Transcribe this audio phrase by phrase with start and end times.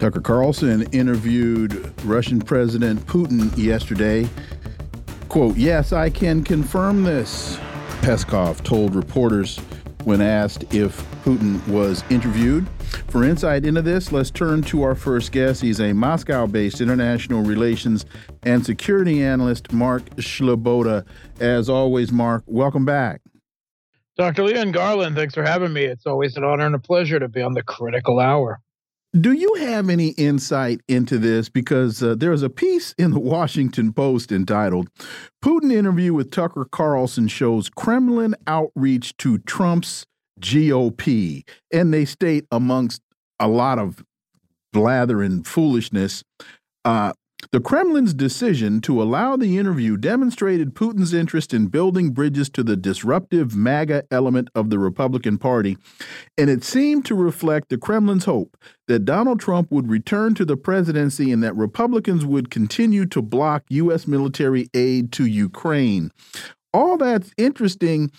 [0.00, 4.26] Tucker Carlson interviewed Russian President Putin yesterday.
[5.28, 7.58] Quote, Yes, I can confirm this,
[8.00, 9.58] Peskov told reporters
[10.04, 12.66] when asked if Putin was interviewed.
[13.08, 15.60] For insight into this, let's turn to our first guest.
[15.60, 18.06] He's a Moscow based international relations
[18.42, 21.04] and security analyst, Mark Sleboda.
[21.40, 23.20] As always, Mark, welcome back.
[24.16, 24.44] Dr.
[24.44, 25.84] Leon Garland, thanks for having me.
[25.84, 28.62] It's always an honor and a pleasure to be on the critical hour.
[29.18, 31.48] Do you have any insight into this?
[31.48, 34.88] Because uh, a piece in the Washington Post entitled
[35.44, 40.06] Putin interview with Tucker Carlson shows Kremlin outreach to Trump's
[40.40, 41.42] GOP.
[41.72, 43.02] And they state, amongst
[43.40, 44.04] a lot of
[44.72, 46.22] blather and foolishness,
[46.84, 47.12] uh,
[47.52, 52.76] the Kremlin's decision to allow the interview demonstrated Putin's interest in building bridges to the
[52.76, 55.76] disruptive MAGA element of the Republican Party,
[56.38, 58.56] and it seemed to reflect the Kremlin's hope
[58.88, 63.64] that Donald Trump would return to the presidency and that Republicans would continue to block
[63.70, 64.06] U.S.
[64.06, 66.10] military aid to Ukraine.
[66.72, 68.10] All that's interesting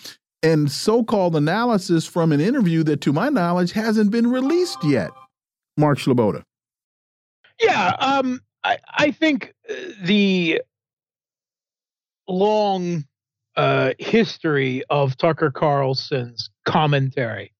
[0.42, 5.10] and so called analysis from an interview that, to my knowledge, hasn't been released yet.
[5.76, 6.42] Mark Sleboda.
[7.60, 10.62] Yeah, um, I, I think uh, the
[12.28, 13.04] long
[13.56, 17.52] uh, history of Tucker Carlson's commentary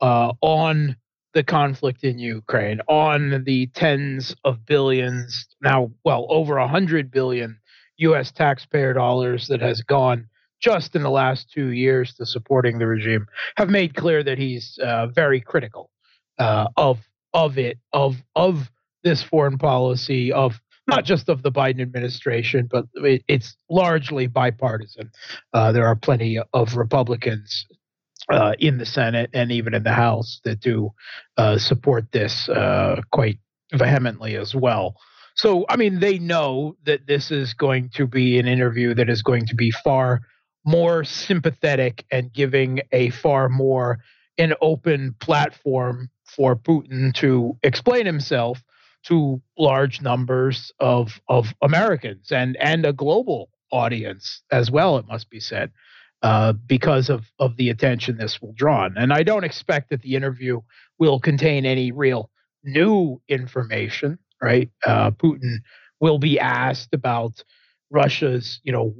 [0.00, 0.96] uh, on
[1.34, 7.58] the conflict in Ukraine, on the tens of billions, now, well, over a hundred billion
[7.98, 8.30] U.S.
[8.30, 10.28] taxpayer dollars that has gone
[10.60, 13.26] just in the last two years to supporting the regime,
[13.56, 15.90] have made clear that he's uh, very critical
[16.38, 16.98] uh, of
[17.34, 18.70] of it, of of
[19.04, 25.10] this foreign policy of not just of the Biden administration, but it, it's largely bipartisan.
[25.52, 27.66] Uh, there are plenty of Republicans
[28.30, 30.90] uh, in the Senate and even in the House that do
[31.36, 33.38] uh, support this uh, quite
[33.72, 34.96] vehemently as well.
[35.34, 39.22] So, I mean, they know that this is going to be an interview that is
[39.22, 40.20] going to be far
[40.64, 43.98] more sympathetic and giving a far more
[44.38, 48.62] an open platform for Putin to explain himself
[49.04, 54.98] to large numbers of of Americans and and a global audience as well.
[54.98, 55.70] It must be said.
[56.22, 58.88] Uh, because of, of the attention this will draw.
[58.96, 60.60] And I don't expect that the interview
[61.00, 62.30] will contain any real
[62.62, 64.70] new information, right?
[64.84, 65.56] Uh, Putin
[65.98, 67.42] will be asked about
[67.90, 68.94] Russia's, you know,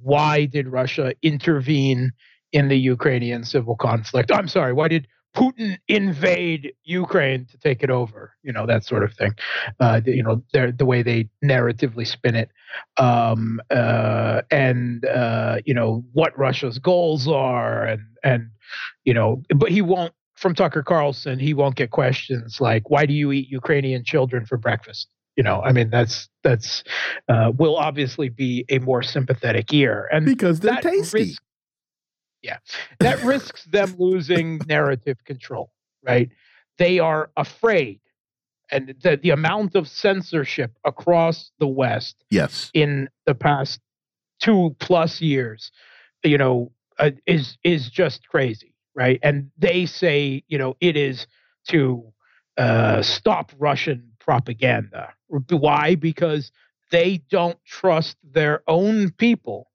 [0.00, 2.12] why did Russia intervene
[2.52, 4.32] in the Ukrainian civil conflict?
[4.32, 9.02] I'm sorry, why did Putin invade Ukraine to take it over, you know that sort
[9.02, 9.32] of thing.
[9.80, 12.50] Uh, you know, the way they narratively spin it,
[12.96, 18.50] um, uh, and uh, you know what Russia's goals are, and and
[19.04, 20.12] you know, but he won't.
[20.36, 24.56] From Tucker Carlson, he won't get questions like, "Why do you eat Ukrainian children for
[24.56, 26.84] breakfast?" You know, I mean, that's that's
[27.28, 31.18] uh, will obviously be a more sympathetic ear, and because they're tasty.
[31.18, 31.42] Risk,
[32.44, 32.58] yeah.
[33.00, 35.72] That risks them losing narrative control,
[36.04, 36.30] right?
[36.76, 38.00] They are afraid.
[38.70, 42.70] And the, the amount of censorship across the West yes.
[42.74, 43.80] in the past
[44.40, 45.72] two plus years,
[46.22, 49.18] you know, uh, is is just crazy, right?
[49.22, 51.26] And they say, you know, it is
[51.68, 52.12] to
[52.58, 55.14] uh, stop Russian propaganda.
[55.48, 55.94] Why?
[55.94, 56.52] Because
[56.90, 59.70] they don't trust their own people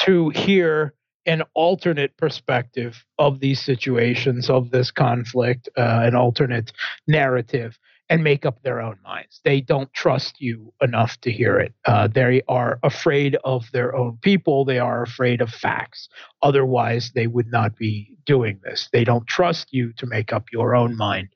[0.00, 0.94] to hear
[1.26, 6.72] an alternate perspective of these situations, of this conflict, uh, an alternate
[7.06, 7.78] narrative,
[8.12, 9.40] and make up their own minds.
[9.42, 11.72] They don't trust you enough to hear it.
[11.86, 14.66] Uh, they are afraid of their own people.
[14.66, 16.10] They are afraid of facts.
[16.42, 18.90] Otherwise, they would not be doing this.
[18.92, 21.28] They don't trust you to make up your own mind.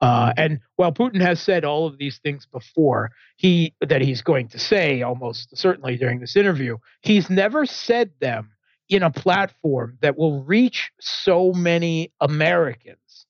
[0.00, 4.48] Uh, and while Putin has said all of these things before, he that he's going
[4.48, 8.50] to say almost certainly during this interview, he's never said them
[8.90, 13.26] in a platform that will reach so many Americans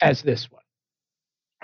[0.00, 0.62] as this one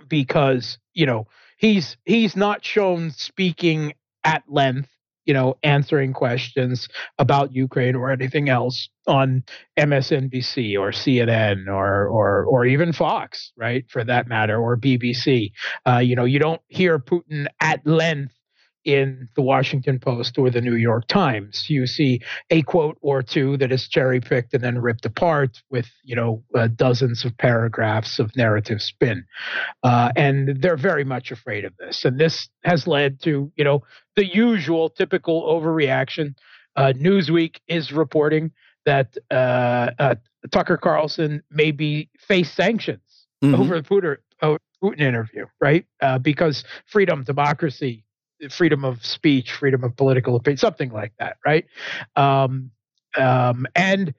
[0.09, 4.91] because you know he's he's not shown speaking at length
[5.29, 9.45] you know, answering questions about Ukraine or anything else on
[9.79, 15.53] MSNBC or CNN or or or even Fox, right, for that matter, or BBC.
[15.87, 18.33] Uh, you know, you don't hear Putin at length
[18.89, 21.67] in the Washington Post or the New York Times.
[21.69, 25.91] You see a quote or two that is cherry picked and then ripped apart with
[26.05, 29.27] you know uh, dozens of paragraphs of narrative spin,
[29.83, 32.07] uh, and they're very much afraid of this.
[32.07, 33.83] And this has led to you know
[34.17, 36.35] the usual typical overreaction.
[36.75, 38.53] Uh, Newsweek is reporting
[38.87, 40.15] that uh, uh,
[40.51, 43.55] Tucker Carlson may be face sanctions mm-hmm.
[43.55, 44.17] over the Putin,
[44.83, 45.85] Putin interview, right?
[46.01, 48.05] Uh, because freedom, democracy,
[48.51, 51.67] freedom of speech, freedom of political opinion, something like that, right?
[52.17, 52.71] Um,
[53.17, 54.15] um, and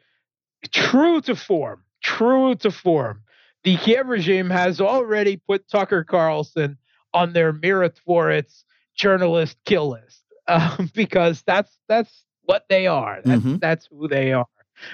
[0.71, 3.21] true to form, true to form,
[3.63, 6.77] the Kiev regime has already put Tucker Carlson
[7.13, 8.63] on their Mirotvorets
[8.95, 13.21] journalist kill list um, because that's that's what they are.
[13.23, 13.57] That's mm-hmm.
[13.57, 14.47] that's who they are.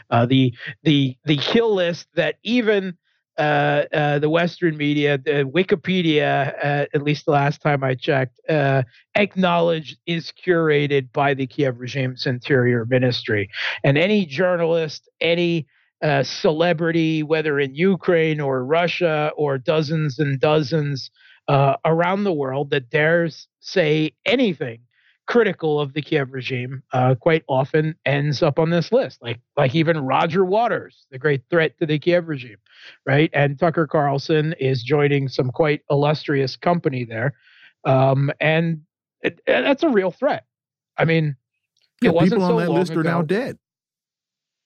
[0.10, 2.98] Uh, the the the kill list that even
[3.38, 8.40] uh, uh, the Western media, the Wikipedia, uh, at least the last time I checked,
[8.50, 8.84] uh,
[9.16, 13.50] acknowledged is curated by the Kiev regime's interior ministry.
[13.84, 15.68] And any journalist, any
[16.02, 21.10] uh, celebrity, whether in Ukraine or Russia or dozens and dozens
[21.48, 24.80] uh, around the world, that dares say anything
[25.28, 29.74] critical of the Kiev regime uh, quite often ends up on this list, like like
[29.74, 32.58] even Roger Waters, the great threat to the Kiev regime,
[33.06, 33.30] right?
[33.34, 37.34] And Tucker Carlson is joining some quite illustrious company there,
[37.86, 38.82] um, and
[39.22, 40.46] it, that's a real threat.
[40.98, 41.36] I mean,
[42.02, 43.58] yeah, people on so that list are now dead.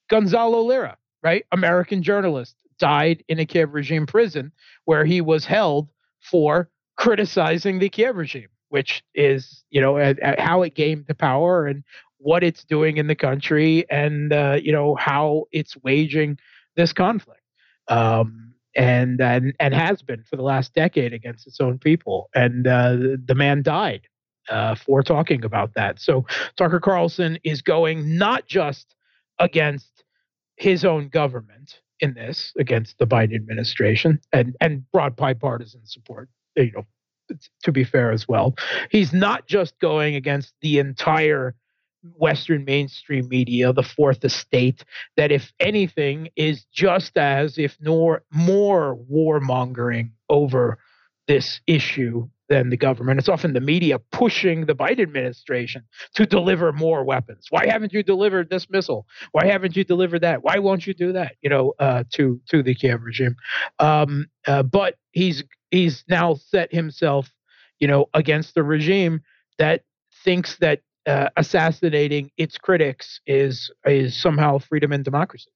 [0.09, 4.51] Gonzalo Lira, right, American journalist, died in a Kiev regime prison
[4.85, 5.89] where he was held
[6.19, 11.13] for criticizing the Kiev regime which is you know at, at how it came to
[11.13, 11.83] power and
[12.17, 16.37] what it's doing in the country and uh, you know how it's waging
[16.75, 17.41] this conflict
[17.89, 22.29] um, and and and has been for the last decade against its own people.
[22.33, 22.95] And uh,
[23.25, 24.07] the man died
[24.49, 25.99] uh, for talking about that.
[25.99, 26.25] So
[26.55, 28.95] tucker carlson is going not just
[29.39, 30.03] against
[30.55, 36.71] his own government in this against the biden administration and and broad bipartisan support you
[36.71, 36.85] know
[37.63, 38.55] to be fair as well.
[38.89, 41.55] He's not just going against the entire
[42.17, 44.85] Western mainstream media, the fourth estate,
[45.17, 50.77] that if anything is just as, if nor more warmongering over
[51.27, 53.19] this issue than the government.
[53.19, 55.83] It's often the media pushing the Biden administration
[56.15, 57.45] to deliver more weapons.
[57.49, 59.05] Why haven't you delivered this missile?
[59.31, 60.43] Why haven't you delivered that?
[60.43, 61.35] Why won't you do that?
[61.41, 63.35] You know, uh, to to the Kiev regime.
[63.77, 67.31] Um, uh, but he's he's now set himself,
[67.79, 69.21] you know, against the regime
[69.59, 69.83] that
[70.23, 75.51] thinks that uh, assassinating its critics is is somehow freedom and democracy.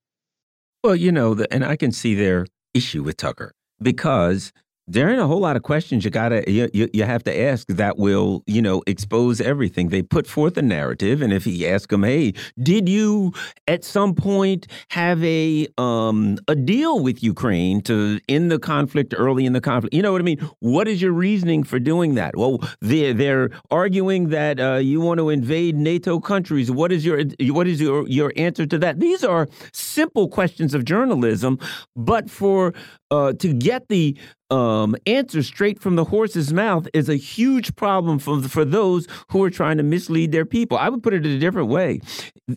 [0.84, 4.52] Well, you know, the, and I can see their issue with Tucker because
[4.88, 7.68] there ain't a whole lot of questions you gotta you, you, you have to ask
[7.68, 9.90] that will you know expose everything.
[9.90, 13.34] They put forth a narrative and if you ask them hey did you
[13.68, 19.46] at some point have a um a deal with ukraine to end the conflict early
[19.46, 19.94] in the conflict?
[19.94, 20.40] You know what i mean?
[20.60, 22.36] What is your reasoning for doing that?
[22.36, 26.70] Well they're they're arguing that uh, you want to invade nato countries.
[26.70, 29.00] What is your what is your your answer to that?
[29.00, 31.58] These are simple questions of journalism
[31.96, 32.74] but for
[33.12, 34.18] uh, to get the
[34.54, 39.44] um, answer straight from the horse's mouth is a huge problem for, for those who
[39.44, 40.78] are trying to mislead their people.
[40.78, 42.02] I would put it in a different way.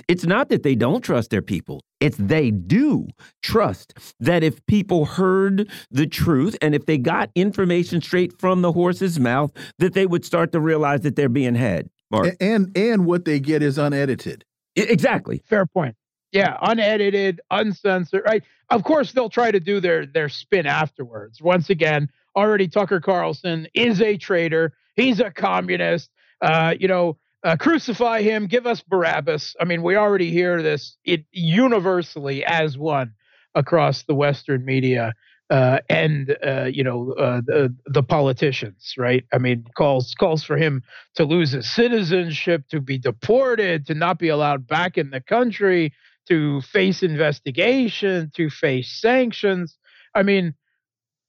[0.07, 1.83] It's not that they don't trust their people.
[2.01, 3.09] It's they do
[3.43, 8.73] trust that if people heard the truth and if they got information straight from the
[8.73, 11.89] horse's mouth, that they would start to realize that they're being had.
[12.11, 12.37] Mark.
[12.41, 14.45] And and what they get is unedited.
[14.77, 15.43] Exactly.
[15.47, 15.97] Fair point.
[16.33, 18.23] Yeah, unedited, uncensored.
[18.27, 18.43] Right.
[18.71, 21.41] Of course, they'll try to do their their spin afterwards.
[21.41, 24.73] Once again, already Tucker Carlson is a traitor.
[24.97, 26.11] He's a communist.
[26.43, 28.47] Uh, you know, uh, crucify him.
[28.47, 29.55] Give us Barabbas.
[29.61, 33.13] I mean, we already hear this it universally as one
[33.55, 35.15] across the Western media
[35.51, 39.25] uh, and uh, you know uh, the the politicians, right?
[39.33, 40.83] I mean, calls calls for him
[41.15, 45.93] to lose his citizenship, to be deported, to not be allowed back in the country
[46.29, 49.79] to face investigation, to face sanctions.
[50.15, 50.55] I mean,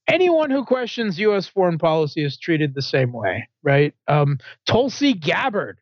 [0.07, 1.47] anyone who questions U.S.
[1.47, 3.93] foreign policy is treated the same way, right?
[4.07, 5.79] Um, Tulsi Gabbard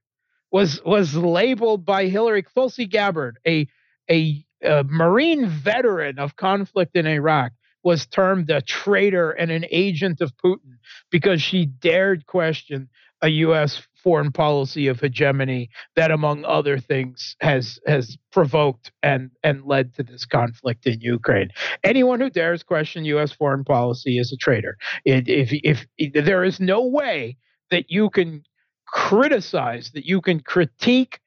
[0.52, 2.44] was was labeled by Hillary.
[2.44, 3.68] Tulsi Gabbard, a,
[4.10, 7.52] a a Marine veteran of conflict in Iraq,
[7.84, 10.78] was termed a traitor and an agent of Putin
[11.12, 12.90] because she dared question
[13.26, 13.82] a U.S.
[13.96, 20.04] foreign policy of hegemony that, among other things, has has provoked and and led to
[20.04, 21.50] this conflict in Ukraine.
[21.84, 23.32] Anyone who dares question U.S.
[23.32, 24.78] foreign policy is a traitor.
[25.06, 27.38] It, if, if if there is no way
[27.72, 28.44] that you can
[28.88, 31.20] criticize, that you can critique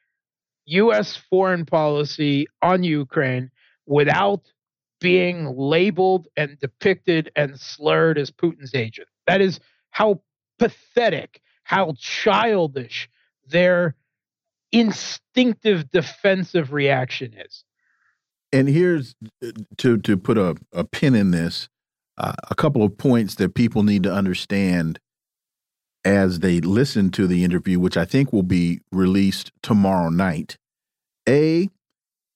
[0.67, 1.17] U.S.
[1.17, 3.51] foreign policy on Ukraine
[3.87, 4.43] without
[5.01, 9.09] being labeled and depicted and slurred as Putin's agent.
[9.27, 9.59] That is
[9.91, 10.21] how
[10.61, 13.11] pathetic, how childish
[13.47, 13.95] their
[14.73, 17.63] instinctive defensive reaction is.
[18.55, 19.15] And here's
[19.77, 21.69] to to put a, a pin in this,
[22.17, 24.99] uh, a couple of points that people need to understand
[26.07, 30.57] as they listen to the interview, which I think will be released tomorrow night.
[31.29, 31.69] A,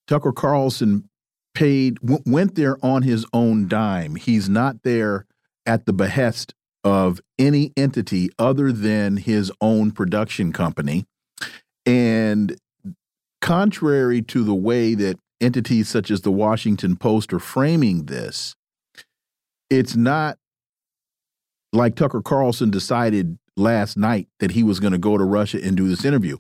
[0.07, 1.09] Tucker Carlson
[1.55, 1.97] paid
[2.27, 4.17] went there on his own dime.
[4.17, 5.25] He's not there
[5.65, 11.05] at the behest of any entity other than his own production company.
[11.87, 12.57] And
[13.41, 18.55] contrary to the way that entities such as the Washington Post are framing this,
[19.71, 20.39] it's not
[21.73, 25.77] like Tucker Carlson decided last night that he was going to go to Russia and
[25.77, 26.37] do this interview.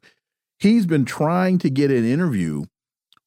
[0.58, 2.64] He's been trying to get an interview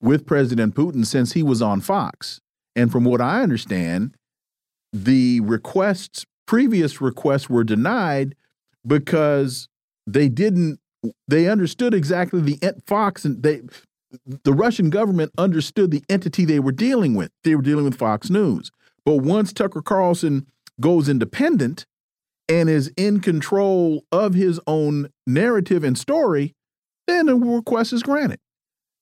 [0.02, 2.40] with President Putin since he was on Fox.
[2.76, 4.16] And from what I understand,
[4.94, 8.36] the requests, previous requests, were denied
[8.86, 9.68] because
[10.08, 10.80] they didn't,
[11.28, 13.62] they understood exactly the Fox and they,
[14.44, 17.32] the Russian government understood the entity they were dealing with.
[17.44, 18.72] They were dealing with Fox News.
[19.04, 20.48] But once Tucker Carlson
[20.80, 21.86] goes independent,
[22.48, 26.54] and is in control of his own narrative and story,
[27.08, 28.40] then the request is granted.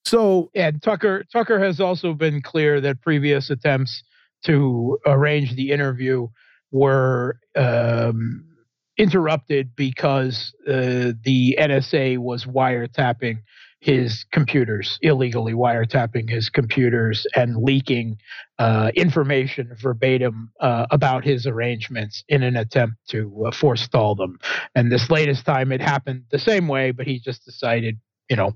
[0.06, 4.04] So, and Tucker Tucker has also been clear that previous attempts
[4.46, 6.28] to arrange the interview
[6.74, 8.44] were um,
[8.98, 13.38] interrupted because uh, the NSA was wiretapping
[13.80, 18.18] his computers, illegally wiretapping his computers and leaking
[18.58, 24.40] uh, information verbatim uh, about his arrangements in an attempt to uh, forestall them.
[24.74, 28.00] And this latest time it happened the same way, but he just decided,
[28.30, 28.54] you know,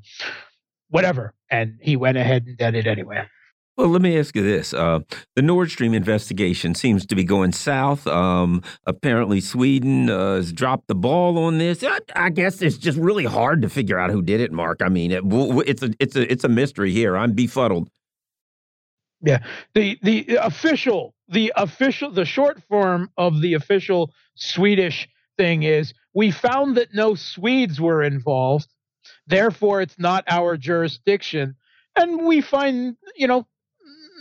[0.90, 1.34] whatever.
[1.52, 3.28] And he went ahead and did it anyway.
[3.78, 4.74] Well, let me ask you this.
[4.74, 5.02] Uh,
[5.36, 8.08] the Nord Stream investigation seems to be going south.
[8.08, 11.84] Um, apparently, Sweden uh, has dropped the ball on this.
[11.84, 14.82] I, I, guess it's just really hard to figure out who did it, Mark.
[14.82, 17.16] I mean, it, it's, a, it's, a, it's a mystery here.
[17.16, 17.92] I'm befuddled.
[19.22, 19.44] Yeah.
[19.76, 25.08] The, the official, the official, the short form of the official Swedish
[25.38, 28.74] thing is we found that no Swedes were involved.
[29.28, 31.56] Therefore, it's not our jurisdiction.
[31.96, 33.46] And we find, you know,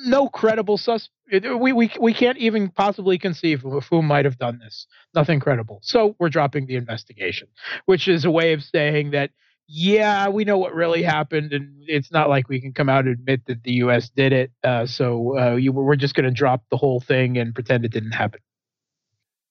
[0.05, 1.09] no credible sus.
[1.31, 4.87] We, we, we can't even possibly conceive of who might have done this.
[5.15, 5.81] Nothing credible.
[5.83, 7.49] So we're dropping the investigation,
[7.87, 9.31] which is a way of saying that,
[9.69, 13.15] yeah, we know what really happened, and it's not like we can come out and
[13.15, 14.09] admit that the U.S.
[14.11, 14.53] did it.
[14.63, 17.91] Uh, so uh, you, we're just going to drop the whole thing and pretend it
[17.91, 18.39] didn't happen.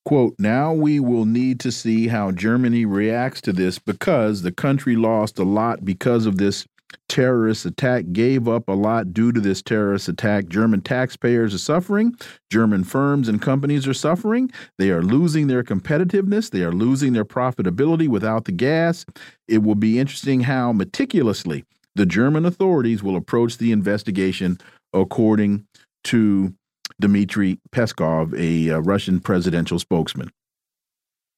[0.05, 4.95] Quote, now we will need to see how Germany reacts to this because the country
[4.95, 6.65] lost a lot because of this
[7.09, 10.47] terrorist attack, gave up a lot due to this terrorist attack.
[10.47, 12.15] German taxpayers are suffering.
[12.51, 14.51] German firms and companies are suffering.
[14.77, 16.49] They are losing their competitiveness.
[16.49, 19.05] They are losing their profitability without the gas.
[19.47, 21.63] It will be interesting how meticulously
[21.95, 24.57] the German authorities will approach the investigation,
[24.93, 25.65] according
[26.05, 26.53] to
[26.99, 30.31] Dmitry Peskov, a uh, Russian presidential spokesman.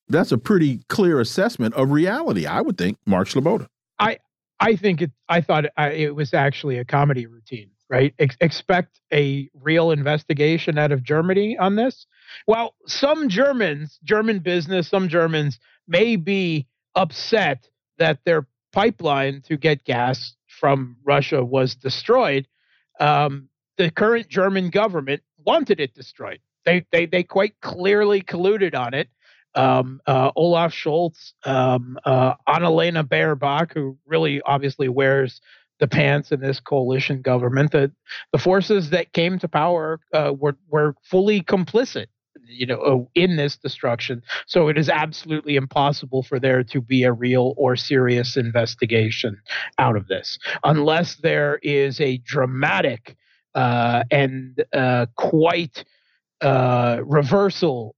[0.09, 3.67] That's a pretty clear assessment of reality, I would think, Mark Sleboda.
[3.99, 4.19] I,
[4.59, 5.11] I think it.
[5.29, 8.13] I thought it was actually a comedy routine, right?
[8.19, 12.05] Ex expect a real investigation out of Germany on this.
[12.47, 19.83] Well, some Germans, German business, some Germans may be upset that their pipeline to get
[19.83, 22.47] gas from Russia was destroyed.
[22.99, 26.39] Um, the current German government wanted it destroyed.
[26.65, 29.07] They they they quite clearly colluded on it
[29.55, 35.41] um, uh, Olaf Scholz, um, uh, Annalena Baerbock, who really obviously wears
[35.79, 37.71] the pants in this coalition government.
[37.71, 37.91] The
[38.31, 42.07] the forces that came to power uh, were were fully complicit,
[42.45, 44.21] you know, uh, in this destruction.
[44.45, 49.39] So it is absolutely impossible for there to be a real or serious investigation
[49.77, 53.15] out of this, unless there is a dramatic
[53.55, 55.83] uh, and uh, quite
[56.43, 57.95] reversal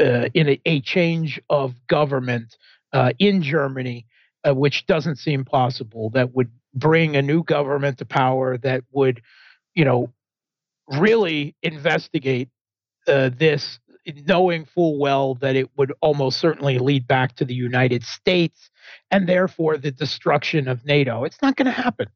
[0.00, 2.56] uh, in a, a, change of government
[2.92, 4.06] uh, in Germany,
[4.46, 9.20] uh, which doesn't seem possible, that would bring a new government to power that would,
[9.74, 10.12] you know,
[10.88, 12.48] really investigate
[13.06, 13.78] uh, this
[14.26, 18.70] knowing full well that it would almost certainly lead back to the United States
[19.10, 21.24] and therefore the destruction of NATO.
[21.24, 22.08] It's not going to happen,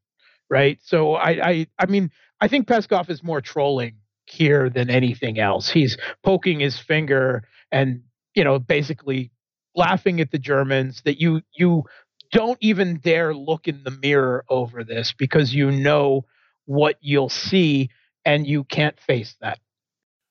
[0.49, 0.79] right?
[0.81, 2.11] So I, I, I mean,
[2.41, 5.69] I think Peskov is more trolling here than anything else.
[5.69, 8.03] He's poking his finger and
[8.33, 9.31] you know basically
[9.75, 11.83] laughing at the Germans that you you
[12.31, 16.25] don't even dare look in the mirror over this because you know
[16.65, 17.89] what you'll see
[18.25, 19.59] and you can't face that.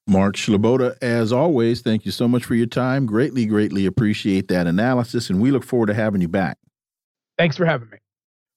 [0.07, 3.07] Mark Sleboda, as always, thank you so much for your time.
[3.07, 6.59] Greatly, greatly appreciate that analysis, and we look forward to having you back.
[7.39, 7.99] Thanks for having me.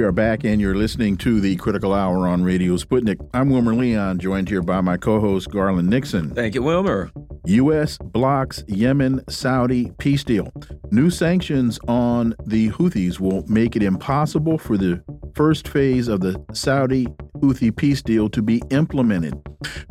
[0.00, 3.18] We are back, and you're listening to the Critical Hour on Radio Sputnik.
[3.34, 6.34] I'm Wilmer Leon, joined here by my co host, Garland Nixon.
[6.34, 7.10] Thank you, Wilmer.
[7.44, 7.98] U.S.
[7.98, 10.50] blocks Yemen Saudi peace deal.
[10.90, 15.02] New sanctions on the Houthis will make it impossible for the
[15.34, 17.06] first phase of the Saudi
[17.40, 19.34] Houthi peace deal to be implemented.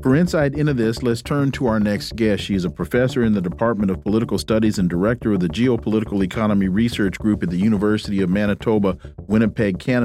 [0.02, 2.44] For insight into this, let's turn to our next guest.
[2.44, 6.24] She is a professor in the Department of Political Studies and director of the Geopolitical
[6.24, 8.98] Economy Research Group at the University of Manitoba,
[9.28, 9.99] Winnipeg, Canada,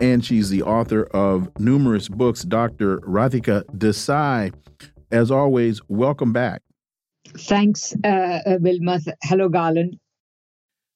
[0.00, 2.42] and she's the author of numerous books.
[2.42, 2.98] Dr.
[3.00, 4.52] Radhika Desai,
[5.10, 6.62] as always, welcome back.
[7.38, 8.98] Thanks, uh, uh Wilmer.
[9.22, 9.98] Hello, Garland.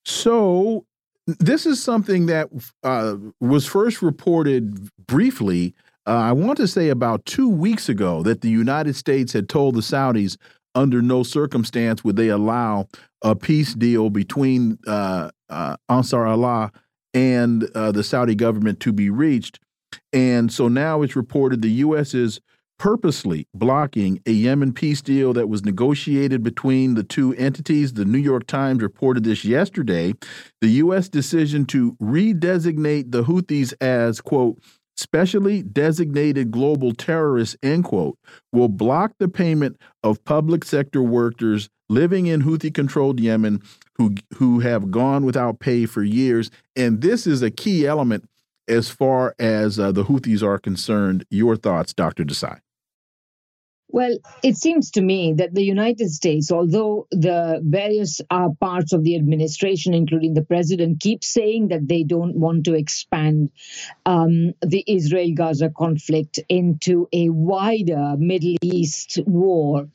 [0.04, 0.86] So,
[1.26, 2.48] this is something that
[2.82, 5.74] uh, was first reported briefly.
[6.06, 9.74] Uh, I want to say about two weeks ago that the United States had told
[9.74, 10.36] the Saudis
[10.74, 12.88] under no circumstance would they allow
[13.22, 16.72] a peace deal between uh, uh Ansar Allah
[17.14, 19.60] and uh, the Saudi government to be reached.
[20.12, 22.14] And so now it's reported the U.S.
[22.14, 22.40] is
[22.78, 27.92] purposely blocking a Yemen peace deal that was negotiated between the two entities.
[27.92, 30.14] The New York Times reported this yesterday.
[30.62, 31.08] The U.S.
[31.08, 34.58] decision to redesignate the Houthis as, quote,
[34.96, 38.18] specially designated global terrorists, end quote,
[38.52, 43.62] will block the payment of public sector workers living in Houthi controlled Yemen
[43.96, 46.50] who, who have gone without pay for years.
[46.76, 48.28] And this is a key element
[48.68, 51.26] as far as uh, the Houthis are concerned.
[51.28, 52.24] Your thoughts, Dr.
[52.24, 52.60] Desai?
[53.92, 59.02] Well, it seems to me that the United States, although the various uh, parts of
[59.02, 63.50] the administration, including the president, keep saying that they don't want to expand
[64.06, 69.88] um, the Israel Gaza conflict into a wider Middle East war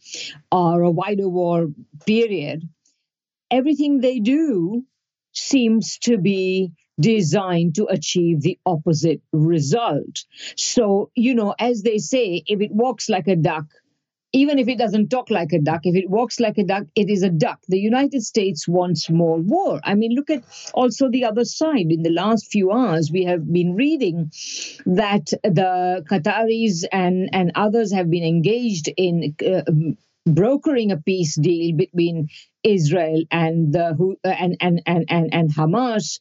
[0.51, 1.67] or a wider war
[2.05, 2.67] period,
[3.49, 4.83] everything they do
[5.31, 10.25] seems to be designed to achieve the opposite result.
[10.57, 13.65] So, you know, as they say, if it walks like a duck,
[14.35, 17.09] even if it doesn't talk like a duck, if it walks like a duck, it
[17.09, 17.59] is a duck.
[17.69, 19.79] The United States wants more war.
[19.83, 20.43] I mean, look at
[20.73, 21.87] also the other side.
[21.89, 24.31] In the last few hours, we have been reading
[24.85, 29.71] that the Qataris and, and others have been engaged in uh,
[30.25, 32.27] brokering a peace deal between
[32.63, 36.19] Israel and the and, and, and, and, and Hamas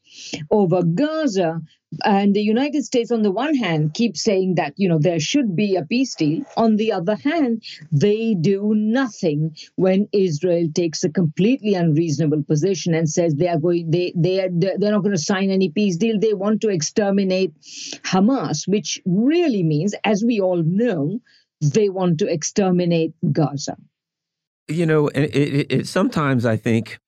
[0.51, 1.63] over Gaza.
[2.05, 5.55] And the United States, on the one hand, keeps saying that you know there should
[5.55, 6.45] be a peace deal.
[6.57, 13.09] On the other hand, they do nothing when Israel takes a completely unreasonable position and
[13.09, 16.19] says they are going they they are they're not going to sign any peace deal.
[16.19, 17.53] They want to exterminate
[18.03, 21.21] Hamas, which really means, as we all know,
[21.61, 23.77] they want to exterminate Gaza
[24.69, 26.99] you know, it, it, it, sometimes I think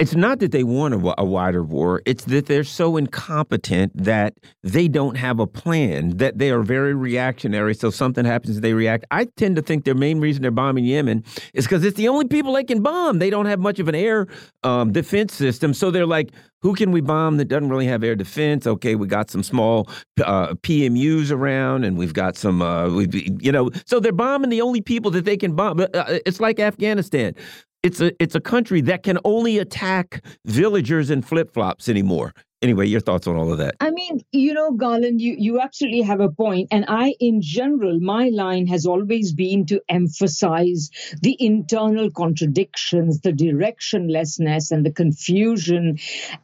[0.00, 2.02] it's not that they want a, a, wider war.
[2.04, 6.94] It's that they're so incompetent that they don't have a plan, that they are very
[6.94, 7.74] reactionary.
[7.74, 9.04] So something happens, they react.
[9.12, 12.26] I tend to think their main reason they're bombing Yemen is because it's the only
[12.26, 13.20] people they can bomb.
[13.20, 14.26] They don't have much of an air
[14.64, 15.72] um, defense system.
[15.72, 18.66] So they're like, who can we bomb that doesn't really have air defense?
[18.66, 19.88] Okay, we got some small
[20.24, 24.80] uh, PMUs around, and we've got some, uh, you know, so they're bombing the only
[24.80, 25.80] people that they can bomb.
[25.80, 25.86] Uh,
[26.26, 27.34] it's like Afghanistan
[27.84, 32.32] it's a it's a country that can only attack villagers in flip flops anymore.
[32.64, 33.76] Anyway, your thoughts on all of that?
[33.78, 36.68] I mean, you know, Garland, you, you absolutely have a point.
[36.70, 43.32] And I, in general, my line has always been to emphasize the internal contradictions, the
[43.32, 45.98] directionlessness and the confusion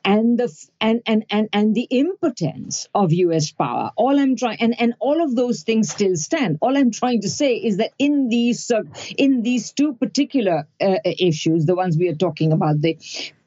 [0.05, 0.49] and the
[0.81, 3.91] and and and, and the impotence of US power.
[3.97, 6.59] All I'm trying and, and all of those things still stand.
[6.61, 8.83] All I'm trying to say is that in these uh,
[9.17, 12.99] in these two particular uh, issues, the ones we are talking about, the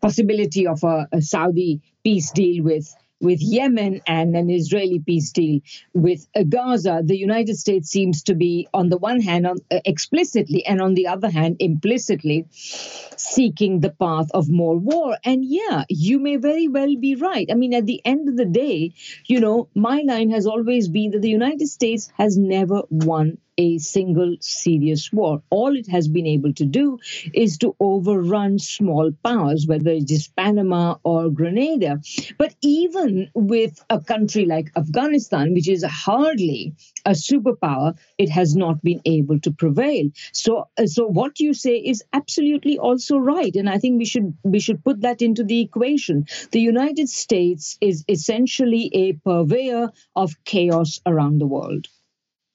[0.01, 5.61] possibility of a, a Saudi peace deal with with Yemen and an Israeli peace deal
[5.93, 10.65] with Gaza, the United States seems to be, on the one hand, on, uh, explicitly,
[10.65, 15.17] and on the other hand, implicitly seeking the path of more war.
[15.23, 17.47] And yeah, you may very well be right.
[17.49, 18.93] I mean, at the end of the day,
[19.25, 23.77] you know, my line has always been that the United States has never won a
[23.77, 25.41] single serious war.
[25.49, 26.99] All it has been able to do
[27.33, 32.01] is to overrun small powers, whether it is Panama or Grenada.
[32.37, 38.81] But even with a country like Afghanistan, which is hardly a superpower, it has not
[38.81, 40.09] been able to prevail.
[40.31, 44.37] So, uh, so what you say is absolutely also right, and I think we should
[44.43, 46.25] we should put that into the equation.
[46.51, 51.87] The United States is essentially a purveyor of chaos around the world.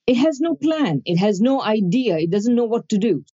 [0.08, 1.02] It has no plan.
[1.04, 2.16] It has no idea.
[2.16, 3.26] It doesn't know what to do.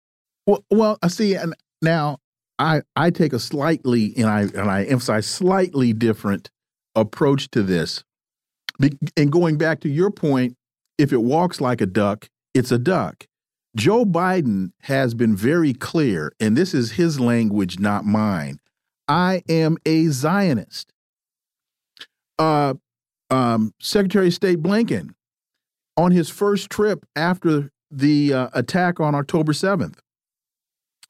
[0.47, 2.17] Well, well, I see, and now
[2.59, 6.49] I I take a slightly and I and I emphasize slightly different
[6.95, 8.05] approach to this.
[9.19, 10.57] And going back to your point,
[10.97, 13.27] if it walks like a duck, it's a duck.
[13.77, 18.61] Joe Biden has been very clear, and this is his language, not mine.
[19.07, 20.91] I am a Zionist.
[22.39, 22.75] Uh,
[23.29, 25.11] um, Secretary of State Blinken
[25.97, 29.99] on his first trip after the uh, attack on October 7th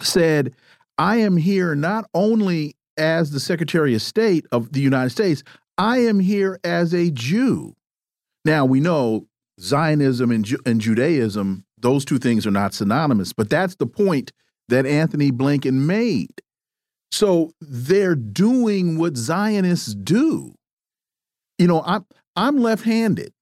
[0.01, 0.55] said,
[0.99, 5.43] I am here not only as the Secretary of State of the United States,
[5.79, 7.75] I am here as a Jew.
[8.45, 9.27] Now, we know
[9.61, 14.33] Zionism and, Ju and Judaism, those two things are not synonymous, but that's the point
[14.69, 16.43] that Antony Blinken made.
[17.11, 20.55] So they're doing what Zionists do.
[21.59, 23.33] You know, I'm I'm left-handed.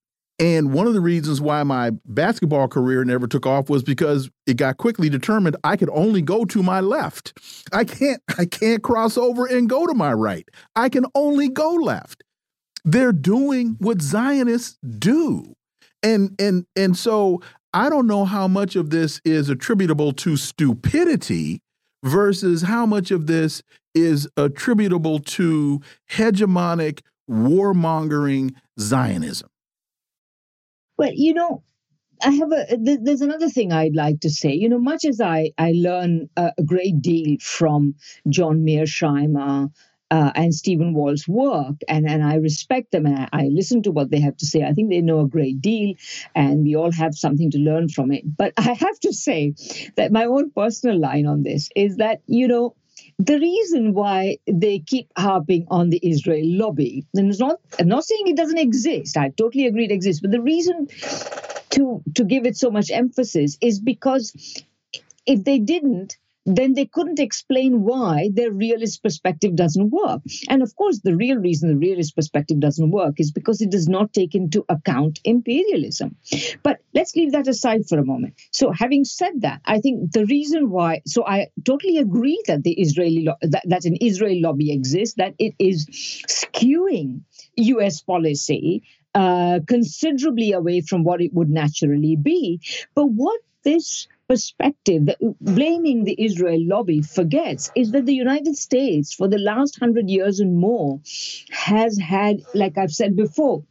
[0.40, 4.56] And one of the reasons why my basketball career never took off was because it
[4.56, 7.38] got quickly determined I could only go to my left.
[7.74, 10.48] I can't I can't cross over and go to my right.
[10.74, 12.24] I can only go left.
[12.86, 15.54] They're doing what Zionists do.
[16.02, 17.42] And and and so
[17.74, 21.60] I don't know how much of this is attributable to stupidity
[22.02, 23.62] versus how much of this
[23.94, 29.49] is attributable to hegemonic warmongering Zionism.
[31.00, 31.62] Well, you know,
[32.22, 32.76] I have a.
[32.78, 34.52] There's another thing I'd like to say.
[34.52, 37.94] You know, much as I I learn a, a great deal from
[38.28, 39.70] John Mearsheimer.
[40.12, 43.92] Uh, and Stephen Walt's work, and, and I respect them and I, I, listen to
[43.92, 44.64] what they have to say.
[44.64, 45.94] I think they know a great deal,
[46.34, 48.24] and we all have something to learn from it.
[48.36, 49.54] But I have to say
[49.94, 52.74] that my own personal line on this is that, you know,
[53.26, 58.04] the reason why they keep harping on the Israel lobby, and it's not, I'm not
[58.04, 59.16] saying it doesn't exist.
[59.16, 60.88] I totally agree it exists, but the reason
[61.70, 64.32] to to give it so much emphasis is because
[65.26, 70.22] if they didn't, then they couldn't explain why their realist perspective doesn't work.
[70.48, 73.88] And of course, the real reason the realist perspective doesn't work is because it does
[73.88, 76.16] not take into account imperialism.
[76.62, 78.34] But let's leave that aside for a moment.
[78.52, 82.72] So, having said that, I think the reason why, so I totally agree that the
[82.72, 85.86] Israeli that, that an Israel lobby exists, that it is
[86.26, 87.22] skewing
[87.56, 88.00] U.S.
[88.00, 88.82] policy
[89.14, 92.60] uh, considerably away from what it would naturally be.
[92.94, 99.12] But what this perspective that blaming the Israel lobby forgets is that the United States,
[99.12, 101.00] for the last hundred years and more,
[101.50, 103.64] has had, like I've said before,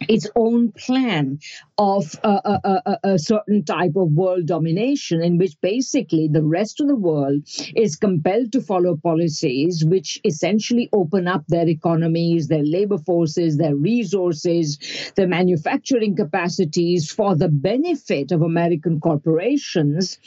[0.00, 1.38] its own plan
[1.78, 6.80] of a, a, a, a, certain type of world domination, in which basically the rest
[6.80, 7.42] of the world
[7.74, 13.74] is compelled to follow policies which essentially open up their economies, their labor forces, their
[13.74, 14.78] resources,
[15.16, 20.18] their manufacturing capacities for the benefit of American corporations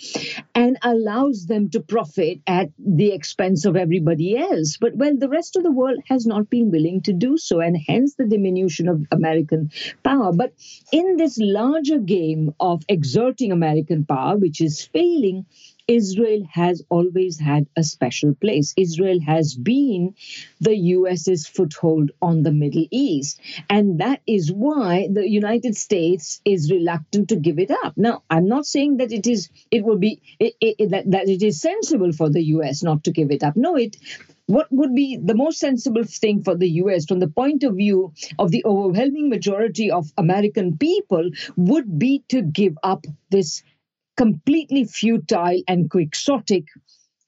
[0.54, 4.78] and allows them to profit at the expense of everybody else.
[4.80, 7.78] But well, the rest of the world has not been willing to do so, and
[7.88, 9.57] hence the diminution of American
[10.04, 10.32] power.
[10.34, 10.54] But
[10.92, 15.46] in this larger game of exerting American power, which is failing,
[15.88, 18.74] Israel has always had a special place.
[18.76, 20.16] Israel has been
[20.60, 23.40] the US's foothold on the Middle East.
[23.70, 27.94] And that is why the United States is reluctant to give it up.
[27.96, 31.42] Now, I'm not saying that it is it will be it, it, that, that it
[31.42, 33.56] is sensible for the US not to give it up.
[33.56, 33.96] No, it
[34.48, 38.14] what would be the most sensible thing for the US from the point of view
[38.40, 43.62] of the overwhelming majority of American people would be to give up this
[44.16, 46.66] completely futile and quixotic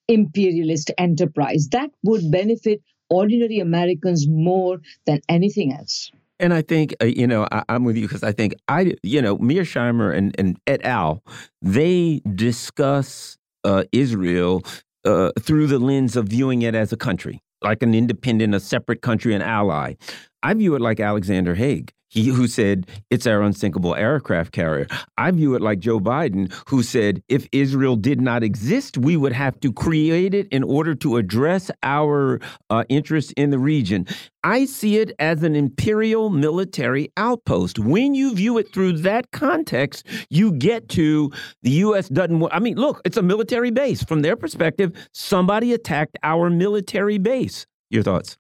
[0.08, 1.68] imperialist enterprise.
[1.72, 6.12] That would benefit ordinary Americans more than anything else.
[6.40, 9.22] And I think, uh, you know, I, am with you because I think I, you
[9.22, 11.22] know, Mearsheimer and, and et al.,
[11.62, 14.64] they discuss uh, Israel
[15.06, 19.02] uh, through the lens of viewing it as a country, like an independent, a separate
[19.02, 19.96] country, an ally.
[20.44, 24.88] I view it like Alexander Haig he who said it's our unsinkable aircraft carrier.
[25.18, 29.34] I view it like Joe Biden, who said if Israel did not exist, we would
[29.34, 34.08] have to create it in order to address our uh, interests in the region.
[34.44, 37.78] I see it as an imperial military outpost.
[37.78, 42.10] When you view it through that context, you get to the U.S.
[42.10, 42.48] doesn't.
[42.52, 44.04] I mean, look, it's a military base.
[44.04, 47.68] From their perspective, somebody attacked our military base.
[47.90, 48.38] Your thoughts?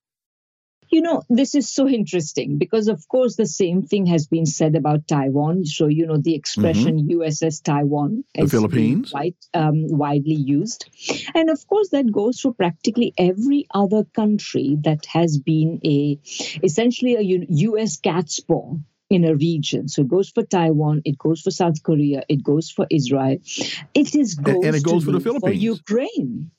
[0.89, 4.75] You know, this is so interesting because, of course, the same thing has been said
[4.75, 5.65] about Taiwan.
[5.65, 7.21] So, you know, the expression mm-hmm.
[7.21, 9.11] USS Taiwan the is Philippines.
[9.11, 10.89] quite um, widely used.
[11.35, 16.19] And of course, that goes for practically every other country that has been a
[16.63, 18.75] essentially a US cat's paw
[19.09, 19.87] in a region.
[19.87, 23.37] So it goes for Taiwan, it goes for South Korea, it goes for Israel.
[23.93, 25.41] It is goes and it goes for the Philippines.
[25.41, 26.51] For Ukraine.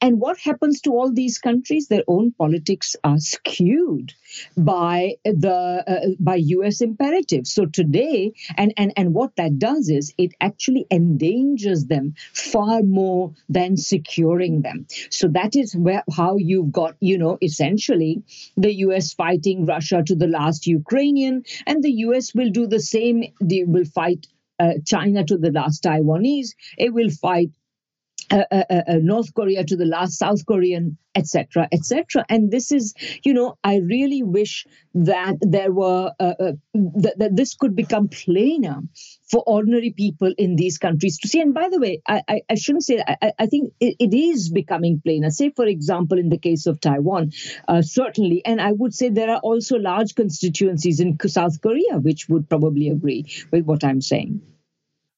[0.00, 1.88] And what happens to all these countries?
[1.88, 4.12] Their own politics are skewed
[4.56, 6.80] by the uh, by U.S.
[6.80, 7.52] imperatives.
[7.52, 13.34] So today, and and and what that does is it actually endangers them far more
[13.48, 14.86] than securing them.
[15.10, 18.22] So that is where how you've got you know essentially
[18.56, 19.12] the U.S.
[19.14, 22.34] fighting Russia to the last Ukrainian, and the U.S.
[22.34, 23.24] will do the same.
[23.40, 24.26] They will fight
[24.58, 26.54] uh, China to the last Taiwanese.
[26.78, 27.50] It will fight
[28.30, 32.26] uh, uh, uh, uh, North Korea to the last South Korean, etc., etc.
[32.28, 32.92] And this is,
[33.24, 36.34] you know, I really wish that there were uh,
[36.74, 38.80] that, that, this could become plainer
[39.30, 41.40] for ordinary people in these countries to see.
[41.40, 44.50] And by the way, I, I, I shouldn't say I, I think it, it is
[44.50, 45.30] becoming plainer.
[45.30, 47.30] Say, for example, in the case of Taiwan,
[47.82, 52.48] certainly, and I would say there are also large constituencies in South Korea which would
[52.48, 54.42] probably agree with what I'm saying.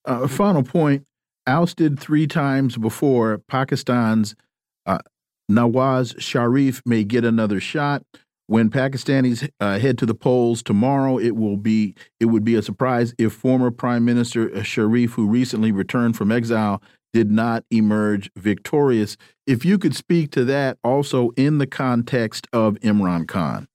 [0.04, 1.06] A final point
[1.48, 4.36] ousted three times before, Pakistan's
[4.86, 4.98] uh,
[5.50, 8.02] Nawaz Sharif may get another shot.
[8.46, 12.62] When Pakistanis uh, head to the polls tomorrow, it will be it would be a
[12.62, 16.82] surprise if former Prime Minister Sharif, who recently returned from exile,
[17.12, 19.16] did not emerge victorious.
[19.46, 23.68] If you could speak to that also in the context of Imran Khan.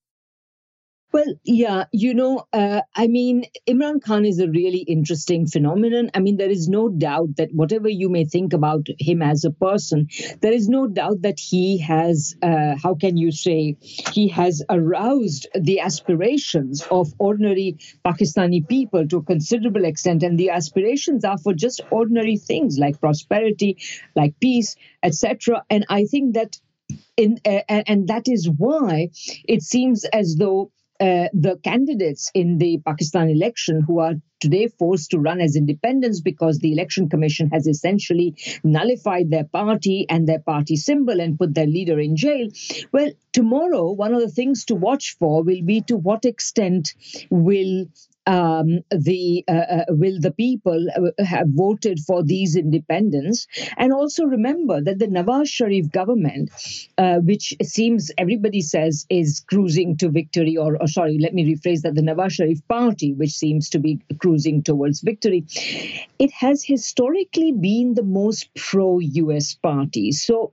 [1.14, 6.10] Well, yeah, you know, uh, I mean, Imran Khan is a really interesting phenomenon.
[6.12, 9.52] I mean, there is no doubt that whatever you may think about him as a
[9.52, 10.08] person,
[10.40, 15.46] there is no doubt that he has, uh, how can you say, he has aroused
[15.54, 20.24] the aspirations of ordinary Pakistani people to a considerable extent.
[20.24, 23.78] And the aspirations are for just ordinary things like prosperity,
[24.16, 24.74] like peace,
[25.04, 25.62] etc.
[25.70, 26.58] And I think that
[27.16, 29.10] in uh, and that is why
[29.44, 30.72] it seems as though
[31.04, 36.22] uh, the candidates in the Pakistan election who are today forced to run as independents
[36.22, 41.54] because the election commission has essentially nullified their party and their party symbol and put
[41.54, 42.48] their leader in jail.
[42.90, 46.94] Well, tomorrow, one of the things to watch for will be to what extent
[47.28, 47.86] will
[48.26, 53.46] um, the uh, uh, will the people uh, have voted for these independents?
[53.76, 56.50] And also remember that the Nawaz Sharif government
[56.98, 61.82] uh, which seems everybody says is cruising to victory or, or, sorry let me rephrase
[61.82, 65.44] that the Nawaz Sharif party which seems to be cruising towards victory
[66.18, 70.12] it has historically been the most pro US party.
[70.12, 70.52] So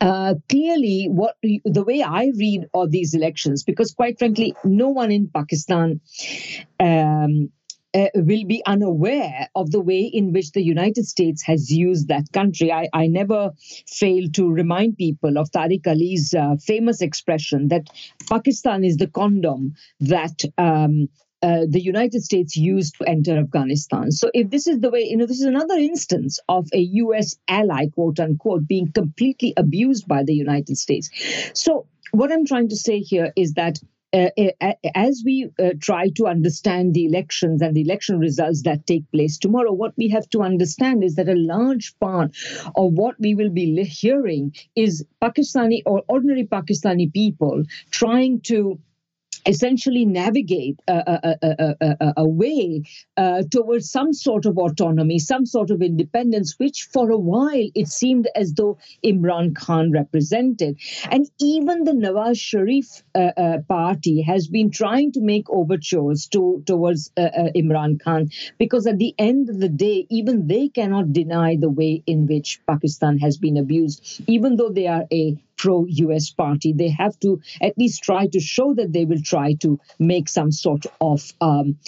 [0.00, 5.10] uh, clearly what the way i read all these elections because quite frankly no one
[5.10, 6.00] in pakistan
[6.80, 7.50] um,
[7.94, 12.24] uh, will be unaware of the way in which the United States has used that
[12.32, 12.72] country.
[12.72, 13.52] I, I never
[13.86, 17.86] fail to remind people of Tariq Ali's uh, famous expression that
[18.28, 21.08] Pakistan is the condom that um,
[21.44, 24.10] uh, the United States used to enter Afghanistan.
[24.10, 27.36] So, if this is the way, you know, this is another instance of a U.S.
[27.48, 31.10] ally, quote unquote, being completely abused by the United States.
[31.52, 33.78] So, what I'm trying to say here is that.
[34.12, 34.30] Uh,
[34.94, 39.36] as we uh, try to understand the elections and the election results that take place
[39.36, 42.30] tomorrow, what we have to understand is that a large part
[42.76, 48.78] of what we will be hearing is Pakistani or ordinary Pakistani people trying to
[49.46, 52.82] essentially navigate a, a, a, a, way
[53.16, 57.88] uh, towards some sort of autonomy, some sort of independence, which for a while it
[57.88, 60.78] seemed as though Imran Khan represented.
[61.10, 66.62] And even the Nawaz Sharif uh, uh, party has been trying to make overtures to,
[66.66, 71.12] towards uh, uh, Imran Khan because at the end of the day, even they cannot
[71.12, 75.86] deny the way in which Pakistan has been abused, even though they are a pro
[75.86, 76.72] US party.
[76.72, 80.52] They have to at least try to show that they will try to make some
[80.52, 81.78] sort of um,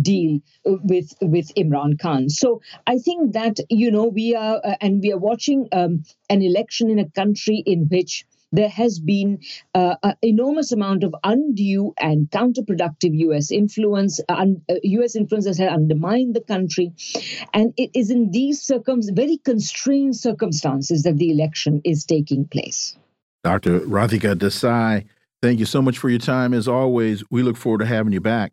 [0.00, 2.28] deal with with Imran Khan.
[2.28, 6.42] So I think that you know we are uh, and we are watching um, an
[6.42, 9.40] election in a country in which there has been
[9.74, 13.50] uh, an enormous amount of undue and counterproductive U.S.
[13.50, 14.20] influence.
[14.28, 14.46] Uh,
[14.82, 15.16] U.S.
[15.16, 16.92] influence has undermined the country,
[17.54, 22.96] and it is in these circum- very constrained circumstances that the election is taking place.
[23.42, 23.80] Dr.
[23.80, 25.06] Radhika Desai,
[25.40, 26.54] thank you so much for your time.
[26.54, 28.52] As always, we look forward to having you back.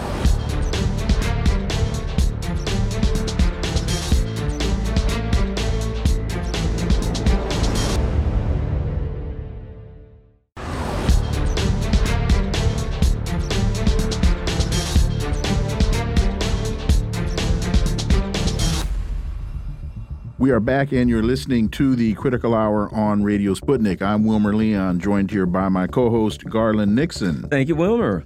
[20.41, 24.01] We are back, and you're listening to the Critical Hour on Radio Sputnik.
[24.01, 27.43] I'm Wilmer Leon, joined here by my co host, Garland Nixon.
[27.49, 28.25] Thank you, Wilmer.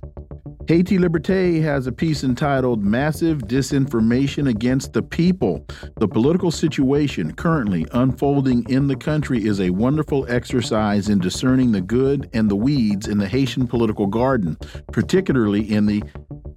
[0.65, 5.67] Haiti Liberté has a piece entitled Massive Disinformation Against the People.
[5.99, 11.81] The political situation currently unfolding in the country is a wonderful exercise in discerning the
[11.81, 14.57] good and the weeds in the Haitian political garden,
[14.93, 16.01] particularly in the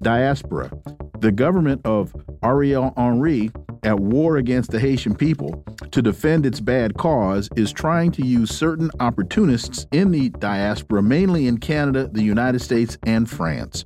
[0.03, 0.71] diaspora.
[1.19, 3.51] The government of Ariel Henry
[3.83, 8.55] at war against the Haitian people to defend its bad cause is trying to use
[8.55, 13.85] certain opportunists in the diaspora, mainly in Canada, the United States, and France.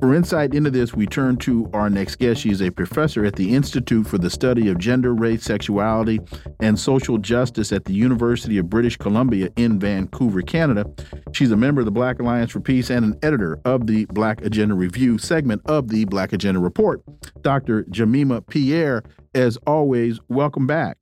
[0.00, 2.40] For insight into this, we turn to our next guest.
[2.40, 6.20] She is a professor at the Institute for the Study of Gender, Race, Sexuality,
[6.60, 10.84] and Social Justice at the University of British Columbia in Vancouver, Canada.
[11.32, 14.44] She's a member of the Black Alliance for Peace and an editor of the Black
[14.44, 17.02] Agenda Review segment of the Black Agenda Report.
[17.42, 17.84] Dr.
[17.84, 19.02] Jemima Pierre
[19.34, 20.98] as always, welcome back.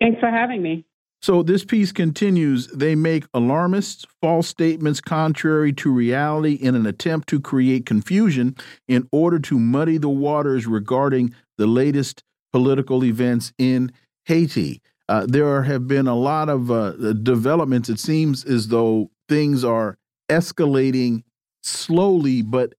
[0.00, 0.84] Thanks for having me.
[1.22, 2.66] So this piece continues.
[2.66, 8.56] They make alarmist, false statements contrary to reality in an attempt to create confusion
[8.88, 12.22] in order to muddy the waters regarding the latest
[12.52, 13.90] political events in
[14.26, 14.82] Haiti.
[15.08, 17.88] Uh, there have been a lot of uh, developments.
[17.88, 19.96] It seems as though things are
[20.28, 21.22] escalating
[21.62, 22.74] slowly, but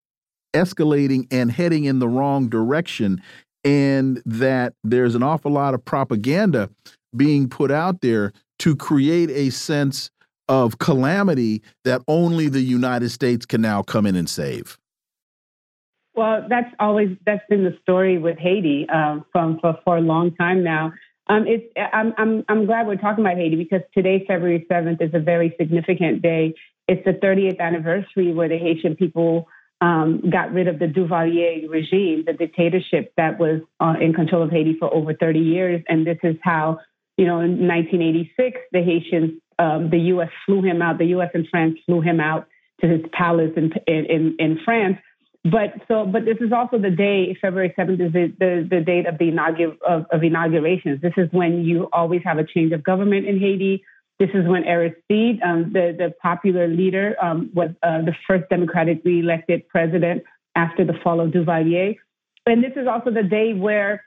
[0.54, 3.22] escalating and heading in the wrong direction
[3.66, 6.70] and that there's an awful lot of propaganda
[7.16, 10.12] being put out there to create a sense
[10.48, 14.78] of calamity that only the United States can now come in and save.
[16.14, 20.34] Well, that's always that's been the story with Haiti um, from for, for a long
[20.36, 20.94] time now.
[21.28, 25.10] Um, it's, I'm, I'm, I'm glad we're talking about Haiti because today, February 7th, is
[25.14, 26.54] a very significant day.
[26.88, 29.48] It's the 30th anniversary where the Haitian people
[29.86, 34.50] um, got rid of the Duvalier regime, the dictatorship that was uh, in control of
[34.50, 35.84] Haiti for over 30 years.
[35.88, 36.80] And this is how,
[37.18, 40.30] you know, in 1986, the Haitians, um, the U.S.
[40.48, 40.98] flew him out.
[40.98, 41.30] The U.S.
[41.36, 42.48] and France flew him out
[42.82, 44.98] to his palace in in, in France.
[45.44, 49.06] But so, but this is also the day, February 7th is the, the, the date
[49.06, 51.00] of the inaugur- of, of inaugurations.
[51.02, 53.84] This is when you always have a change of government in Haiti
[54.20, 59.20] this is when Aristide, um, the, the popular leader, um, was uh, the first democratically
[59.20, 60.24] elected president
[60.56, 61.98] after the fall of Duvalier.
[62.46, 64.06] And this is also the day where,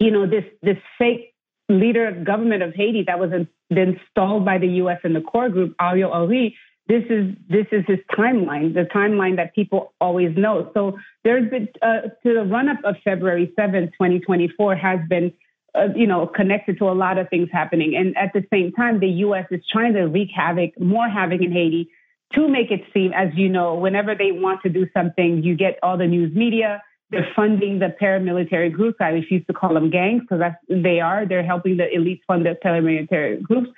[0.00, 1.34] you know, this, this fake
[1.68, 3.30] leader of government of Haiti that was
[3.70, 4.98] installed by the U.S.
[5.04, 6.56] and the core group, Ariel Henry,
[6.88, 10.70] this is this is his timeline, the timeline that people always know.
[10.72, 15.30] So there's been uh, to the run up of February 7th, 2024 has been
[15.74, 17.94] uh, you know, connected to a lot of things happening.
[17.94, 19.46] And at the same time, the U.S.
[19.50, 21.90] is trying to wreak havoc, more havoc in Haiti
[22.34, 25.78] to make it seem, as you know, whenever they want to do something, you get
[25.82, 26.82] all the news media.
[27.10, 28.98] They're funding the paramilitary groups.
[29.00, 31.26] I refuse to call them gangs because that's they are.
[31.26, 33.70] They're helping the elites fund the paramilitary groups.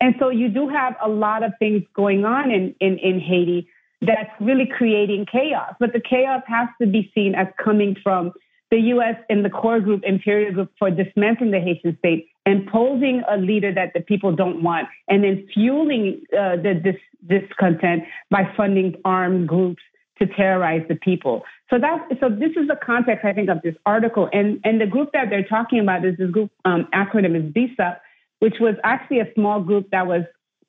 [0.00, 3.68] And so you do have a lot of things going on in, in, in Haiti
[4.02, 5.74] that's really creating chaos.
[5.80, 8.32] But the chaos has to be seen as coming from
[8.70, 9.16] the U.S.
[9.28, 13.92] in the core group, imperial group, for dismantling the Haitian state, imposing a leader that
[13.94, 19.82] the people don't want, and then fueling uh, the dis- discontent by funding armed groups
[20.18, 21.42] to terrorize the people.
[21.70, 24.86] So that so this is the context I think of this article, and and the
[24.86, 27.96] group that they're talking about is this group um, acronym is BSUP,
[28.40, 30.22] which was actually a small group that was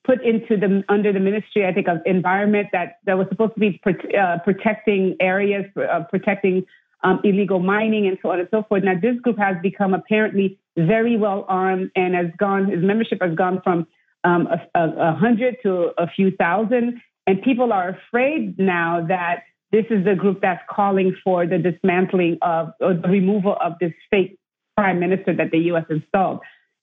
[0.04, 3.60] put into the under the Ministry I think of Environment that that was supposed to
[3.60, 6.64] be uh, protecting areas, uh, protecting
[7.02, 8.82] um, illegal mining and so on and so forth.
[8.84, 13.34] Now this group has become apparently very well armed and has gone his membership has
[13.34, 13.86] gone from
[14.24, 19.44] um, a, a, a hundred to a few thousand, and people are afraid now that
[19.70, 23.92] this is the group that's calling for the dismantling of or the removal of this
[24.10, 24.38] fake
[24.76, 25.84] prime minister that the U.S.
[25.90, 26.40] installed.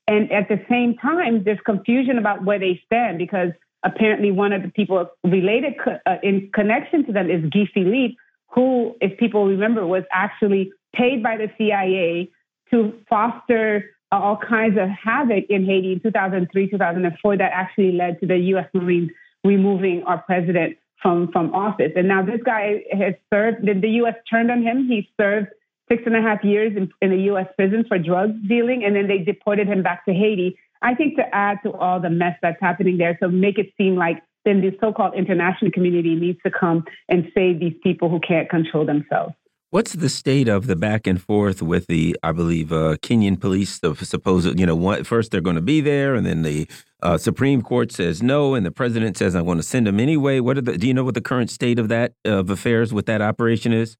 [0.08, 3.50] And at the same time, there's confusion about where they stand because
[3.84, 8.16] apparently one of the people related co- uh, in connection to them is Guy Philippe,
[8.56, 12.32] who, if people remember, was actually paid by the CIA
[12.72, 18.20] to foster uh, all kinds of havoc in Haiti in 2003, 2004 that actually led
[18.22, 18.68] to the U.S.
[18.74, 19.12] Marines
[19.44, 21.92] removing our president from from office.
[21.96, 23.66] And now this guy has served.
[23.66, 24.16] The, the U.S.
[24.30, 24.88] turned on him.
[24.88, 25.48] He served
[25.90, 27.48] six and a half years in, in a U.S.
[27.56, 30.58] prison for drug dealing, and then they deported him back to Haiti.
[30.82, 33.96] I think to add to all the mess that's happening there, so make it seem
[33.96, 38.50] like then the so-called international community needs to come and save these people who can't
[38.50, 39.34] control themselves.
[39.72, 43.80] What's the state of the back and forth with the, I believe, uh, Kenyan police?
[43.80, 46.70] The supposed, you know, one, first they're going to be there, and then the
[47.02, 50.40] uh, Supreme Court says no, and the president says I'm going to send them anyway.
[50.40, 50.78] What are the?
[50.78, 53.98] Do you know what the current state of that of affairs with that operation is?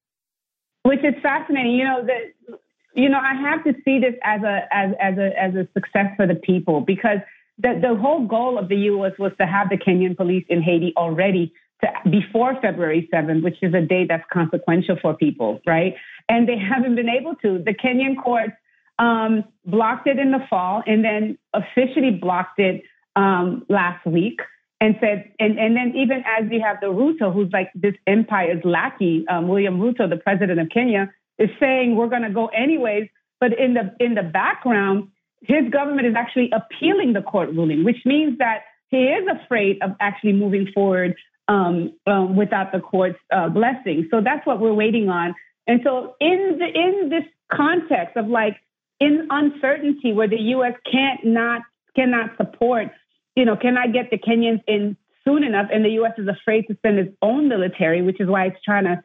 [0.84, 1.74] Which is fascinating.
[1.74, 2.60] You know that.
[2.94, 6.08] You know, I have to see this as a as as a as a success
[6.16, 7.18] for the people because
[7.58, 9.14] the the whole goal of the U.S.
[9.18, 13.74] was to have the Kenyan police in Haiti already to, before February 7th, which is
[13.74, 15.96] a day that's consequential for people, right?
[16.30, 17.60] And they haven't been able to.
[17.60, 18.54] The Kenyan courts
[19.00, 22.84] um, blocked it in the fall and then officially blocked it
[23.16, 24.40] um, last week
[24.82, 28.64] and said, and, and then even as you have the Ruto, who's like this empire's
[28.64, 33.10] lackey, um, William Ruto, the president of Kenya, is saying we're going to go anyways.
[33.40, 35.10] But in the in the background,
[35.42, 39.92] his government is actually appealing the court ruling, which means that he is afraid of
[40.00, 41.16] actually moving forward
[41.48, 44.08] um, um, without the court's uh, blessing.
[44.12, 45.36] So that's what we're waiting on.
[45.68, 48.58] And so in the in this context of like
[49.00, 50.74] in uncertainty where the U.S.
[50.92, 51.62] can't not
[51.96, 52.88] cannot support,
[53.36, 56.14] you know, cannot get the Kenyans in soon enough, and the U.S.
[56.18, 59.04] is afraid to send its own military, which is why it's trying to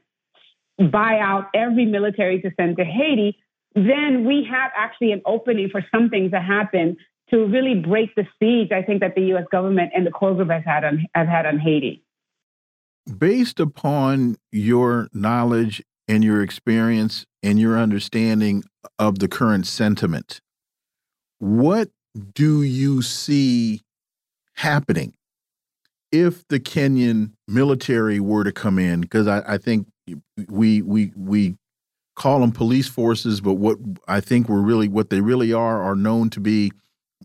[0.87, 3.39] buy out every military to send to Haiti.
[3.75, 6.97] Then we have actually an opening for something to happen
[7.31, 8.73] to really break the siege.
[8.73, 9.45] I think that the U.S.
[9.53, 12.03] government and the core group has had on have had on Haiti
[13.19, 18.65] based upon your knowledge and your experience and your understanding
[18.99, 20.41] of the current sentiment,
[21.39, 21.91] what
[22.35, 23.81] do you see
[24.55, 25.15] happening
[26.13, 29.01] if the Kenyan military were to come in?
[29.01, 29.87] Because I, I, think
[30.49, 31.55] we we we
[32.21, 35.97] call them police forces, but what I think we're really what they really are are
[35.97, 36.73] known to be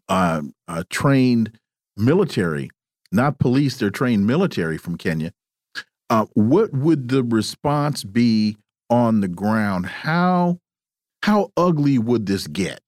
[0.09, 1.59] uh, uh, trained
[1.97, 2.69] military,
[3.11, 3.77] not police.
[3.77, 5.31] They're trained military from Kenya
[6.09, 8.57] uh, what would the response be
[8.89, 9.85] on the ground?
[9.85, 10.59] How
[11.23, 12.81] how ugly would this get?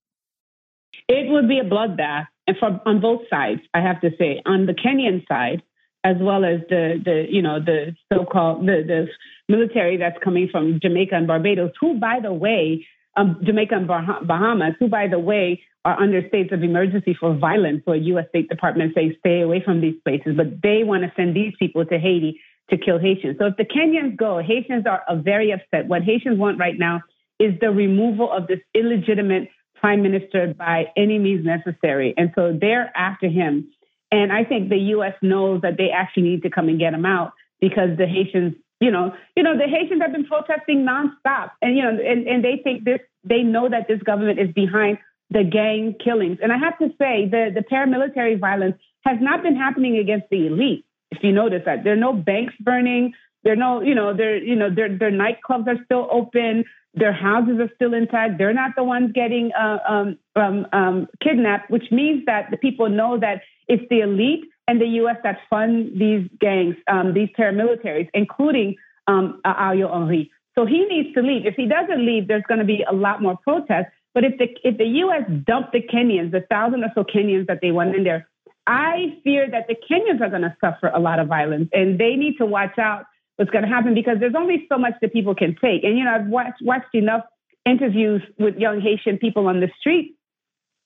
[1.08, 4.66] It would be a bloodbath, and for on both sides, I have to say, on
[4.66, 5.62] the Kenyan side
[6.08, 9.00] as well as the the you know the so-called the the
[9.48, 12.86] military that's coming from Jamaica and Barbados, who by the way,
[13.16, 17.34] um, Jamaica and bah Bahamas, who by the way are under states of emergency for
[17.34, 17.82] violence.
[17.84, 18.26] where U.S.
[18.30, 21.84] State Department says stay away from these places, but they want to send these people
[21.84, 22.40] to Haiti
[22.70, 23.36] to kill Haitians.
[23.38, 25.88] So if the Kenyans go, Haitians are, very upset.
[25.88, 27.00] What Haitians want right now
[27.38, 29.48] is the removal of this illegitimate
[29.80, 32.12] prime minister by any means necessary.
[32.16, 33.70] And so they're after him.
[34.10, 35.14] And I think the U.S.
[35.22, 38.90] knows that they actually need to come and get him out because the Haitians, you
[38.90, 42.60] know, you know, the Haitians have been protesting nonstop, and you know, and, and they
[42.62, 44.98] think this, they know that this government is behind
[45.30, 46.38] the gang killings.
[46.42, 50.46] And I have to say, the the paramilitary violence has not been happening against the
[50.46, 54.14] elite if you notice that there are no banks burning, there are no, you know,
[54.14, 58.38] their, you know, their their nightclubs are still open, their houses are still intact.
[58.38, 62.88] They're not the ones getting uh, um, um, um, kidnapped, which means that the people
[62.88, 65.16] know that it's the elite and the U.S.
[65.22, 70.30] that fund these gangs, um, these paramilitaries, including um, Ariel Henry.
[70.56, 71.46] So he needs to leave.
[71.46, 73.92] If he doesn't leave, there's going to be a lot more protests.
[74.14, 75.22] But if the if the U.S.
[75.46, 78.28] dumped the Kenyans, the thousand or so Kenyans that they went in there,
[78.66, 82.16] I fear that the Kenyans are going to suffer a lot of violence and they
[82.16, 83.04] need to watch out
[83.36, 85.84] what's going to happen because there's only so much that people can take.
[85.84, 87.24] And, you know, I've watched, watched enough
[87.64, 90.17] interviews with young Haitian people on the street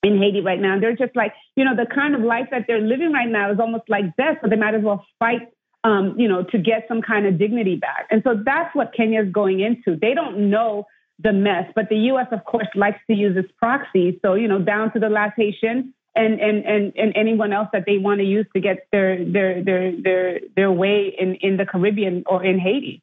[0.03, 0.79] in Haiti right now.
[0.81, 3.61] They're just like, you know, the kind of life that they're living right now is
[3.61, 4.39] almost like death.
[4.43, 5.49] So they might as well fight
[5.85, 8.07] um, you know, to get some kind of dignity back.
[8.11, 9.99] And so that's what Kenya is going into.
[9.99, 10.87] They don't know
[11.19, 12.27] the mess, but the U.S.
[12.33, 14.19] of course likes to use its proxy.
[14.23, 17.85] So you know, down to the last Haitian and and and, and anyone else that
[17.87, 21.67] they want to use to get their their their their their way in in the
[21.67, 23.03] Caribbean or in Haiti.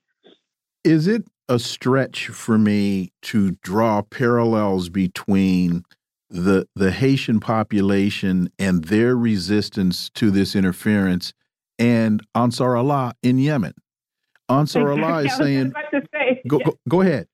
[0.83, 5.83] Is it a stretch for me to draw parallels between
[6.29, 11.33] the the Haitian population and their resistance to this interference
[11.77, 13.73] and Ansar Allah in Yemen?
[14.47, 17.27] Ansar Allah is saying, say, go, go, go ahead.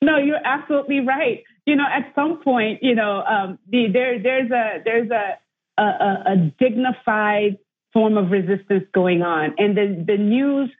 [0.00, 4.50] No, you're absolutely right you know, at some point, you know, um, the, there there's
[4.50, 5.36] a there's a,
[5.76, 7.58] a, a dignified
[7.92, 10.70] form of resistance going on, and the the news.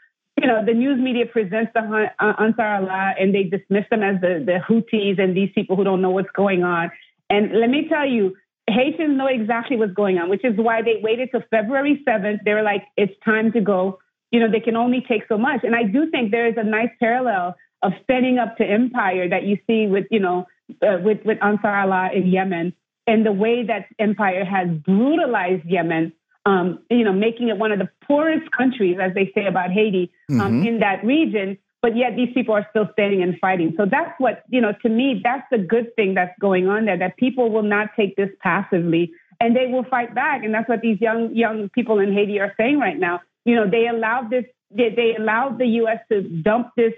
[0.40, 1.80] You know, the news media presents the
[2.20, 5.84] uh, Ansar Allah and they dismiss them as the, the Houthis and these people who
[5.84, 6.90] don't know what's going on.
[7.28, 8.36] And let me tell you,
[8.68, 12.38] Haitians know exactly what's going on, which is why they waited till February 7th.
[12.44, 13.98] They were like, it's time to go.
[14.30, 15.64] You know, they can only take so much.
[15.64, 19.44] And I do think there is a nice parallel of standing up to empire that
[19.44, 20.46] you see with, you know,
[20.82, 22.74] uh, with, with Ansar Allah in Yemen
[23.08, 26.12] and the way that empire has brutalized Yemen,
[26.48, 30.10] um, you know, making it one of the poorest countries, as they say about Haiti,
[30.30, 30.66] um, mm-hmm.
[30.66, 31.58] in that region.
[31.82, 33.74] But yet these people are still standing and fighting.
[33.76, 36.96] So that's what, you know, to me, that's the good thing that's going on there,
[36.96, 40.42] that people will not take this passively and they will fight back.
[40.42, 43.20] And that's what these young, young people in Haiti are saying right now.
[43.44, 45.98] You know, they allowed this, they, they allowed the U.S.
[46.10, 46.94] to dump this,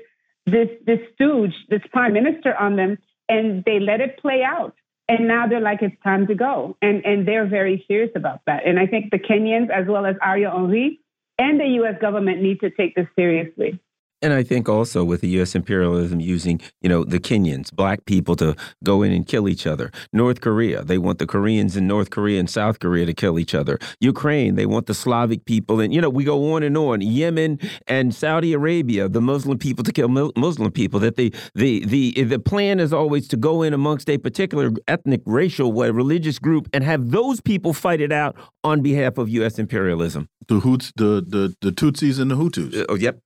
[0.47, 2.99] this, this stooge, this prime minister on them
[3.29, 4.75] and they let it play out.
[5.11, 6.77] And now they're like, it's time to go.
[6.81, 8.65] And, and they're very serious about that.
[8.65, 11.01] And I think the Kenyans, as well as Ariel Henry
[11.37, 13.81] and the US government, need to take this seriously.
[14.23, 15.55] And I think also with the U.S.
[15.55, 18.55] imperialism using, you know, the Kenyans, black people to
[18.85, 19.91] go in and kill each other.
[20.13, 23.55] North Korea, they want the Koreans in North Korea and South Korea to kill each
[23.55, 23.79] other.
[24.01, 25.81] Ukraine, they want the Slavic people.
[25.81, 27.01] And, you know, we go on and on.
[27.01, 31.01] Yemen and Saudi Arabia, the Muslim people to kill Muslim people.
[31.01, 35.23] That the, the, the, the plan is always to go in amongst a particular ethnic,
[35.25, 39.59] racial, religious group and have those people fight it out on behalf of U.S.
[39.59, 40.29] imperialism.
[40.49, 42.83] The Hoots, the, the, the Tutsis and the Hutus.
[42.83, 43.21] Uh, oh, yep.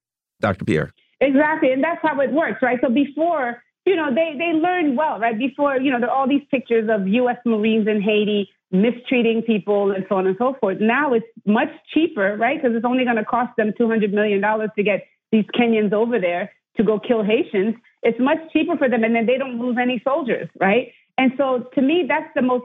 [0.45, 0.65] Dr.
[0.65, 0.93] Pierre.
[1.21, 1.73] Exactly.
[1.73, 2.79] And that's how it works, right?
[2.83, 5.39] So before, you know, they, they learned well, right?
[5.39, 7.39] Before, you know, there are all these pictures of U.S.
[7.47, 10.79] Marines in Haiti mistreating people and so on and so forth.
[10.81, 12.61] Now it's much cheaper, right?
[12.61, 16.53] Because it's only going to cost them $200 million to get these Kenyans over there
[16.77, 17.77] to go kill Haitians.
[18.03, 20.93] It's much cheaper for them, and then they don't lose any soldiers, right?
[21.17, 22.65] And so, to me, that's the most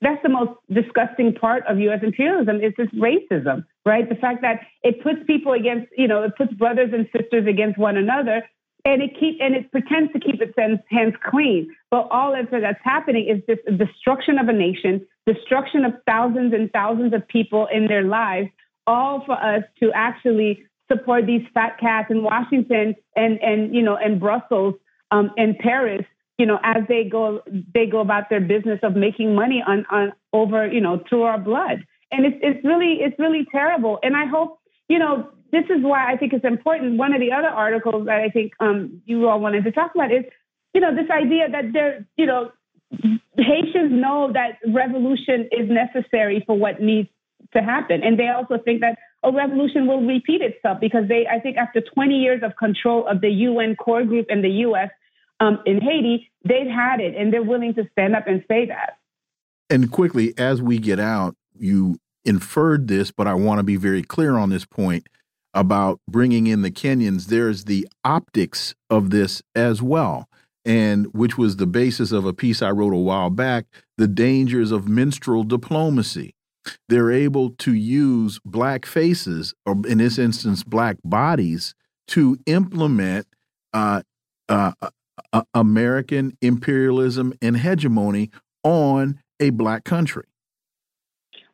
[0.00, 2.00] that's the most disgusting part of U.S.
[2.02, 4.08] imperialism is this racism, right?
[4.08, 7.78] The fact that it puts people against, you know, it puts brothers and sisters against
[7.78, 8.42] one another,
[8.86, 11.74] and it keep and it pretends to keep its hands clean.
[11.90, 17.12] But all that's happening is this destruction of a nation, destruction of thousands and thousands
[17.12, 18.48] of people in their lives,
[18.86, 23.96] all for us to actually support these fat cats in Washington and and you know
[23.96, 24.74] and Brussels
[25.10, 26.06] um, and Paris
[26.40, 27.42] you know, as they go,
[27.74, 31.38] they go about their business of making money on, on over, you know, through our
[31.38, 31.84] blood.
[32.10, 33.98] And it's, it's really, it's really terrible.
[34.02, 36.96] And I hope, you know, this is why I think it's important.
[36.96, 40.10] One of the other articles that I think um, you all wanted to talk about
[40.10, 40.24] is,
[40.72, 42.52] you know, this idea that there, you know,
[43.36, 47.10] Haitians know that revolution is necessary for what needs
[47.52, 48.02] to happen.
[48.02, 51.82] And they also think that a revolution will repeat itself because they, I think after
[51.82, 54.88] 20 years of control of the UN core group and the US,
[55.40, 58.98] um, in Haiti, they've had it and they're willing to stand up and say that.
[59.68, 64.02] And quickly, as we get out, you inferred this, but I want to be very
[64.02, 65.08] clear on this point
[65.54, 67.26] about bringing in the Kenyans.
[67.26, 70.28] There's the optics of this as well,
[70.64, 73.66] and which was the basis of a piece I wrote a while back
[73.96, 76.34] The Dangers of Minstrel Diplomacy.
[76.88, 81.74] They're able to use black faces, or in this instance, black bodies,
[82.08, 83.26] to implement
[83.72, 84.02] uh,
[84.48, 84.72] uh,
[85.54, 88.30] American imperialism and hegemony
[88.62, 90.24] on a black country.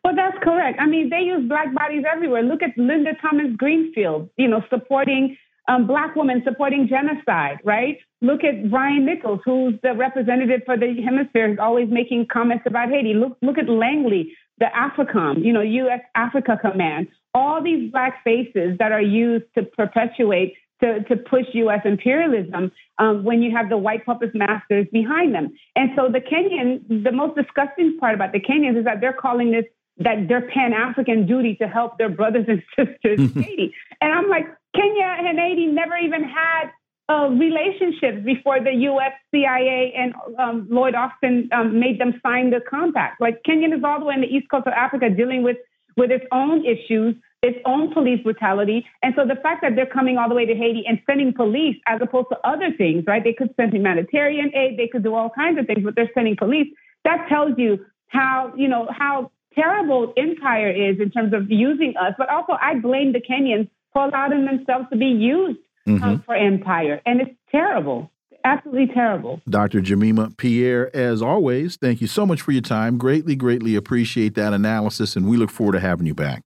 [0.04, 0.78] Well, that's correct.
[0.80, 2.42] I mean, they use black bodies everywhere.
[2.42, 5.36] Look at Linda Thomas Greenfield, you know, supporting
[5.68, 7.98] um, black women, supporting genocide, right?
[8.20, 12.88] Look at Brian Nichols, who's the representative for the hemisphere, is always making comments about
[12.88, 13.14] Haiti.
[13.14, 16.00] Look, look at Langley, the AFRICOM, you know, U.S.
[16.14, 17.08] Africa Command.
[17.34, 21.80] All these black faces that are used to perpetuate to, to push U.S.
[21.84, 25.54] imperialism um, when you have the white puppet masters behind them.
[25.74, 29.52] And so the Kenyan, the most disgusting part about the Kenyans is that they're calling
[29.52, 29.64] this
[29.98, 33.74] that their Pan African duty to help their brothers and sisters in Haiti.
[34.02, 36.70] And I'm like, Kenya and Haiti never even had
[37.08, 39.12] uh, relationships before the U.S.
[39.30, 43.20] CIA and um, Lloyd Austin um, made them sign the compact.
[43.22, 45.56] Like Kenya is all the way in the east coast of Africa dealing with
[45.96, 47.14] with its own issues
[47.46, 48.84] its own police brutality.
[49.02, 51.76] And so the fact that they're coming all the way to Haiti and sending police
[51.86, 53.22] as opposed to other things, right?
[53.22, 56.36] They could send humanitarian aid, they could do all kinds of things, but they're sending
[56.36, 56.68] police.
[57.04, 62.14] That tells you how, you know, how terrible empire is in terms of using us.
[62.18, 66.16] But also, I blame the Kenyans for allowing themselves to be used um, mm-hmm.
[66.24, 67.00] for empire.
[67.06, 68.10] And it's terrible
[68.46, 69.40] absolutely terrible.
[69.48, 69.80] Dr.
[69.80, 72.96] Jemima Pierre, as always, thank you so much for your time.
[72.96, 76.45] Greatly, greatly appreciate that analysis, and we look forward to having you back.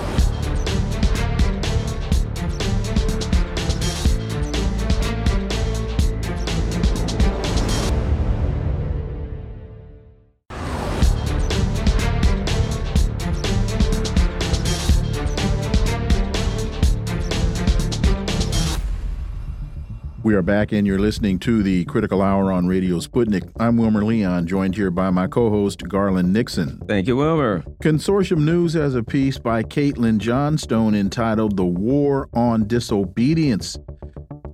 [20.31, 23.51] We are back, and you're listening to the Critical Hour on Radio Sputnik.
[23.59, 26.81] I'm Wilmer Leon, joined here by my co host, Garland Nixon.
[26.87, 27.65] Thank you, Wilmer.
[27.83, 33.77] Consortium News has a piece by Caitlin Johnstone entitled The War on Disobedience.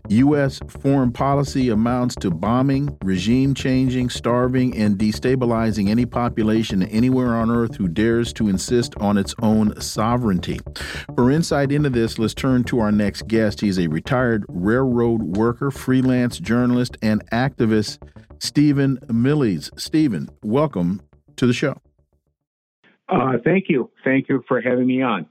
[0.10, 0.60] U.S.
[0.68, 7.76] foreign policy amounts to bombing, regime changing, starving, and destabilizing any population anywhere on earth
[7.76, 10.60] who dares to insist on its own sovereignty.
[11.16, 13.62] For insight into this, let's turn to our next guest.
[13.62, 18.00] He's a retired railroad worker, freelance journalist, and activist,
[18.40, 19.70] Stephen Millies.
[19.78, 21.02] Stephen, welcome
[21.36, 21.80] to the show.
[23.10, 23.90] Uh, thank you.
[24.04, 25.28] Thank you for having me on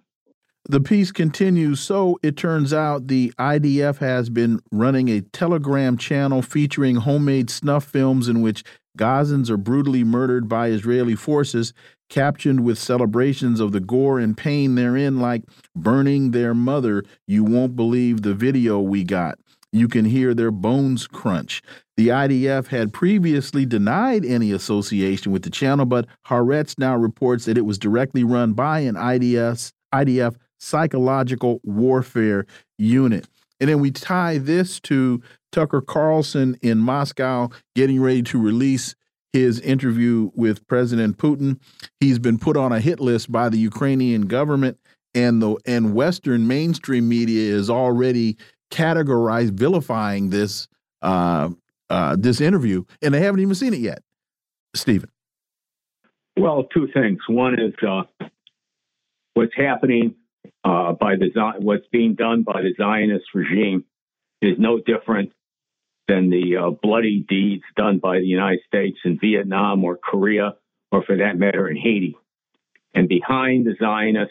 [0.68, 1.80] the piece continues.
[1.80, 7.84] So it turns out the IDF has been running a Telegram channel featuring homemade snuff
[7.84, 8.64] films in which
[8.98, 11.72] Gazans are brutally murdered by Israeli forces,
[12.08, 15.42] captioned with celebrations of the gore and pain therein, like
[15.74, 17.04] burning their mother.
[17.26, 19.38] You won't believe the video we got.
[19.72, 21.60] You can hear their bones crunch.
[21.98, 27.58] The IDF had previously denied any association with the channel, but Haaretz now reports that
[27.58, 32.46] it was directly run by an IDF, IDF psychological warfare
[32.78, 33.26] unit.
[33.61, 38.94] And then we tie this to Tucker Carlson in Moscow getting ready to release
[39.32, 41.59] his interview with President Putin.
[42.00, 44.78] He's been put on a hit list by the Ukrainian government
[45.16, 48.36] and the and Western mainstream media is already
[48.70, 50.68] categorized vilifying this
[51.02, 51.48] uh,
[51.88, 54.02] uh, this interview, and they haven't even seen it yet.
[54.74, 55.11] Stephen.
[56.36, 57.18] Well, two things.
[57.28, 58.02] One is uh,
[59.34, 60.14] what's happening
[60.64, 61.30] uh, by the
[61.61, 63.84] what's being done by the Zionist regime
[64.42, 65.32] is no different
[66.09, 70.55] than the uh, bloody deeds done by the United States in Vietnam or Korea,
[70.92, 72.16] or for that matter, in Haiti.
[72.94, 74.30] And behind the Zionist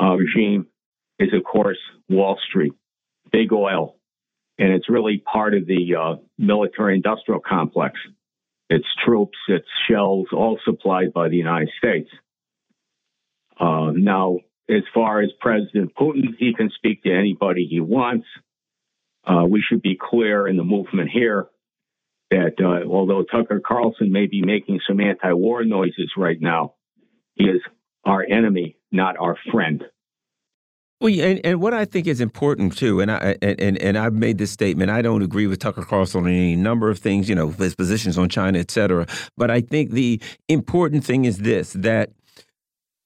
[0.00, 0.66] uh, regime
[1.18, 2.72] is, of course, Wall Street,
[3.30, 3.96] big oil.
[4.58, 7.98] And it's really part of the uh, military industrial complex.
[8.68, 12.10] It's troops, it's shells, all supplied by the United States.
[13.58, 14.38] Uh, now,
[14.68, 18.26] as far as President Putin, he can speak to anybody he wants.
[19.24, 21.48] Uh, we should be clear in the movement here
[22.30, 26.74] that uh, although Tucker Carlson may be making some anti war noises right now,
[27.34, 27.60] he is
[28.04, 29.84] our enemy, not our friend.
[31.00, 34.38] Well, and, and what I think is important too, and I and and I've made
[34.38, 34.88] this statement.
[34.88, 38.16] I don't agree with Tucker Carlson on any number of things, you know, his positions
[38.16, 39.06] on China, et cetera.
[39.36, 42.10] But I think the important thing is this: that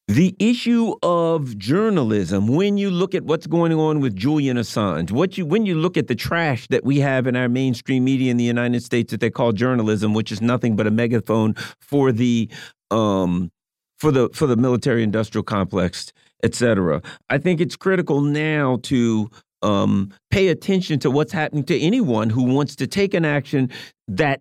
[0.08, 5.36] the issue of journalism, when you look at what's going on with Julian Assange, what
[5.36, 8.36] you when you look at the trash that we have in our mainstream media in
[8.36, 12.48] the United States that they call journalism, which is nothing but a megaphone for the
[12.92, 13.50] um,
[13.98, 16.12] for the for the military industrial complex,
[16.44, 17.02] etc.
[17.28, 19.28] I think it's critical now to
[19.62, 23.70] um, pay attention to what's happening to anyone who wants to take an action
[24.06, 24.40] that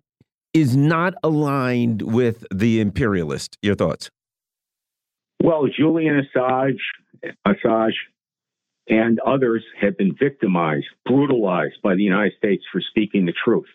[0.54, 3.56] is not aligned with the imperialist.
[3.62, 4.10] Your thoughts?
[5.42, 6.78] Well, Julian Assange,
[7.46, 7.94] Assange
[8.88, 13.66] and others have been victimized, brutalized by the United States for speaking the truth.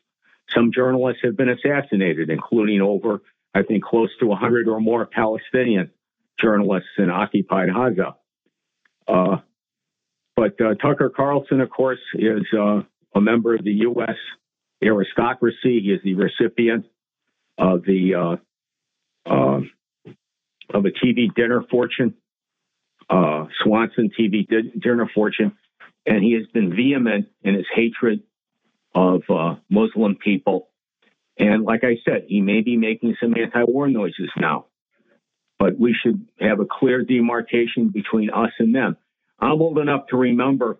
[0.49, 3.21] Some journalists have been assassinated, including over,
[3.53, 5.91] I think, close to 100 or more Palestinian
[6.39, 8.15] journalists in occupied Gaza.
[9.07, 9.37] Uh,
[10.35, 12.81] but uh, Tucker Carlson, of course, is uh,
[13.13, 14.15] a member of the U.S.
[14.83, 15.81] aristocracy.
[15.81, 16.85] He is the recipient
[17.57, 18.35] of the uh,
[19.29, 19.59] uh,
[20.73, 22.15] of a TV dinner fortune,
[23.09, 24.47] uh, Swanson TV
[24.79, 25.53] dinner fortune,
[26.05, 28.21] and he has been vehement in his hatred
[28.93, 30.69] of uh, Muslim people.
[31.37, 34.65] And like I said, he may be making some anti war noises now,
[35.59, 38.97] but we should have a clear demarcation between us and them.
[39.39, 40.77] I'm old enough to remember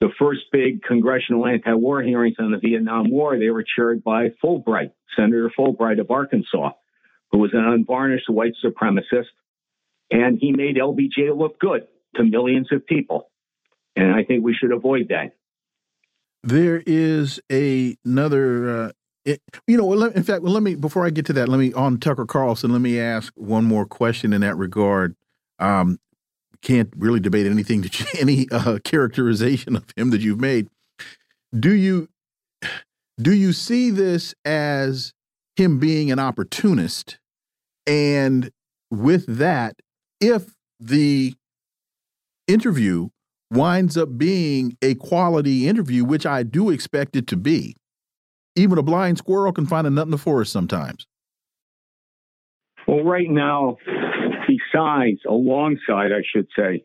[0.00, 4.92] the first big congressional anti-war hearings on the Vietnam War, they were chaired by Fulbright,
[5.16, 6.72] Senator Fulbright of Arkansas,
[7.30, 9.26] who was an unvarnished white supremacist,
[10.10, 13.30] and he made LBJ look good to millions of people.
[13.94, 15.34] And I think we should avoid that.
[16.42, 18.92] There is a, another, uh,
[19.24, 21.72] it, you know, in fact, well, let me, before I get to that, let me,
[21.72, 25.16] on Tucker Carlson, let me ask one more question in that regard.
[25.58, 25.98] Um,
[26.62, 30.68] can't really debate anything that any uh, characterization of him that you've made.
[31.58, 32.08] Do you
[33.20, 35.14] do you see this as
[35.56, 37.18] him being an opportunist?
[37.86, 38.50] And
[38.90, 39.76] with that,
[40.20, 41.34] if the
[42.46, 43.08] interview
[43.50, 47.76] winds up being a quality interview, which I do expect it to be,
[48.54, 51.06] even a blind squirrel can find a nut in the forest sometimes.
[52.86, 53.78] Well, right now,
[54.46, 56.84] besides, alongside, I should say,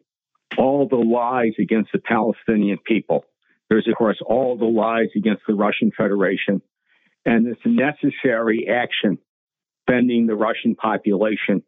[0.58, 3.26] all the lies against the Palestinian people,
[3.70, 6.62] there's, of course, all the lies against the Russian Federation
[7.26, 9.18] and this necessary action
[9.86, 11.64] defending the Russian population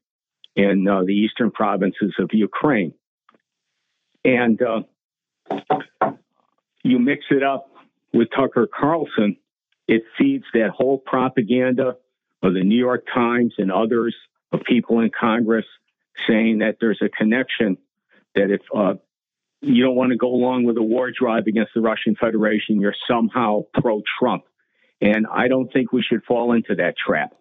[0.56, 2.94] in uh, the eastern provinces of Ukraine.
[4.24, 4.82] And uh,
[6.84, 7.70] you mix it up
[8.14, 9.38] with Tucker Carlson,
[9.88, 11.96] it feeds that whole propaganda
[12.42, 14.16] of the New York Times and others
[14.52, 15.66] of people in Congress
[16.28, 17.78] saying that there's a connection
[18.36, 18.94] that if uh,
[19.62, 22.96] you don't want to go along with a war drive against the Russian Federation, you're
[23.10, 24.44] somehow pro Trump.
[25.04, 27.34] And I don't think we should fall into that trap.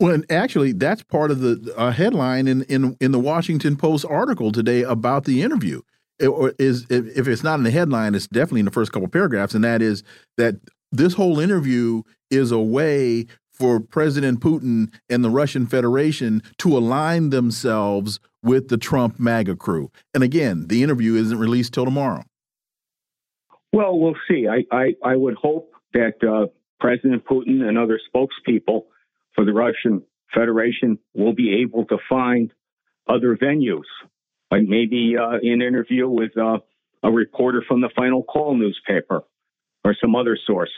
[0.00, 4.06] Well, and actually, that's part of the uh, headline in, in in the Washington Post
[4.08, 5.82] article today about the interview.
[6.18, 9.08] It, or is if it's not in the headline, it's definitely in the first couple
[9.08, 10.02] paragraphs, and that is
[10.38, 10.54] that
[10.90, 17.30] this whole interview is a way for President Putin and the Russian Federation to align
[17.30, 19.90] themselves with the Trump MAGA crew.
[20.14, 22.24] And again, the interview isn't released till tomorrow.
[23.72, 24.46] Well, we'll see.
[24.48, 26.46] I I, I would hope that uh,
[26.80, 28.84] President Putin and other spokespeople
[29.34, 30.02] for the Russian
[30.34, 32.52] Federation will be able to find
[33.08, 33.88] other venues,
[34.50, 36.58] like maybe uh, an interview with uh,
[37.02, 39.22] a reporter from the Final Call newspaper
[39.84, 40.70] or some other source.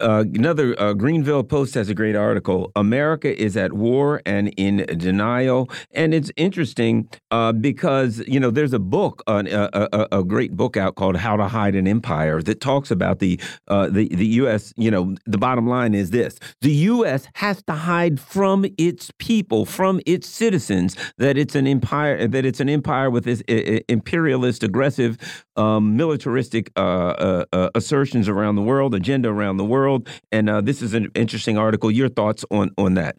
[0.00, 2.70] Uh, another uh, Greenville Post has a great article.
[2.76, 8.72] America is at war and in denial, and it's interesting uh, because you know there's
[8.72, 12.60] a book, a, a, a, great book out called "How to Hide an Empire" that
[12.60, 14.72] talks about the uh, the the U.S.
[14.76, 17.26] You know, the bottom line is this: the U.S.
[17.34, 22.60] has to hide from its people, from its citizens, that it's an empire, that it's
[22.60, 23.40] an empire with this
[23.88, 27.44] imperialist, aggressive, um, militaristic uh,
[27.74, 30.08] assertions around the world, agenda around the world world.
[30.30, 31.90] And uh, this is an interesting article.
[31.90, 33.16] Your thoughts on on that?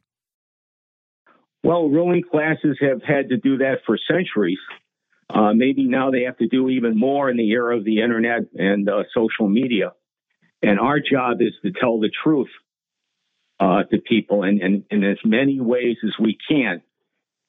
[1.63, 4.59] Well, ruling classes have had to do that for centuries.
[5.29, 8.43] Uh, maybe now they have to do even more in the era of the internet
[8.57, 9.91] and uh, social media.
[10.63, 12.49] And our job is to tell the truth
[13.59, 16.81] uh, to people in, in, in as many ways as we can.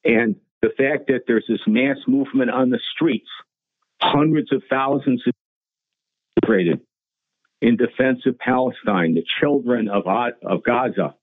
[0.03, 3.29] And the fact that there's this mass movement on the streets,
[4.01, 5.33] hundreds of thousands of
[6.43, 6.81] created
[7.61, 11.15] in defense of Palestine, the children of, of Gaza.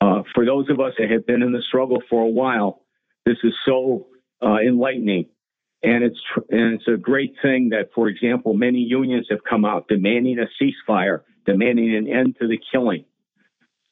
[0.00, 2.82] Uh, for those of us that have been in the struggle for a while,
[3.24, 4.08] this is so
[4.44, 5.26] uh, enlightening.
[5.84, 6.18] And it's,
[6.50, 10.46] and it's a great thing that, for example, many unions have come out demanding a
[10.60, 13.04] ceasefire, demanding an end to the killing.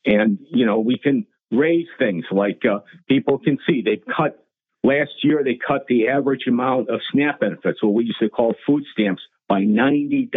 [0.05, 4.45] And, you know, we can raise things like uh, people can see they've cut,
[4.83, 8.55] last year they cut the average amount of SNAP benefits, what we used to call
[8.67, 10.31] food stamps, by $90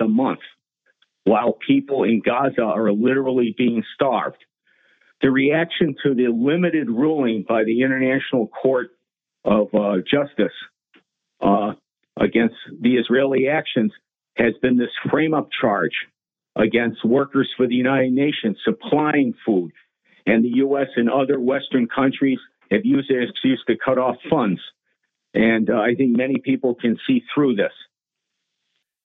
[0.00, 0.40] a month
[1.26, 4.44] while people in Gaza are literally being starved.
[5.22, 8.90] The reaction to the limited ruling by the International Court
[9.44, 10.54] of uh, Justice
[11.40, 11.72] uh,
[12.16, 13.92] against the Israeli actions
[14.36, 15.94] has been this frame up charge
[16.54, 19.72] against workers for the United Nations supplying food.
[20.26, 20.88] And the U.S.
[20.94, 22.38] and other Western countries
[22.70, 24.60] have used it as excuse to cut off funds.
[25.34, 27.72] And uh, I think many people can see through this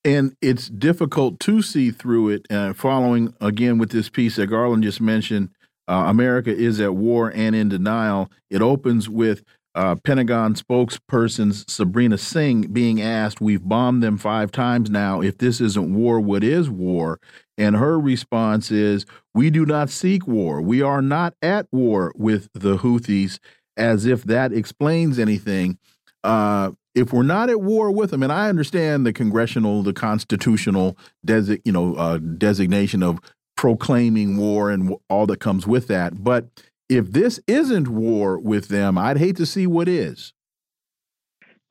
[0.03, 2.47] and it's difficult to see through it.
[2.49, 5.49] Uh, following again with this piece that Garland just mentioned,
[5.87, 8.31] uh, America is at war and in denial.
[8.49, 9.43] It opens with
[9.73, 15.21] uh, Pentagon spokesperson Sabrina Singh being asked, "We've bombed them five times now.
[15.21, 17.19] If this isn't war, what is war?"
[17.57, 20.61] And her response is, "We do not seek war.
[20.61, 23.39] We are not at war with the Houthis."
[23.77, 25.77] As if that explains anything.
[26.23, 30.97] Uh, if we're not at war with them, and I understand the congressional, the constitutional
[31.25, 33.19] desi you know, uh, designation of
[33.55, 36.47] proclaiming war and all that comes with that, but
[36.89, 40.33] if this isn't war with them, I'd hate to see what is.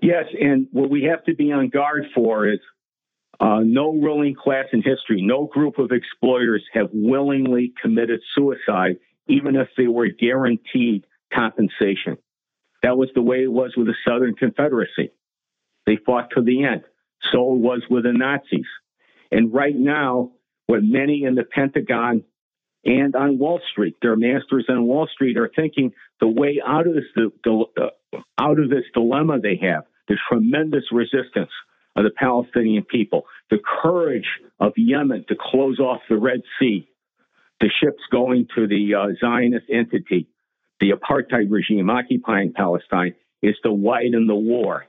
[0.01, 2.61] Yes, and what we have to be on guard for is
[3.41, 8.97] Uh, no ruling class in history, no group of exploiters have willingly committed suicide,
[9.29, 12.19] even if they were guaranteed compensation.
[12.83, 15.11] That was the way it was with the Southern Confederacy.
[15.87, 16.83] They fought to the end.
[17.33, 18.67] So it was with the Nazis.
[19.31, 20.33] And right now,
[20.67, 22.25] what many in the Pentagon
[22.85, 26.95] and on Wall Street, their masters on Wall Street are thinking the way out of
[26.95, 27.87] this uh,
[28.39, 31.51] out of this dilemma they have, the tremendous resistance
[31.97, 34.29] of the Palestinian people, the courage
[34.59, 36.89] of Yemen to close off the Red Sea,
[37.61, 40.29] the ships going to the uh, Zionist entity,
[40.81, 44.87] the apartheid regime occupying Palestine, is to widen the war.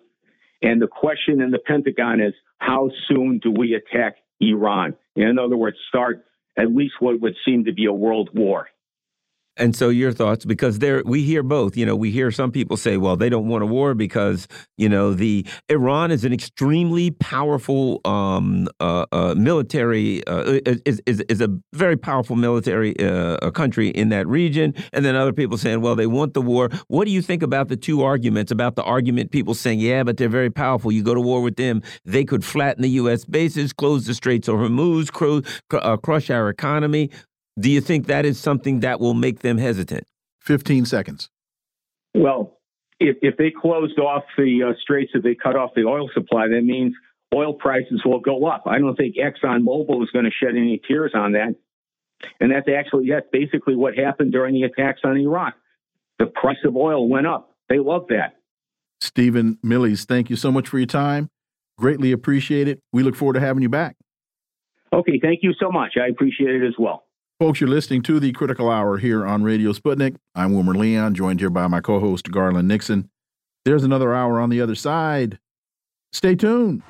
[0.62, 4.96] And the question in the Pentagon is how soon do we attack Iran?
[5.16, 6.26] In other words, start
[6.58, 8.68] at least what would seem to be a world war.
[9.58, 11.76] And so your thoughts, because there we hear both.
[11.76, 14.47] You know, we hear some people say, well, they don't want a war because
[14.78, 21.20] you know the Iran is an extremely powerful um, uh, uh, military uh, is, is
[21.22, 24.74] is a very powerful military uh, country in that region.
[24.93, 26.70] And then other people saying, well, they want the war.
[26.88, 28.52] What do you think about the two arguments?
[28.52, 30.91] About the argument people saying, yeah, but they're very powerful.
[30.91, 33.26] You go to war with them, they could flatten the U.S.
[33.26, 35.10] bases, close the Straits of Hormuz,
[35.74, 37.10] uh, crush our economy.
[37.60, 40.06] Do you think that is something that will make them hesitant?
[40.41, 41.30] 15 seconds.
[42.14, 42.58] Well,
[42.99, 46.47] if, if they closed off the uh, straits, if they cut off the oil supply,
[46.47, 46.93] that means
[47.34, 48.64] oil prices will go up.
[48.66, 51.56] I don't think ExxonMobil is going to shed any tears on that.
[52.39, 55.56] And that's actually, that's basically what happened during the attacks on Iraq.
[56.20, 57.56] The price of oil went up.
[57.68, 58.36] They love that.
[58.99, 61.30] Stephen Millies, thank you so much for your time.
[61.78, 62.80] Greatly appreciate it.
[62.93, 63.95] We look forward to having you back.
[64.93, 65.93] Okay, thank you so much.
[65.99, 67.06] I appreciate it as well.
[67.42, 70.16] Folks, you're listening to the Critical Hour here on Radio Sputnik.
[70.36, 73.10] I'm Wilmer Leon, joined here by my co host, Garland Nixon.
[73.66, 75.39] There's another hour on the other side.
[76.14, 76.84] Stay tuned.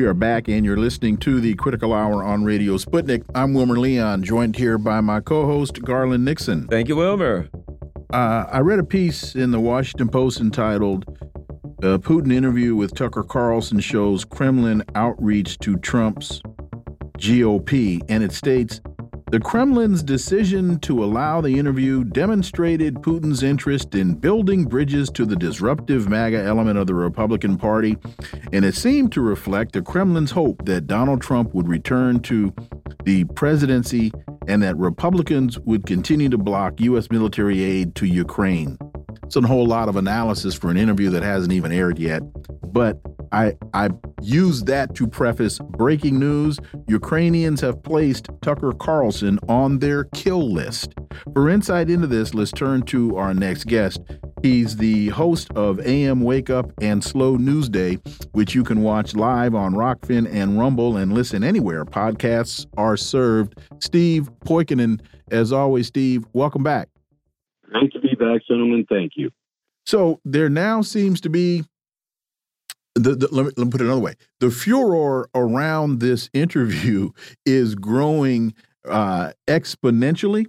[0.00, 3.22] We are back, and you're listening to the Critical Hour on Radio Sputnik.
[3.34, 6.66] I'm Wilmer Leon, joined here by my co host, Garland Nixon.
[6.68, 7.50] Thank you, Wilmer.
[8.10, 11.04] Uh, I read a piece in the Washington Post entitled
[11.82, 16.40] uh, Putin interview with Tucker Carlson shows Kremlin outreach to Trump's
[17.18, 18.80] GOP, and it states
[19.30, 25.36] the Kremlin's decision to allow the interview demonstrated Putin's interest in building bridges to the
[25.36, 27.96] disruptive MAGA element of the Republican Party,
[28.52, 32.52] and it seemed to reflect the Kremlin's hope that Donald Trump would return to
[33.04, 34.12] the presidency
[34.48, 37.08] and that Republicans would continue to block U.S.
[37.12, 38.76] military aid to Ukraine.
[39.22, 42.22] It's a whole lot of analysis for an interview that hasn't even aired yet,
[42.72, 43.00] but
[43.32, 43.90] I I
[44.22, 46.58] use that to preface breaking news.
[46.88, 50.94] Ukrainians have placed Tucker Carlson on their kill list.
[51.32, 54.00] For insight into this, let's turn to our next guest.
[54.42, 57.98] He's the host of AM Wake Up and Slow News Day,
[58.32, 63.58] which you can watch live on Rokfin and Rumble and listen anywhere podcasts are served.
[63.80, 65.00] Steve Poikonen,
[65.30, 66.88] as always, Steve, welcome back.
[67.64, 68.86] Great to be back, gentlemen.
[68.88, 69.30] Thank you.
[69.84, 71.64] So there now seems to be
[73.04, 74.14] the, the, let, me, let me put it another way.
[74.40, 77.10] The furor around this interview
[77.44, 78.54] is growing
[78.88, 80.46] uh, exponentially.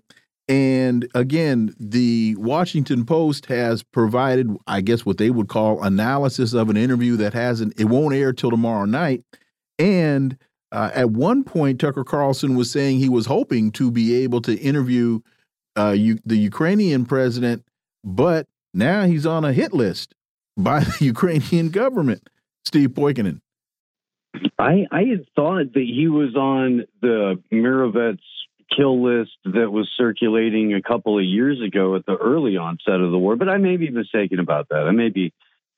[0.47, 6.69] And again, the Washington Post has provided, I guess, what they would call analysis of
[6.69, 9.23] an interview that hasn't, it won't air till tomorrow night.
[9.79, 10.37] And
[10.71, 14.57] uh, at one point, Tucker Carlson was saying he was hoping to be able to
[14.57, 15.21] interview
[15.75, 17.63] uh, the Ukrainian president,
[18.03, 20.15] but now he's on a hit list
[20.57, 22.29] by the Ukrainian government.
[22.65, 23.41] Steve Poikonen.
[24.57, 28.19] I I had thought that he was on the Mirovets
[28.75, 33.11] kill list that was circulating a couple of years ago at the early onset of
[33.11, 34.87] the war, but I may be mistaken about that.
[34.87, 35.33] I may be.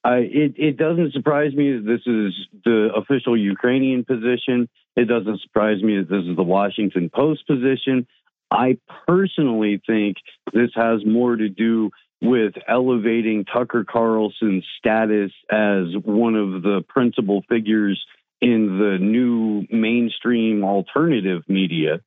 [0.05, 2.33] I, it, it doesn't surprise me that this is
[2.65, 4.67] the official Ukrainian position.
[4.97, 8.05] It doesn't surprise me that this is the Washington Post position.
[8.51, 8.77] I
[9.07, 10.17] personally think
[10.53, 11.89] this has more to do
[12.23, 18.03] with elevating Tucker Carlson's status as one of the principal figures
[18.41, 21.99] in the new mainstream alternative media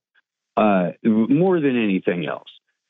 [0.57, 2.49] uh, more than anything else.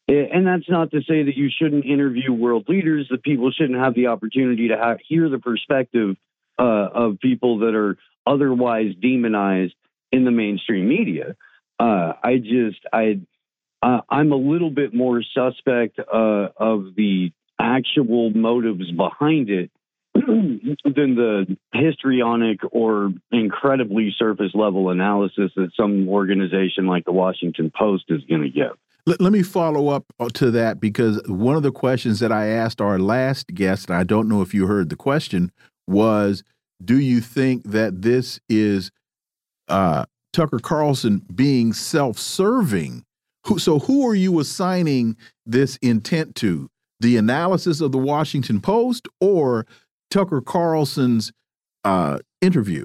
[0.09, 3.95] And that's not to say that you shouldn't interview world leaders, that people shouldn't have
[3.95, 6.17] the opportunity to have, hear the perspective
[6.61, 9.75] uh, of people that are otherwise demonized
[10.13, 11.35] in the mainstream media.
[11.81, 13.21] Uh, I just, I,
[13.83, 19.71] uh, I'm a little bit more suspect uh, of the actual motives behind it
[20.15, 28.05] than the histrionic or incredibly surface level analysis that some organization like the Washington Post
[28.09, 28.73] is going to give.
[29.05, 32.49] Let, let, me follow up uh, to that because one of the questions that I
[32.49, 35.53] asked our last guest, and I don't know if you heard the question,
[35.87, 36.43] was
[36.85, 38.91] Do you think that this is
[39.69, 43.06] uh, Tucker Carlson being self serving?
[43.59, 46.69] So, who are you assigning this intent to?
[47.01, 49.67] The analysis of the Washington Post or
[50.11, 51.33] Tucker Carlson's
[51.85, 52.85] uh, interview?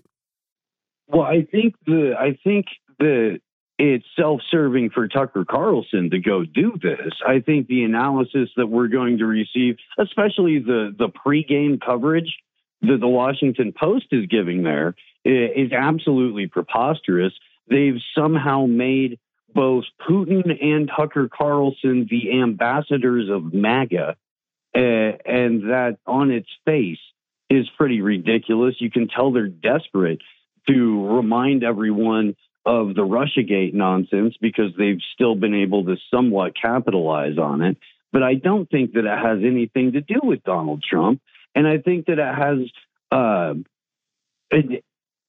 [1.07, 2.67] Well, I think the I think
[2.99, 3.39] the
[3.77, 7.13] it's self-serving for Tucker Carlson to go do this.
[7.27, 12.37] I think the analysis that we're going to receive, especially the the pregame coverage
[12.81, 14.95] that the Washington Post is giving there,
[15.25, 17.33] is absolutely preposterous.
[17.67, 19.19] They've somehow made
[19.53, 24.15] both Putin and Tucker Carlson the ambassadors of MAGA,
[24.75, 26.99] uh, and that on its face
[27.49, 28.75] is pretty ridiculous.
[28.79, 30.21] You can tell they're desperate
[30.67, 32.35] to remind everyone
[32.65, 37.77] of the Russiagate nonsense because they've still been able to somewhat capitalize on it.
[38.13, 41.21] But I don't think that it has anything to do with Donald Trump.
[41.55, 42.59] And I think that it has,
[43.11, 43.55] uh,
[44.51, 44.83] it,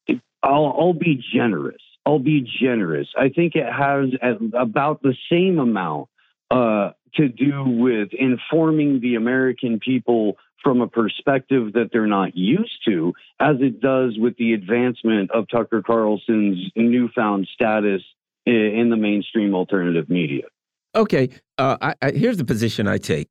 [0.06, 1.80] it, I'll, I'll be generous.
[2.04, 3.08] I'll be generous.
[3.16, 4.10] I think it has
[4.58, 6.08] about the same amount
[6.50, 12.84] uh, to do with informing the American people from a perspective that they're not used
[12.86, 18.02] to, as it does with the advancement of Tucker Carlson's newfound status
[18.46, 20.44] in the mainstream alternative media.
[20.94, 23.28] Okay, uh, I, I, here's the position I take.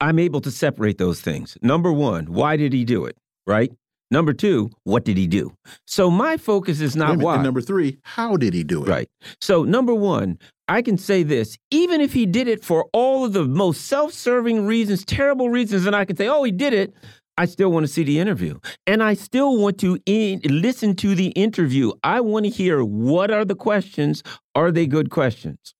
[0.00, 1.56] I'm able to separate those things.
[1.62, 3.16] Number one, why did he do it?
[3.46, 3.72] Right.
[4.10, 5.52] Number two, what did he do?
[5.86, 7.34] So my focus is not why.
[7.34, 8.88] And number three, how did he do it?
[8.88, 9.08] Right.
[9.40, 13.32] So number one, I can say this, even if he did it for all of
[13.32, 16.94] the most self-serving reasons, terrible reasons, and I can say, oh, he did it,
[17.36, 18.58] I still want to see the interview.
[18.86, 21.92] And I still want to in, listen to the interview.
[22.02, 24.22] I want to hear what are the questions?
[24.54, 25.74] Are they good questions?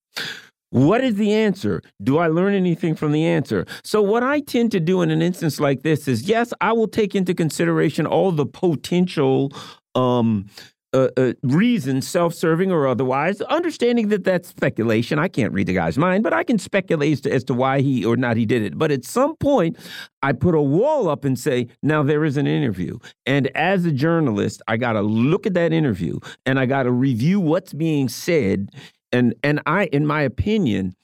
[0.70, 1.82] What is the answer?
[2.02, 3.66] Do I learn anything from the answer?
[3.82, 6.88] So, what I tend to do in an instance like this is yes, I will
[6.88, 9.52] take into consideration all the potential
[9.94, 10.46] um,
[10.94, 15.18] uh, uh, self serving or otherwise, understanding that that's speculation.
[15.18, 17.80] I can't read the guy's mind, but I can speculate as to, as to, why
[17.80, 18.78] he or not he did it.
[18.78, 19.76] But at some point,
[20.22, 22.98] I put a wall up and say, now there is an interview.
[23.26, 26.90] And as a journalist, I got to look at that interview and I got to
[26.90, 28.70] review what's being said.
[29.12, 30.94] And, and I, in my opinion,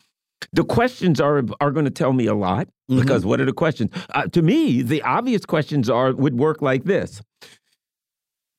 [0.52, 3.00] the questions are are going to tell me a lot mm -hmm.
[3.00, 3.90] because what are the questions?
[4.14, 7.22] Uh, to me, the obvious questions are would work like this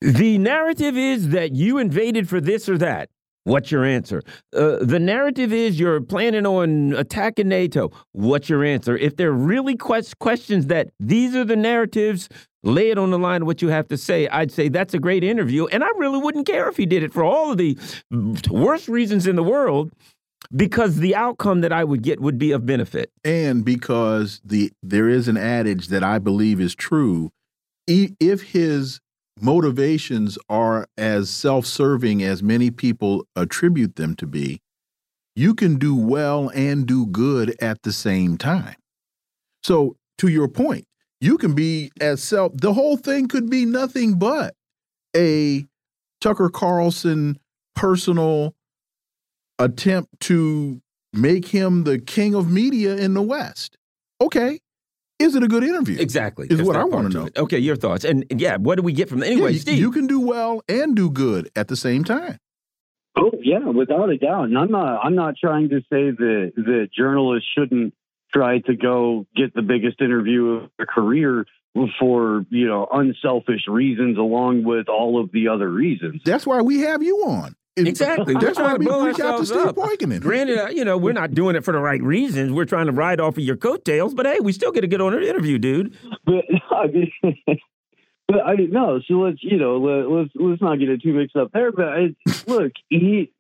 [0.01, 3.09] the narrative is that you invaded for this or that.
[3.43, 4.23] What's your answer?
[4.55, 7.91] Uh, the narrative is you're planning on attacking NATO.
[8.11, 8.97] What's your answer?
[8.97, 12.27] If there are really quest questions that these are the narratives,
[12.65, 14.27] lay it on the line what you have to say.
[14.27, 15.67] I'd say that's a great interview.
[15.67, 17.77] And I really wouldn't care if he did it for all of the
[18.49, 19.91] worst reasons in the world
[20.53, 23.11] because the outcome that I would get would be of benefit.
[23.23, 27.31] And because the there is an adage that I believe is true.
[27.87, 28.99] If his
[29.39, 34.59] motivations are as self serving as many people attribute them to be,
[35.35, 38.75] you can do well and do good at the same time.
[39.63, 40.85] So, to your point,
[41.21, 44.53] you can be as self, the whole thing could be nothing but
[45.15, 45.65] a
[46.21, 47.39] Tucker Carlson
[47.75, 48.55] personal
[49.59, 50.81] attempt to
[51.13, 53.77] make him the king of media in the West.
[54.21, 54.59] Okay,
[55.19, 55.97] is it a good interview?
[55.99, 56.47] Exactly.
[56.49, 57.29] Is That's what I want to know.
[57.37, 58.03] Okay, your thoughts.
[58.03, 59.27] And yeah, what do we get from it?
[59.27, 59.79] Anyway, yeah, Steve.
[59.79, 62.37] You can do well and do good at the same time.
[63.17, 64.45] Oh yeah, without a doubt.
[64.45, 67.93] And I'm not I'm not trying to say that that journalists shouldn't
[68.33, 71.45] try to go get the biggest interview of their career
[71.99, 76.21] for, you know, unselfish reasons along with all of the other reasons.
[76.23, 77.55] That's why we have you on.
[77.77, 78.35] Exactly.
[78.39, 79.75] That's why we reach out to Steve up.
[80.21, 82.53] Granted, uh, you know, we're not doing it for the right reasons.
[82.53, 85.01] We're trying to ride off of your coattails, but hey, we still get to get
[85.01, 85.97] on an interview, dude.
[86.23, 87.11] But I mean,
[88.27, 89.01] but I mean, no.
[89.05, 91.73] So let's you know let, let's let's not get it too mixed up there.
[91.73, 92.15] But I,
[92.47, 93.31] look, he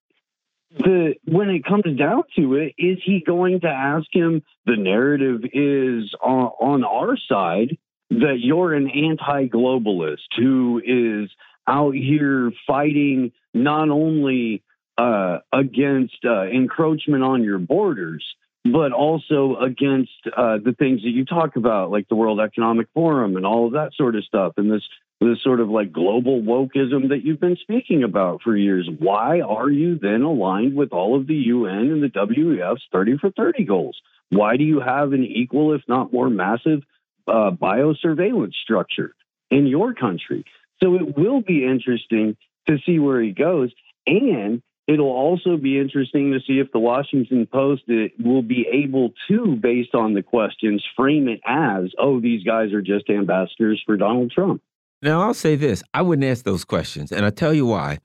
[0.77, 4.43] the when it comes down to it, is he going to ask him?
[4.65, 7.77] The narrative is on, on our side
[8.09, 11.29] that you're an anti-globalist who is
[11.67, 14.63] out here fighting not only
[14.97, 18.23] uh, against uh, encroachment on your borders,
[18.63, 23.35] but also against uh, the things that you talk about, like the World Economic Forum
[23.35, 24.83] and all of that sort of stuff, and this
[25.21, 28.89] this sort of like global wokeism that you've been speaking about for years.
[28.99, 33.31] Why are you then aligned with all of the UN and the WEF's 30 for
[33.31, 33.97] 30 goals?
[34.29, 36.81] Why do you have an equal, if not more massive,
[37.27, 39.15] uh, biosurveillance structure
[39.49, 40.43] in your country?
[40.83, 42.35] So it will be interesting
[42.67, 43.71] to see where he goes.
[44.05, 47.83] And it'll also be interesting to see if the Washington Post
[48.19, 52.81] will be able to, based on the questions, frame it as, oh, these guys are
[52.81, 54.61] just ambassadors for Donald Trump.
[55.01, 57.99] Now, I'll say this I wouldn't ask those questions, and I'll tell you why.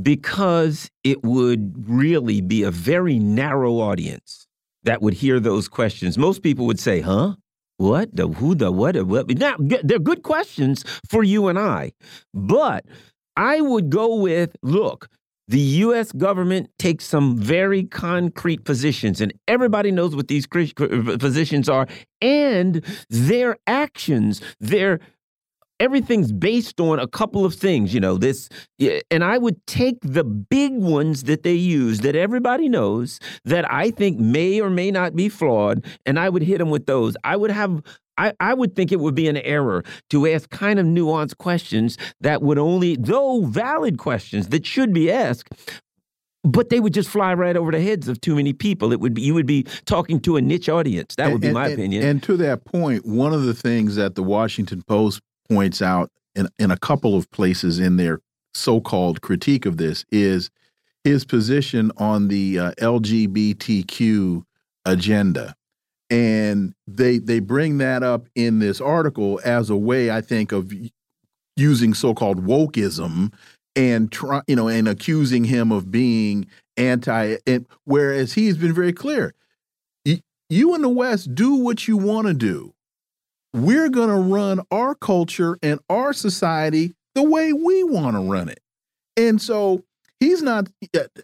[0.00, 4.46] Because it would really be a very narrow audience
[4.84, 6.16] that would hear those questions.
[6.16, 7.34] Most people would say, huh?
[7.76, 8.14] What?
[8.14, 9.28] The who, the what, the what?
[9.30, 11.92] Now, they're good questions for you and I.
[12.32, 12.86] But
[13.36, 15.08] I would go with look,
[15.48, 16.12] the U.S.
[16.12, 21.86] government takes some very concrete positions, and everybody knows what these uh, positions are,
[22.20, 25.00] and their actions, their
[25.82, 28.48] everything's based on a couple of things, you know, this,
[29.10, 33.90] and I would take the big ones that they use that everybody knows that I
[33.90, 37.16] think may or may not be flawed, and I would hit them with those.
[37.24, 37.82] I would have,
[38.16, 41.98] I, I would think it would be an error to ask kind of nuanced questions
[42.20, 45.52] that would only, though valid questions that should be asked,
[46.44, 48.92] but they would just fly right over the heads of too many people.
[48.92, 51.16] It would be you would be talking to a niche audience.
[51.16, 52.04] That would be my and, opinion.
[52.04, 55.20] And to that point, one of the things that the Washington Post
[55.52, 58.20] points out in, in a couple of places in their
[58.54, 60.50] so-called critique of this is
[61.04, 64.44] his position on the uh, LGBTQ
[64.84, 65.54] agenda.
[66.10, 70.72] And they they bring that up in this article as a way, I think, of
[71.56, 73.32] using so-called wokeism
[73.74, 76.46] and try, you know, and accusing him of being
[76.76, 77.36] anti.
[77.46, 79.34] And whereas he's been very clear,
[80.04, 82.74] you in the West do what you want to do
[83.52, 88.48] we're going to run our culture and our society the way we want to run
[88.48, 88.60] it.
[89.16, 89.84] And so
[90.20, 90.68] he's not,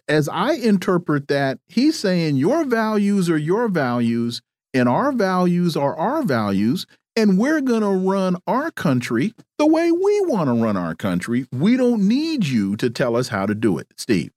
[0.07, 4.41] as I interpret that, he's saying your values are your values
[4.73, 6.85] and our values are our values.
[7.15, 11.47] And we're going to run our country the way we want to run our country.
[11.51, 14.31] We don't need you to tell us how to do it, Steve.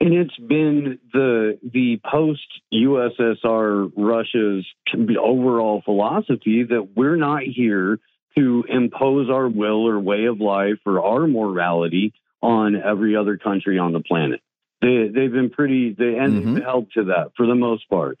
[0.00, 7.98] And it's been the the post USSR Russia's overall philosophy that we're not here
[8.36, 13.78] to impose our will or way of life or our morality on every other country
[13.78, 14.40] on the planet.
[14.80, 16.62] They they've been pretty they and mm -hmm.
[16.62, 18.16] held to that for the most part.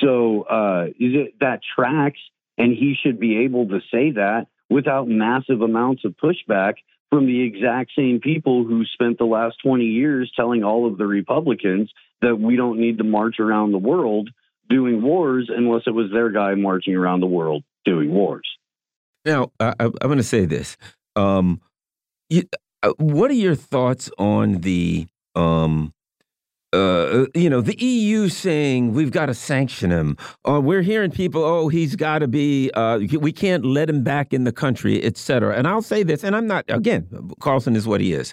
[0.00, 2.20] So uh, it, that tracks,
[2.56, 6.74] and he should be able to say that without massive amounts of pushback
[7.12, 11.04] from the exact same people who spent the last 20 years telling all of the
[11.04, 11.92] Republicans
[12.22, 14.30] that we don't need to march around the world
[14.70, 18.48] doing wars unless it was their guy marching around the world doing wars.
[19.26, 20.78] Now, I, am going to say this.
[21.14, 21.60] Um,
[22.30, 22.44] you,
[22.82, 25.92] uh, what are your thoughts on the um,
[26.72, 30.16] uh, you know, the EU saying we've got to sanction him.
[30.48, 34.32] Uh, we're hearing people, oh, he's got to be, uh, we can't let him back
[34.32, 35.54] in the country, et cetera.
[35.56, 37.08] And I'll say this, and I'm not, again,
[37.40, 38.32] Carlson is what he is.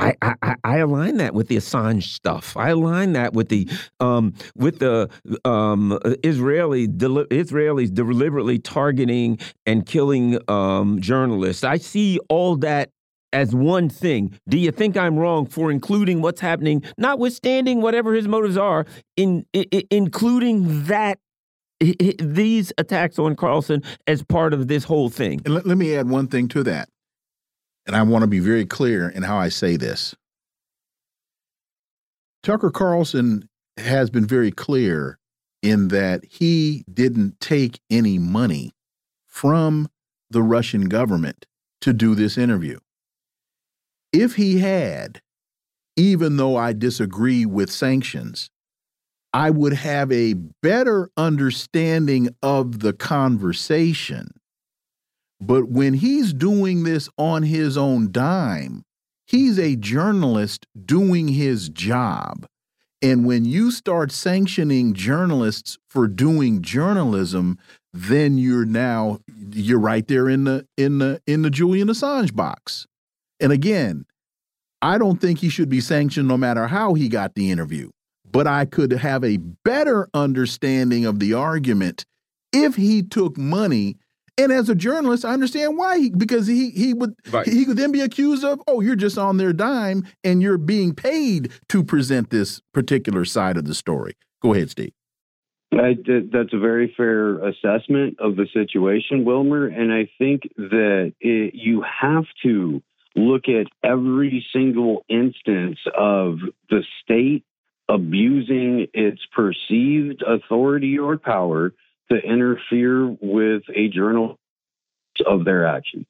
[0.00, 2.56] I, I, I, align that with the Assange stuff.
[2.56, 3.68] I align that with the
[4.00, 5.10] um, with the
[5.44, 11.64] um, Israeli deli Israelis deliberately targeting and killing um, journalists.
[11.64, 12.90] I see all that
[13.32, 14.38] as one thing.
[14.48, 19.46] Do you think I'm wrong for including what's happening, notwithstanding whatever his motives are, in,
[19.52, 21.18] in including that
[22.18, 25.40] these attacks on Carlson as part of this whole thing?
[25.46, 26.88] Let, let me add one thing to that,
[27.86, 30.14] and I want to be very clear in how I say this.
[32.42, 35.18] Tucker Carlson has been very clear
[35.62, 38.72] in that he didn't take any money
[39.26, 39.88] from
[40.30, 41.46] the Russian government
[41.82, 42.78] to do this interview.
[44.12, 45.20] If he had,
[45.96, 48.50] even though I disagree with sanctions,
[49.32, 54.30] I would have a better understanding of the conversation.
[55.40, 58.82] But when he's doing this on his own dime,
[59.26, 62.46] he's a journalist doing his job.
[63.02, 67.58] And when you start sanctioning journalists for doing journalism,
[67.94, 69.20] then you're now
[69.52, 72.86] you're right there in the in the in the Julian Assange box.
[73.40, 74.04] And again,
[74.82, 77.90] I don't think he should be sanctioned no matter how he got the interview.
[78.30, 82.04] But I could have a better understanding of the argument
[82.52, 83.96] if he took money.
[84.38, 87.46] And as a journalist, I understand why he because he he would right.
[87.46, 90.94] he could then be accused of oh you're just on their dime and you're being
[90.94, 94.14] paid to present this particular side of the story.
[94.40, 94.92] Go ahead, Steve.
[95.72, 95.96] I,
[96.32, 99.66] that's a very fair assessment of the situation, Wilmer.
[99.66, 102.82] And I think that it, you have to
[103.16, 106.38] look at every single instance of
[106.68, 107.44] the state
[107.88, 111.72] abusing its perceived authority or power
[112.10, 114.38] to interfere with a journal
[115.26, 116.06] of their action.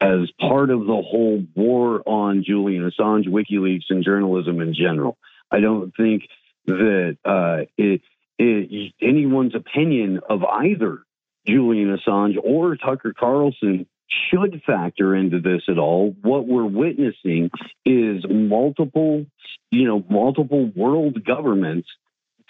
[0.00, 5.18] as part of the whole war on Julian Assange, WikiLeaks, and journalism in general.
[5.50, 6.28] I don't think
[6.66, 8.02] that uh, it,
[8.38, 11.02] it, anyone's opinion of either
[11.46, 13.86] Julian Assange or Tucker Carlson
[14.30, 16.14] should factor into this at all.
[16.22, 17.50] What we're witnessing
[17.84, 19.26] is multiple,
[19.70, 21.88] you know, multiple world governments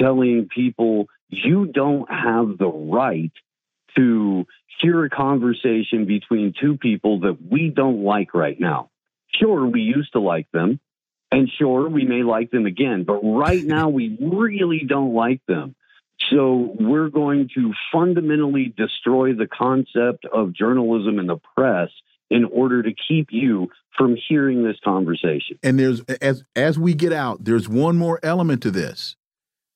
[0.01, 3.33] telling people you don't have the right
[3.97, 4.47] to
[4.81, 8.91] hear a conversation between two people that we don't like right now.
[9.35, 10.81] Sure, we used to like them,
[11.31, 15.75] and sure, we may like them again, but right now we really don't like them.
[16.31, 21.91] So we're going to fundamentally destroy the concept of journalism and the press
[22.31, 25.59] in order to keep you from hearing this conversation.
[25.63, 29.17] And there's as as we get out, there's one more element to this.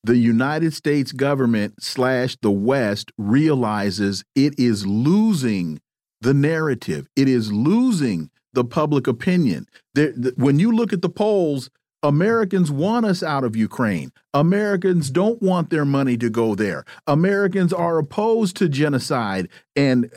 [0.03, 5.79] The United States government slash the West realizes it is losing
[6.21, 7.07] the narrative.
[7.15, 9.67] It is losing the public opinion.
[9.93, 11.69] There, the, when you look at the polls,
[12.03, 14.11] Americans want us out of Ukraine.
[14.33, 16.83] Americans don't want their money to go there.
[17.07, 20.11] Americans are opposed to genocide and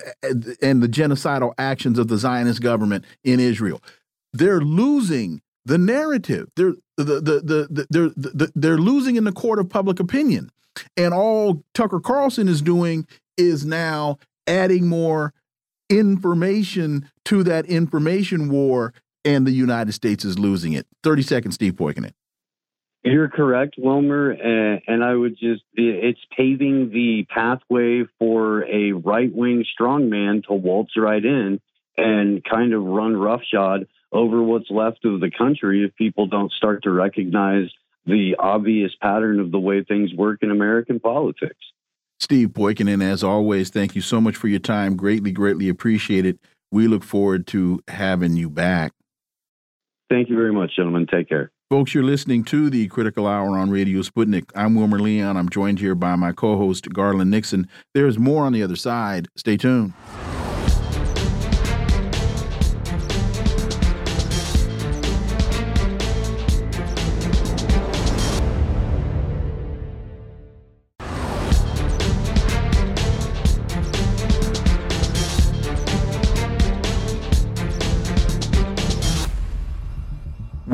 [0.60, 3.80] and the genocidal actions of the Zionist government in Israel.
[4.32, 6.48] They're losing the narrative.
[6.56, 10.50] They're the the the, the they're the, they're losing in the court of public opinion.
[10.96, 13.06] And all Tucker Carlson is doing
[13.38, 15.32] is now adding more
[15.88, 18.92] information to that information war
[19.26, 20.86] and the United States is losing it.
[21.02, 22.12] 30 seconds, Steve Poikonen.
[23.02, 24.30] You're correct, Wilmer.
[24.30, 30.54] And, and I would just, it's paving the pathway for a right wing strongman to
[30.54, 31.60] waltz right in
[31.96, 36.84] and kind of run roughshod over what's left of the country if people don't start
[36.84, 37.70] to recognize
[38.06, 41.56] the obvious pattern of the way things work in American politics.
[42.18, 44.96] Steve Poikonen, as always, thank you so much for your time.
[44.96, 46.38] Greatly, greatly appreciate it.
[46.72, 48.92] We look forward to having you back.
[50.08, 51.06] Thank you very much, gentlemen.
[51.06, 51.50] Take care.
[51.68, 54.50] Folks, you're listening to the Critical Hour on Radio Sputnik.
[54.54, 55.36] I'm Wilmer Leon.
[55.36, 57.68] I'm joined here by my co host, Garland Nixon.
[57.92, 59.26] There's more on the other side.
[59.36, 59.92] Stay tuned.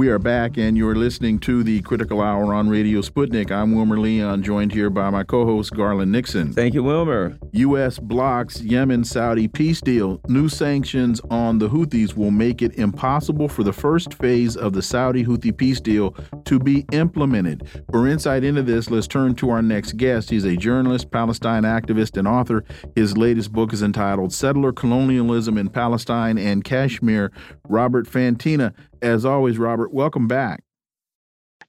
[0.02, 3.52] We are back, and you're listening to the Critical Hour on Radio Sputnik.
[3.52, 6.52] I'm Wilmer Leon, joined here by my co host, Garland Nixon.
[6.52, 7.38] Thank you, Wilmer.
[7.52, 8.00] U.S.
[8.00, 10.20] blocks Yemen Saudi peace deal.
[10.26, 14.82] New sanctions on the Houthis will make it impossible for the first phase of the
[14.82, 16.16] Saudi Houthi peace deal
[16.46, 17.68] to be implemented.
[17.92, 20.30] For insight into this, let's turn to our next guest.
[20.30, 22.64] He's a journalist, Palestine activist, and author.
[22.96, 27.30] His latest book is entitled Settler Colonialism in Palestine and Kashmir.
[27.68, 28.74] Robert Fantina.
[29.02, 30.62] As always, Robert, welcome back.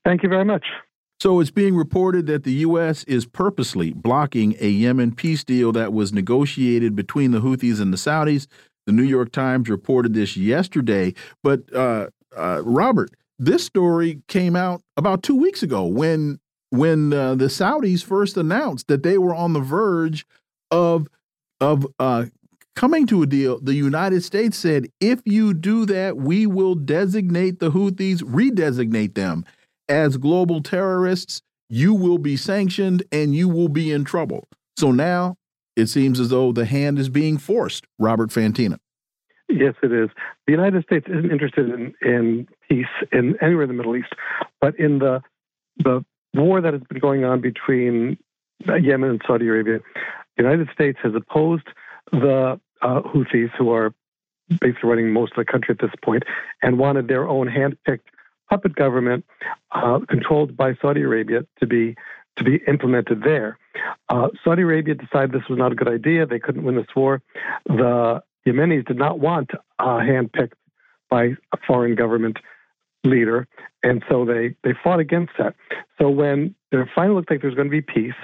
[0.05, 0.65] Thank you very much.
[1.19, 3.03] So it's being reported that the U.S.
[3.05, 7.97] is purposely blocking a Yemen peace deal that was negotiated between the Houthis and the
[7.97, 8.47] Saudis.
[8.85, 11.13] The New York Times reported this yesterday.
[11.41, 16.39] But, uh, uh, Robert, this story came out about two weeks ago when
[16.69, 20.25] when uh, the Saudis first announced that they were on the verge
[20.71, 21.07] of
[21.61, 22.25] of uh,
[22.75, 27.59] coming to a deal, the United States said, if you do that, we will designate
[27.59, 29.45] the Houthis, redesignate them
[29.89, 31.41] as global terrorists.
[31.69, 34.47] You will be sanctioned and you will be in trouble.
[34.77, 35.37] So now
[35.75, 37.85] it seems as though the hand is being forced.
[37.99, 38.77] Robert Fantina.
[39.49, 40.09] Yes, it is.
[40.47, 44.13] The United States isn't interested in, in peace in anywhere in the Middle East,
[44.61, 45.21] but in the
[45.77, 48.17] the war that has been going on between
[48.65, 49.79] Yemen and Saudi Arabia,
[50.37, 51.67] the United States has opposed
[52.11, 53.93] the uh, Houthis, who are
[54.59, 56.23] basically running most of the country at this point,
[56.61, 58.09] and wanted their own hand-picked
[58.49, 59.25] puppet government
[59.71, 61.95] uh, controlled by Saudi Arabia to be
[62.35, 63.57] to be implemented there.
[64.09, 66.25] Uh, Saudi Arabia decided this was not a good idea.
[66.25, 67.21] They couldn't win this war.
[67.65, 70.57] The Yemenis did not want a hand-picked
[71.09, 72.37] by a foreign government
[73.03, 73.47] leader,
[73.83, 75.55] and so they they fought against that.
[75.99, 78.15] So when it finally looked like there was going to be peace,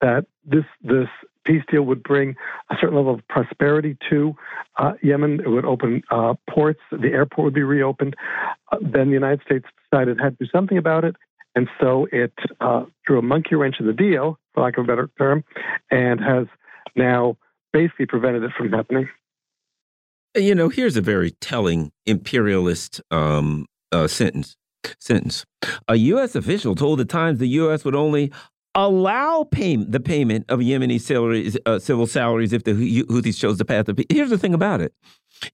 [0.00, 1.08] that this this
[1.46, 2.34] peace deal would bring
[2.70, 4.34] a certain level of prosperity to
[4.78, 5.40] uh, Yemen.
[5.40, 6.80] It would open uh, ports.
[6.90, 8.16] The airport would be reopened.
[8.72, 11.16] Uh, then the United States decided it had to do something about it.
[11.54, 14.86] And so it uh, drew a monkey wrench in the deal, for lack of a
[14.86, 15.42] better term,
[15.90, 16.46] and has
[16.94, 17.38] now
[17.72, 19.08] basically prevented it from happening.
[20.36, 24.56] You know, here's a very telling imperialist um, uh, sentence
[25.00, 25.44] sentence.
[25.88, 26.34] A U.S.
[26.34, 27.84] official told the Times the U.S.
[27.84, 28.32] would only
[28.76, 33.64] allow pay the payment of Yemeni salaries, uh, civil salaries if the Houthis chose the
[33.64, 34.06] path of peace.
[34.10, 34.92] Here's the thing about it.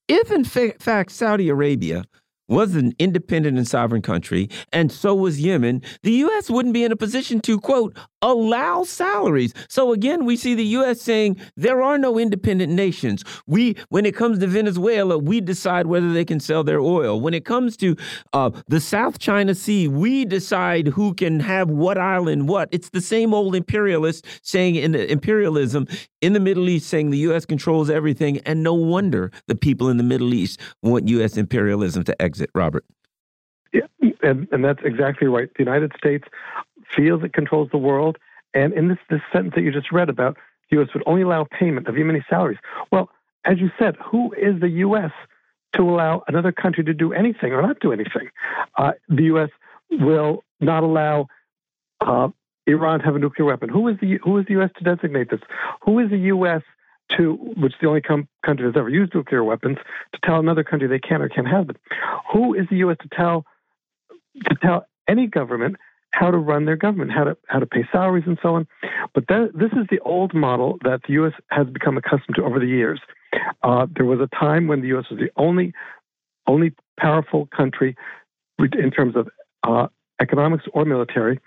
[0.09, 2.05] If, in fact, Saudi Arabia
[2.53, 6.51] was an independent and sovereign country, and so was Yemen, the U.S.
[6.51, 9.53] wouldn't be in a position to, quote, allow salaries.
[9.69, 11.01] So again, we see the U.S.
[11.01, 13.25] saying there are no independent nations.
[13.47, 17.21] We, when it comes to Venezuela, we decide whether they can sell their oil.
[17.21, 17.97] When it comes to
[18.33, 22.69] uh, the South China Sea, we decide who can have what island, what.
[22.71, 25.87] It's the same old imperialist saying in imperialism
[26.23, 27.45] in the Middle East, saying the U.S.
[27.45, 31.37] controls everything, and no wonder the people in the Middle East want U.S.
[31.37, 32.49] imperialism to exit.
[32.55, 32.85] Robert.
[33.73, 33.87] Yeah,
[34.23, 35.49] and, and that's exactly right.
[35.57, 36.25] The United States
[36.95, 38.19] feels it controls the world.
[38.55, 40.37] And in this, this sentence that you just read about,
[40.71, 40.89] the U.S.
[40.95, 42.59] would only allow payment of Yemeni salaries.
[42.91, 43.11] Well,
[43.45, 45.11] as you said, who is the U.S.
[45.75, 48.29] to allow another country to do anything or not do anything?
[48.77, 49.51] Uh, the U.S.
[49.91, 51.27] will not allow
[52.01, 52.29] uh,
[52.67, 53.69] Iran to have a nuclear weapon.
[53.69, 54.71] Who is the who is the U.S.
[54.79, 55.41] to designate this?
[55.83, 56.63] Who is the U.S.
[57.17, 59.79] to, which is the only com- country that's ever used nuclear weapons,
[60.13, 61.77] to tell another country they can or can't have them?
[62.33, 62.97] Who is the U.S.
[63.03, 63.45] to tell
[64.49, 65.77] to tell any government
[66.13, 68.67] how to run their government, how to how to pay salaries and so on.
[69.15, 71.33] But that, this is the old model that the U.S.
[71.51, 73.01] has become accustomed to over the years.
[73.63, 75.07] Uh, there was a time when the U.S.
[75.11, 75.73] was the only
[76.47, 77.97] only powerful country
[78.59, 79.29] in terms of
[79.65, 79.87] uh,
[80.21, 81.41] economics or military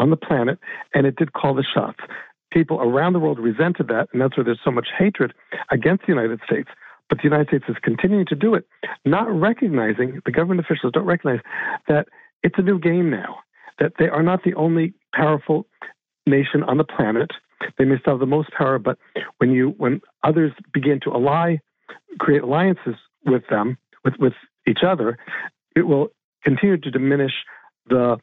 [0.00, 0.58] on the planet,
[0.94, 2.00] and it did call the shots.
[2.50, 5.32] People around the world resented that, and that's why there's so much hatred
[5.70, 6.68] against the United States.
[7.08, 8.66] But the United States is continuing to do it,
[9.04, 11.40] not recognizing, the government officials don't recognize
[11.86, 12.08] that
[12.42, 13.36] it's a new game now
[13.78, 15.66] that they are not the only powerful
[16.26, 17.30] nation on the planet.
[17.78, 18.98] They may still have the most power, but
[19.38, 21.56] when you when others begin to ally,
[22.18, 22.94] create alliances
[23.26, 24.34] with them, with, with
[24.66, 25.18] each other,
[25.74, 26.08] it will
[26.44, 27.32] continue to diminish
[27.88, 28.18] the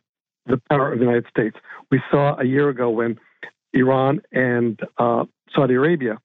[0.48, 1.58] the power of the United States.
[1.92, 3.20] We saw a year ago when
[3.74, 6.20] Iran and uh, Saudi Arabia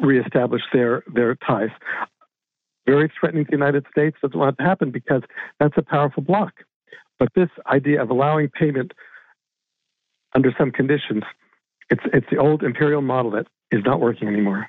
[0.00, 1.70] reestablished their their ties.
[2.86, 4.16] Very threatening to the United States.
[4.22, 5.22] Doesn't want it to happen because
[5.58, 6.52] that's a powerful bloc.
[7.18, 8.92] But this idea of allowing payment
[10.34, 11.24] under some conditions,
[11.90, 14.68] it's, it's the old imperial model that is not working anymore.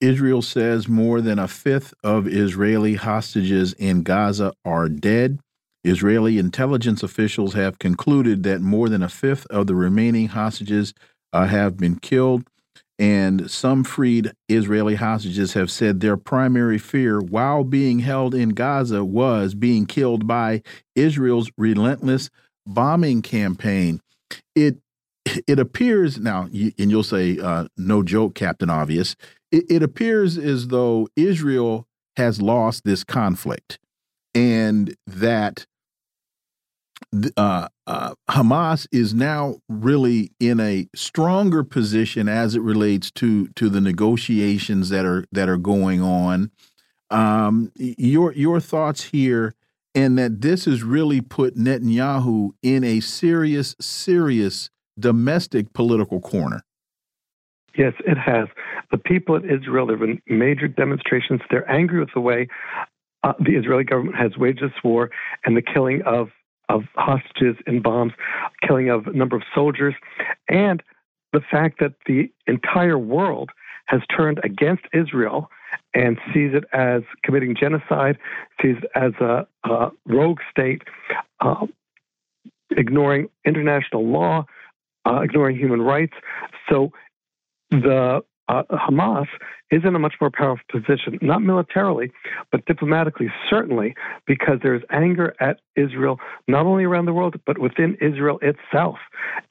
[0.00, 5.38] Israel says more than a fifth of Israeli hostages in Gaza are dead.
[5.86, 10.92] Israeli intelligence officials have concluded that more than a fifth of the remaining hostages
[11.32, 12.44] uh, have been killed.
[12.98, 19.04] And some freed Israeli hostages have said their primary fear while being held in Gaza
[19.04, 20.62] was being killed by
[20.94, 22.30] Israel's relentless
[22.66, 24.00] bombing campaign.
[24.54, 24.78] It
[25.46, 29.16] it appears now, and you'll say, uh, no joke, Captain Obvious.
[29.50, 31.86] It, it appears as though Israel
[32.16, 33.78] has lost this conflict,
[34.34, 35.66] and that
[37.36, 43.68] uh, uh, Hamas is now really in a stronger position as it relates to to
[43.68, 46.50] the negotiations that are that are going on.
[47.10, 49.54] Um, your your thoughts here,
[49.94, 56.62] and that this has really put Netanyahu in a serious serious domestic political corner.
[57.76, 58.48] Yes, it has.
[58.90, 61.42] The people in Israel, there have been major demonstrations.
[61.50, 62.48] They're angry with the way
[63.22, 65.10] uh, the Israeli government has waged this war
[65.44, 66.28] and the killing of
[66.68, 68.12] of hostages and bombs,
[68.66, 69.94] killing of a number of soldiers,
[70.48, 70.82] and
[71.32, 73.50] the fact that the entire world
[73.86, 75.50] has turned against Israel
[75.94, 78.18] and sees it as committing genocide,
[78.60, 80.82] sees it as a, a rogue state,
[81.40, 81.66] uh,
[82.70, 84.44] ignoring international law,
[85.06, 86.14] uh, ignoring human rights.
[86.68, 86.92] So
[87.70, 89.26] the uh, Hamas
[89.70, 92.12] is in a much more powerful position, not militarily,
[92.52, 93.94] but diplomatically, certainly,
[94.26, 98.96] because there's anger at Israel, not only around the world, but within Israel itself.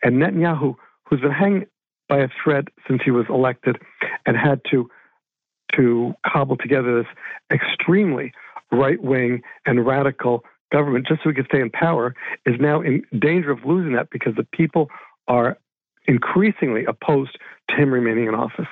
[0.04, 1.66] And Netanyahu, who's been hanging
[2.08, 3.78] by a thread since he was elected
[4.26, 4.90] and had to,
[5.76, 7.12] to cobble together this
[7.52, 8.32] extremely
[8.72, 12.16] right wing and radical government just so he could stay in power,
[12.46, 14.90] is now in danger of losing that because the people
[15.28, 15.58] are
[16.08, 17.38] increasingly opposed
[17.70, 18.68] to him remaining in office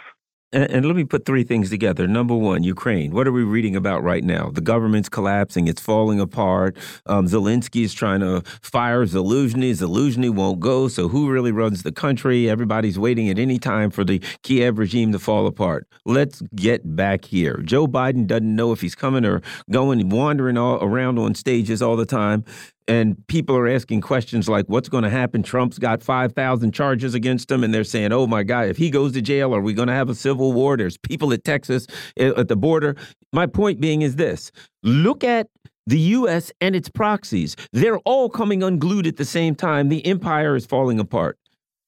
[0.53, 2.07] and, and, let me put three things together.
[2.07, 3.11] Number one, Ukraine.
[3.11, 4.49] What are we reading about right now?
[4.49, 5.67] The government's collapsing.
[5.67, 6.77] It's falling apart.
[7.05, 9.71] Um, Zelensky is trying to fire Zaluzhny.
[9.71, 10.88] Zaluzhny won't go.
[10.88, 12.49] So who really runs the country?
[12.49, 15.88] Everybody's waiting at any time for the Kiev regime to fall apart.
[16.05, 17.57] Let's get back here.
[17.63, 21.95] Joe Biden doesn't know if he's coming or going, wandering all around on stages all
[21.95, 22.45] the time
[22.88, 27.49] and people are asking questions like what's going to happen trump's got 5000 charges against
[27.49, 29.88] him and they're saying oh my god if he goes to jail are we going
[29.88, 31.88] to have a civil war there's people at texas
[32.18, 32.95] eh, at the border
[33.31, 34.51] my point being is this
[34.84, 35.47] look at
[35.85, 36.51] the U.S.
[36.61, 37.55] and its proxies.
[37.73, 39.89] They're all coming unglued at the same time.
[39.89, 41.38] The empire is falling apart.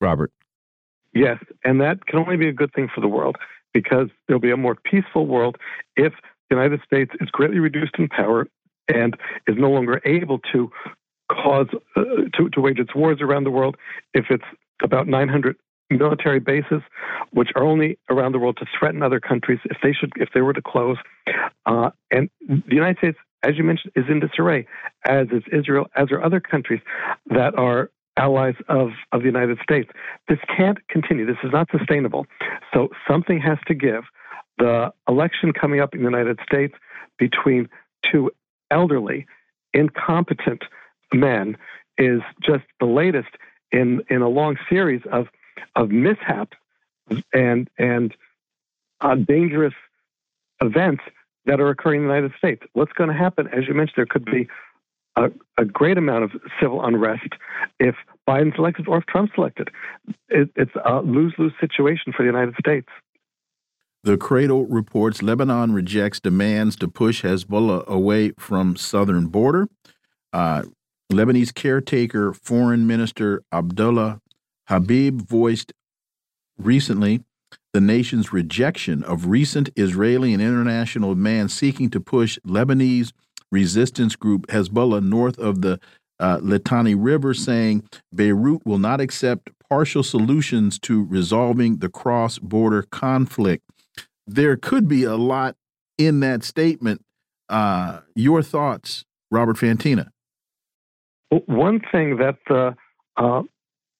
[0.02, 0.32] Robert.
[1.14, 3.38] Yes, and that can only be a good thing for the world
[3.74, 5.56] because there'll be a more peaceful world
[5.96, 6.14] if
[6.50, 8.48] the United States is greatly reduced in power
[8.88, 9.16] and
[9.48, 10.72] is no longer able to
[11.32, 12.04] cause uh,
[12.34, 13.78] to, to wage its wars around the world.
[14.14, 14.44] If it's
[14.84, 15.56] about 900
[15.90, 16.82] military bases,
[17.32, 20.42] which are only around the world to threaten other countries if they should if they
[20.42, 20.98] were to close,
[21.66, 24.68] uh, and the United States, as you mentioned, is in disarray,
[25.08, 26.82] as is Israel, as are other countries
[27.28, 29.90] that are allies of, of the United States.
[30.28, 31.26] This can't continue.
[31.26, 32.26] This is not sustainable.
[32.74, 34.04] So something has to give.
[34.58, 36.74] The election coming up in the United States
[37.20, 37.68] between
[38.10, 38.32] two
[38.72, 39.26] elderly,
[39.74, 40.64] incompetent
[41.14, 41.58] men
[41.98, 43.30] is just the latest
[43.72, 45.28] in, in a long series of,
[45.76, 46.58] of mishaps
[47.34, 48.14] and, and
[49.02, 49.74] uh, dangerous
[50.62, 51.04] events
[51.46, 52.64] that are occurring in the United States.
[52.74, 53.48] What's going to happen?
[53.48, 54.48] As you mentioned, there could be
[55.16, 57.30] a, a, great amount of civil unrest
[57.80, 57.96] if
[58.28, 59.70] Biden's elected or if Trump's elected.
[60.30, 62.88] It, it's a lose lose situation for the United States.
[64.06, 69.68] The Cradle reports Lebanon rejects demands to push Hezbollah away from southern border.
[70.32, 70.62] Uh,
[71.12, 74.22] Lebanese caretaker Foreign Minister Abdullah
[74.68, 75.74] Habib voiced
[76.60, 77.24] recently
[77.74, 83.12] the nation's rejection of recent Israeli and international demands seeking to push Lebanese
[83.52, 85.80] resistance group Hezbollah north of the
[86.20, 92.84] uh, Litani River, saying Beirut will not accept partial solutions to resolving the cross border
[92.84, 93.64] conflict.
[94.28, 95.56] There could be a lot
[95.98, 97.02] in that statement.
[97.48, 100.10] Uh, your thoughts, Robert Fantina?
[101.46, 102.76] One thing that the
[103.18, 103.44] uh,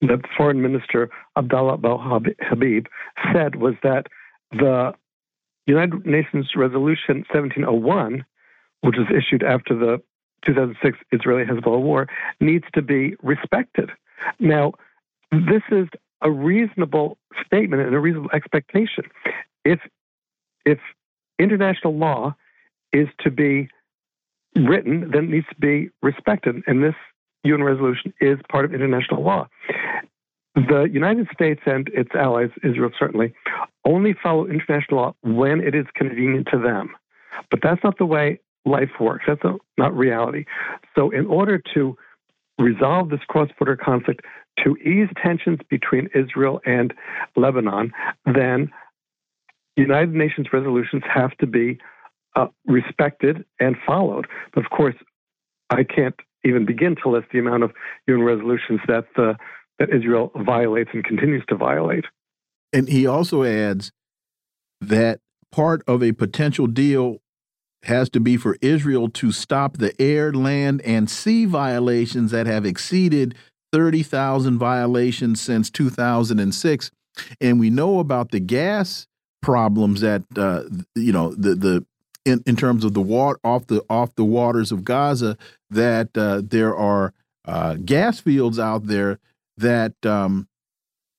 [0.02, 2.86] that Foreign Minister Abdallah Al Habib
[3.32, 4.06] said was that
[4.52, 4.92] the
[5.66, 8.24] United Nations Resolution 1701
[8.86, 10.00] which was issued after the
[10.46, 12.06] 2006 Israeli Hezbollah war,
[12.40, 13.90] needs to be respected.
[14.38, 14.74] Now,
[15.32, 15.88] this is
[16.22, 19.04] a reasonable statement and a reasonable expectation.
[19.64, 19.80] If
[20.66, 20.78] if
[21.38, 22.34] international law
[22.92, 23.68] is to be
[24.54, 26.94] written, then it needs to be respected, and this
[27.44, 29.48] UN resolution is part of international law.
[30.54, 33.34] The United States and its allies, Israel certainly,
[33.84, 36.94] only follow international law when it is convenient to them.
[37.50, 39.24] But that's not the way life works.
[39.28, 39.42] That's
[39.76, 40.46] not reality.
[40.94, 41.96] So, in order to
[42.58, 44.22] resolve this cross border conflict,
[44.64, 46.94] to ease tensions between Israel and
[47.36, 47.92] Lebanon,
[48.24, 48.72] then
[49.76, 51.78] United Nations resolutions have to be
[52.34, 54.26] uh, respected and followed.
[54.54, 54.94] But of course,
[55.70, 57.72] I can't even begin to list the amount of
[58.06, 59.34] UN resolutions that uh,
[59.78, 62.06] that Israel violates and continues to violate.
[62.72, 63.92] And he also adds
[64.80, 65.20] that
[65.52, 67.18] part of a potential deal
[67.82, 72.64] has to be for Israel to stop the air, land, and sea violations that have
[72.64, 73.34] exceeded
[73.72, 76.90] 30,000 violations since 2006.
[77.40, 79.06] And we know about the gas
[79.46, 80.64] problems that uh,
[80.96, 81.86] you know the the
[82.24, 85.38] in, in terms of the water off the off the waters of Gaza
[85.70, 87.14] that uh, there are
[87.44, 89.20] uh, gas fields out there
[89.56, 90.48] that um,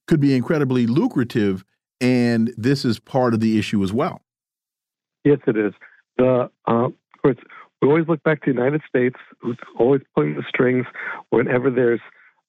[0.08, 1.64] could be incredibly lucrative,
[2.02, 4.22] and this is part of the issue as well.
[5.24, 5.72] Yes, it is
[6.18, 7.38] the uh, of course
[7.82, 10.86] we always look back to the United States, who's always pulling the strings
[11.30, 12.02] whenever there's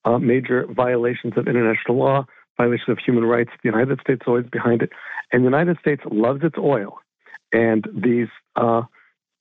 [0.03, 2.25] uh, major violations of international law,
[2.59, 3.51] violation of human rights.
[3.63, 4.91] The United States is always behind it,
[5.31, 6.99] and the United States loves its oil,
[7.51, 8.81] and these uh,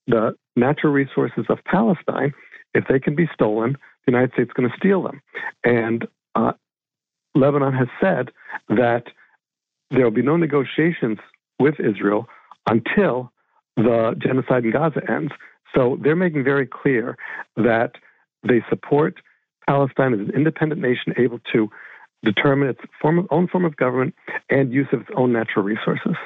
[0.07, 2.33] the natural resources of Palestine.
[2.75, 3.77] If they can be stolen,
[4.07, 5.21] the United States is going to steal them,
[5.65, 6.53] and uh,
[7.35, 8.31] Lebanon has said
[8.69, 9.05] that
[9.91, 11.19] there will be no negotiations
[11.59, 12.29] with Israel
[12.69, 13.33] until
[13.77, 15.33] the genocide in Gaza ends.
[15.75, 17.17] So they're making very clear
[17.57, 17.93] that
[18.47, 19.21] they support
[19.67, 21.69] Palestine as an independent nation able to
[22.25, 24.15] determine its form of, own form of government
[24.51, 26.17] and use of its own natural resources.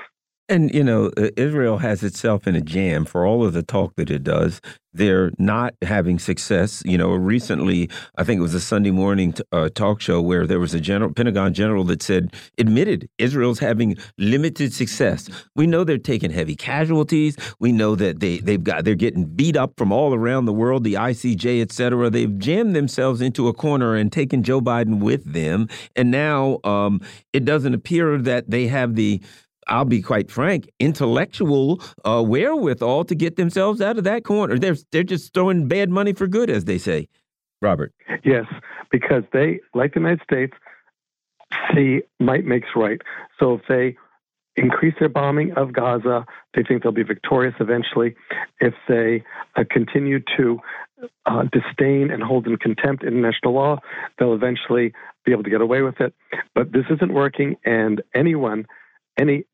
[0.49, 4.11] And, you know, Israel has itself in a jam for all of the talk that
[4.11, 4.61] it does.
[4.93, 6.83] They're not having success.
[6.85, 7.89] You know, recently,
[8.19, 11.15] I think it was a Sunday morning uh, talk show where there was a general,
[11.15, 15.31] Pentagon general that said, admitted Israel's having limited success.
[15.55, 17.37] We know they're taking heavy casualties.
[17.59, 20.85] We know that they, they've got, they're getting beat up from all around the world,
[20.85, 22.11] the ICJ, et cetera.
[22.11, 25.69] They've jammed themselves into a corner and taken Joe Biden with them.
[25.97, 27.01] And now um,
[27.33, 29.23] it doesn't appear that they have the,
[29.69, 34.59] I'll be quite frank, intellectual uh, wherewithal to get themselves out of that corner.
[34.59, 37.09] They're they're just throwing bad money for good, as they say.
[37.61, 37.93] Robert.
[38.25, 38.47] Yes,
[38.91, 40.53] because they, like the United States,
[41.73, 43.01] see might makes right.
[43.39, 43.97] So if they
[44.57, 48.15] increase their bombing of Gaza, they think they'll be victorious eventually.
[48.61, 49.25] If they
[49.57, 50.59] uh, continue to
[51.27, 53.79] uh, disdain and hold in contempt international law,
[54.19, 54.93] they'll eventually
[55.25, 56.15] be able to get away with it.
[56.55, 58.67] But this isn't working, and anyone,
[59.19, 59.45] any,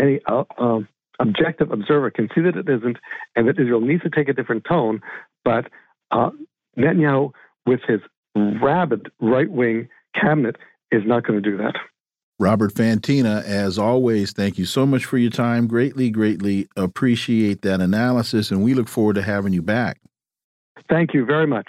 [0.00, 0.88] any uh, um,
[1.18, 2.98] objective observer can see that it isn't,
[3.36, 5.00] and that Israel needs to take a different tone.
[5.44, 5.66] But
[6.10, 6.30] uh,
[6.78, 7.32] Netanyahu,
[7.66, 8.00] with his
[8.34, 10.56] rabid right wing cabinet,
[10.90, 11.74] is not going to do that.
[12.40, 15.66] Robert Fantina, as always, thank you so much for your time.
[15.66, 20.00] Greatly, greatly appreciate that analysis, and we look forward to having you back.
[20.88, 21.68] Thank you very much.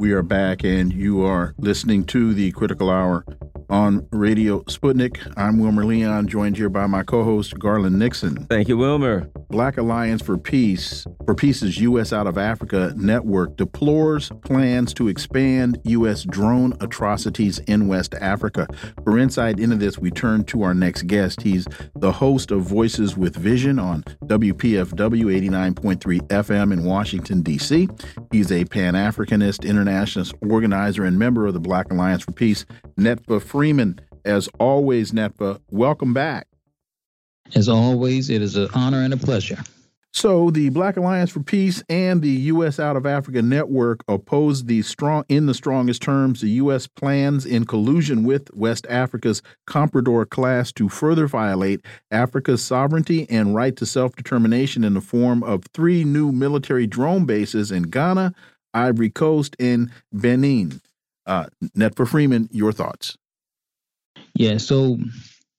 [0.00, 3.22] We are back, and you are listening to the Critical Hour
[3.70, 5.32] on Radio Sputnik.
[5.36, 8.46] I'm Wilmer Leon, joined here by my co-host Garland Nixon.
[8.46, 9.30] Thank you, Wilmer.
[9.48, 12.12] Black Alliance for Peace, for Peace's U.S.
[12.12, 16.24] Out of Africa network deplores plans to expand U.S.
[16.24, 18.66] drone atrocities in West Africa.
[19.04, 21.42] For insight into this, we turn to our next guest.
[21.42, 21.66] He's
[21.96, 27.88] the host of Voices with Vision on WPFW 89.3 FM in Washington, D.C.
[28.30, 32.64] He's a Pan Africanist, internationalist organizer, and member of the Black Alliance for Peace.
[32.98, 36.46] Netfa Freeman, as always, Netfa, welcome back.
[37.54, 39.58] As always, it is an honor and a pleasure.
[40.14, 42.80] So, the Black Alliance for Peace and the U.S.
[42.80, 46.86] Out of Africa Network oppose the strong, in the strongest terms, the U.S.
[46.86, 53.76] plans in collusion with West Africa's Comprador class to further violate Africa's sovereignty and right
[53.76, 58.32] to self determination in the form of three new military drone bases in Ghana,
[58.72, 60.80] Ivory Coast, and Benin.
[61.26, 61.44] Uh,
[61.76, 63.18] Netfa Freeman, your thoughts?
[64.40, 64.96] Yeah, so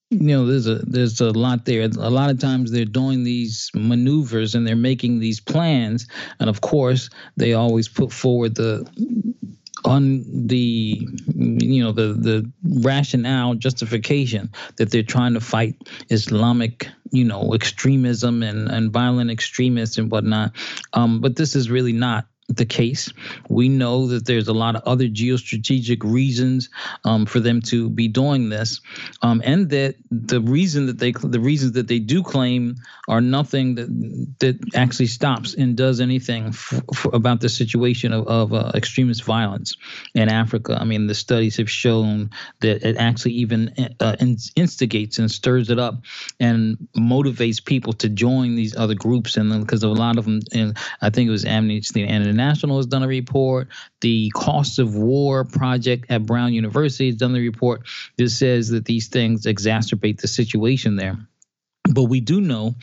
[0.10, 1.84] you know there's a there's a lot there.
[1.84, 6.08] A lot of times they're doing these maneuvers and they're making these plans.
[6.40, 8.84] And of course they always put forward the
[9.86, 12.52] on the you know the the
[12.82, 15.76] rationale justification that they're trying to fight
[16.10, 20.54] islamic you know extremism and and violent extremists and whatnot.
[20.94, 22.26] Um, but this is really not
[22.58, 23.12] the case.
[23.50, 26.70] We know that there's a lot of other geostrategic reasons
[27.04, 28.82] um, for them to be doing this,
[29.22, 32.76] um, and that the reason that they the reasons that they do claim
[33.08, 33.90] are nothing that
[34.40, 36.54] that actually stops and does anything
[37.14, 39.76] about the situation of, of uh, extremist violence
[40.14, 40.78] in Africa.
[40.80, 42.30] I mean, the studies have shown
[42.60, 44.16] that it actually even uh,
[44.56, 45.96] instigates and stirs it up
[46.40, 50.78] and motivates people to join these other groups, and because a lot of them, and
[51.02, 53.68] I think it was Amnesty International International has done a report.
[54.02, 57.82] The Cost of War Project at Brown University has done the report
[58.18, 61.20] that says that these things exacerbate the situation there.
[61.90, 62.76] But we do know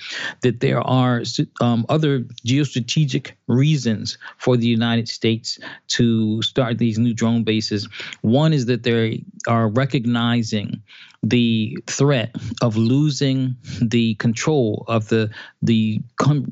[0.42, 1.22] that there are
[1.60, 5.58] um, other geostrategic reasons for the United States
[5.88, 7.88] to start these new drone bases.
[8.20, 10.82] One is that they are recognizing
[11.22, 15.30] the threat of losing the control of the
[15.62, 16.00] the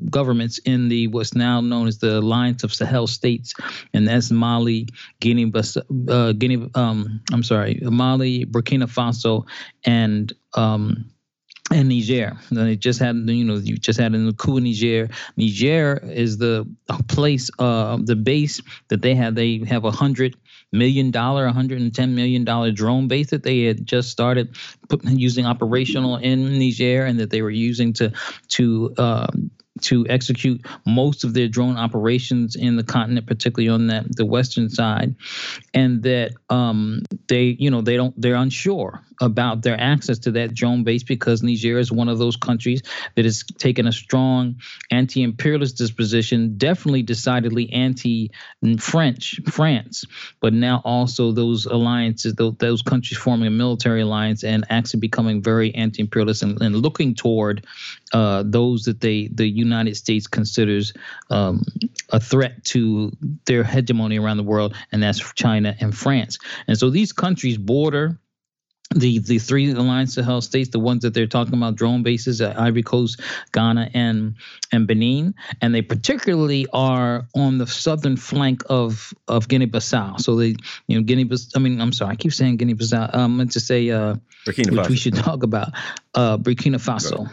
[0.09, 3.53] governments in the what's now known as the Alliance of Sahel states,
[3.93, 4.87] and that's Mali,
[5.19, 5.51] Guinea,
[6.09, 6.69] uh, Guinea.
[6.75, 9.45] Um, I'm sorry, Mali, Burkina Faso,
[9.85, 11.09] and um,
[11.71, 12.37] and Niger.
[12.51, 15.09] They just had, you know, you just had a coup in Niger.
[15.35, 16.65] Niger is the
[17.07, 19.35] place, uh, the base that they have.
[19.35, 20.37] They have a hundred
[20.71, 24.55] million dollar, 110 million dollar drone base that they had just started
[24.87, 28.13] put, using operational in Niger, and that they were using to
[28.49, 34.15] to um, to execute most of their drone operations in the continent, particularly on that
[34.15, 35.15] the western side,
[35.73, 40.53] and that um, they, you know, they don't, they're unsure about their access to that
[40.53, 42.83] drone base because Niger is one of those countries
[43.15, 44.55] that has taken a strong
[44.91, 50.05] anti-imperialist disposition, definitely decidedly anti-French France,
[50.39, 55.41] but now also those alliances, those, those countries forming a military alliance and actually becoming
[55.41, 57.65] very anti-imperialist and, and looking toward
[58.13, 60.93] uh, those that they the United States considers
[61.29, 61.63] um,
[62.09, 63.11] a threat to
[63.45, 66.39] their hegemony around the world, and that's China and France.
[66.67, 68.19] And so these countries border
[68.95, 72.57] the the three alliance Sahel states, the ones that they're talking about drone bases at
[72.57, 73.19] Ivory Coast,
[73.51, 74.35] Ghana, and
[74.71, 80.21] and Benin, and they particularly are on the southern flank of of Guinea-Bissau.
[80.21, 80.55] So they,
[80.87, 81.51] you know, Guinea-Bissau.
[81.55, 83.13] I mean, I'm sorry, I keep saying Guinea-Bissau.
[83.13, 84.15] Um, I meant to say uh,
[84.45, 84.89] Burkina which Faso.
[84.89, 85.73] we should talk about,
[86.13, 87.29] uh, Burkina Faso.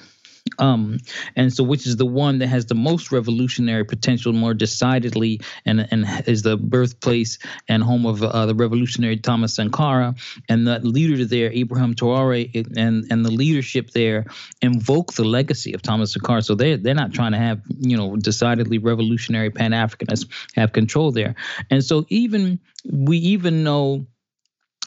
[0.59, 0.99] Um,
[1.37, 5.89] and so which is the one that has the most revolutionary potential, more decidedly, and
[5.91, 7.39] and is the birthplace
[7.69, 10.15] and home of uh, the revolutionary Thomas Sankara,
[10.49, 14.27] and the leader there, Ibrahim Traore, and and the leadership there
[14.61, 16.43] invoke the legacy of Thomas Sankara.
[16.43, 20.27] So they they're not trying to have you know decidedly revolutionary Pan Africanists
[20.57, 21.35] have control there,
[21.71, 22.61] and so even
[22.93, 24.07] we even know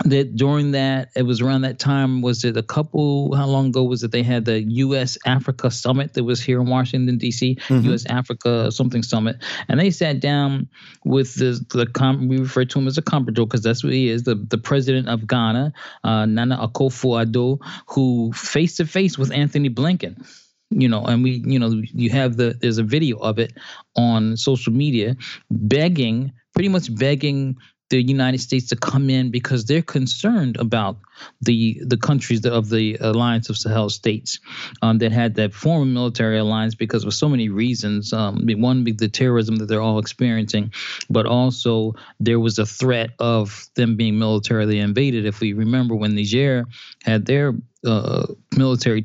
[0.06, 3.84] that during that it was around that time was it a couple how long ago
[3.84, 7.84] was it they had the US Africa summit that was here in Washington DC Mhm.
[7.94, 9.38] US Africa something summit.
[9.68, 10.68] And they sat down
[11.04, 14.10] with the the com- we refer to him as a comprador because that's what he
[14.10, 19.70] is the the president of Ghana uh, Nana Akufo-Addo who face to face with Antony
[19.70, 20.24] Blinken.
[20.70, 23.54] You know and we you know you have the there's a video of it
[23.96, 25.16] on social media
[25.50, 27.56] begging pretty much begging
[27.90, 30.98] the United States to come in because they're concerned about
[31.42, 34.40] the the countries of the alliance of Sahel states
[34.82, 38.14] um, that had that former military alliance because of so many reasons.
[38.14, 40.74] Um, one, the terrorism that they're all experiencing,
[41.10, 45.26] but also there was a threat of them being militarily invaded.
[45.26, 46.66] If we remember when Niger
[47.04, 47.54] had their
[47.88, 49.04] uh, military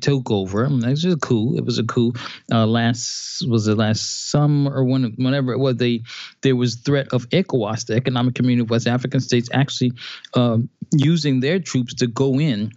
[0.67, 1.57] I mean, it was a coup.
[1.57, 2.13] It was a coup.
[2.51, 5.77] Uh, last was it last summer or when, whenever it was.
[5.77, 6.03] They
[6.43, 9.93] there was threat of ECOWAS, the Economic Community of West African States, actually
[10.35, 10.59] uh,
[10.93, 12.73] using their troops to go in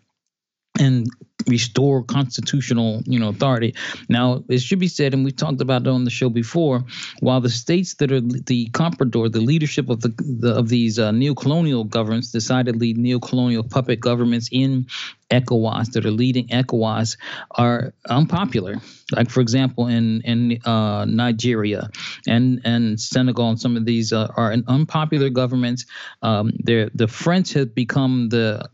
[0.79, 1.07] and
[1.47, 3.73] restore constitutional you know authority
[4.09, 6.83] now it should be said and we talked about it on the show before
[7.19, 10.09] while the states that are the comprador the leadership of the,
[10.39, 14.85] the of these uh, neo-colonial governments decidedly neo-colonial puppet governments in
[15.31, 17.17] ECOWAS that are leading ECOWAS
[17.51, 18.75] are unpopular.
[19.11, 21.89] Like for example, in in uh, Nigeria
[22.27, 25.85] and and Senegal and some of these uh, are an unpopular governments.
[26.21, 28.67] Um, the French have become the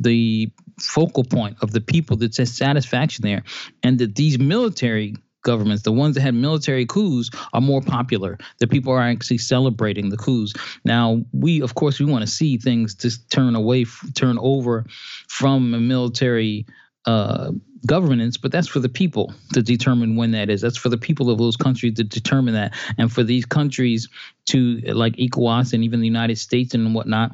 [0.00, 0.50] the
[0.86, 3.42] focal point of the people that says satisfaction there,
[3.82, 8.38] and that these military governments, the ones that had military coups, are more popular.
[8.58, 10.54] The people are actually celebrating the coups.
[10.84, 13.84] Now, we of course we want to see things just turn away,
[14.14, 14.86] turn over
[15.28, 16.66] from a military
[17.04, 17.50] uh,
[17.86, 20.60] governance, but that's for the people to determine when that is.
[20.60, 24.08] That's for the people of those countries to determine that, and for these countries
[24.46, 27.32] to like ECOWAS and even the United States and whatnot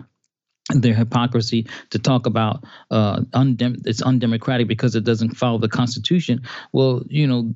[0.75, 6.43] their hypocrisy to talk about uh, undem- it's undemocratic because it doesn't follow the Constitution.
[6.73, 7.53] Well, you know,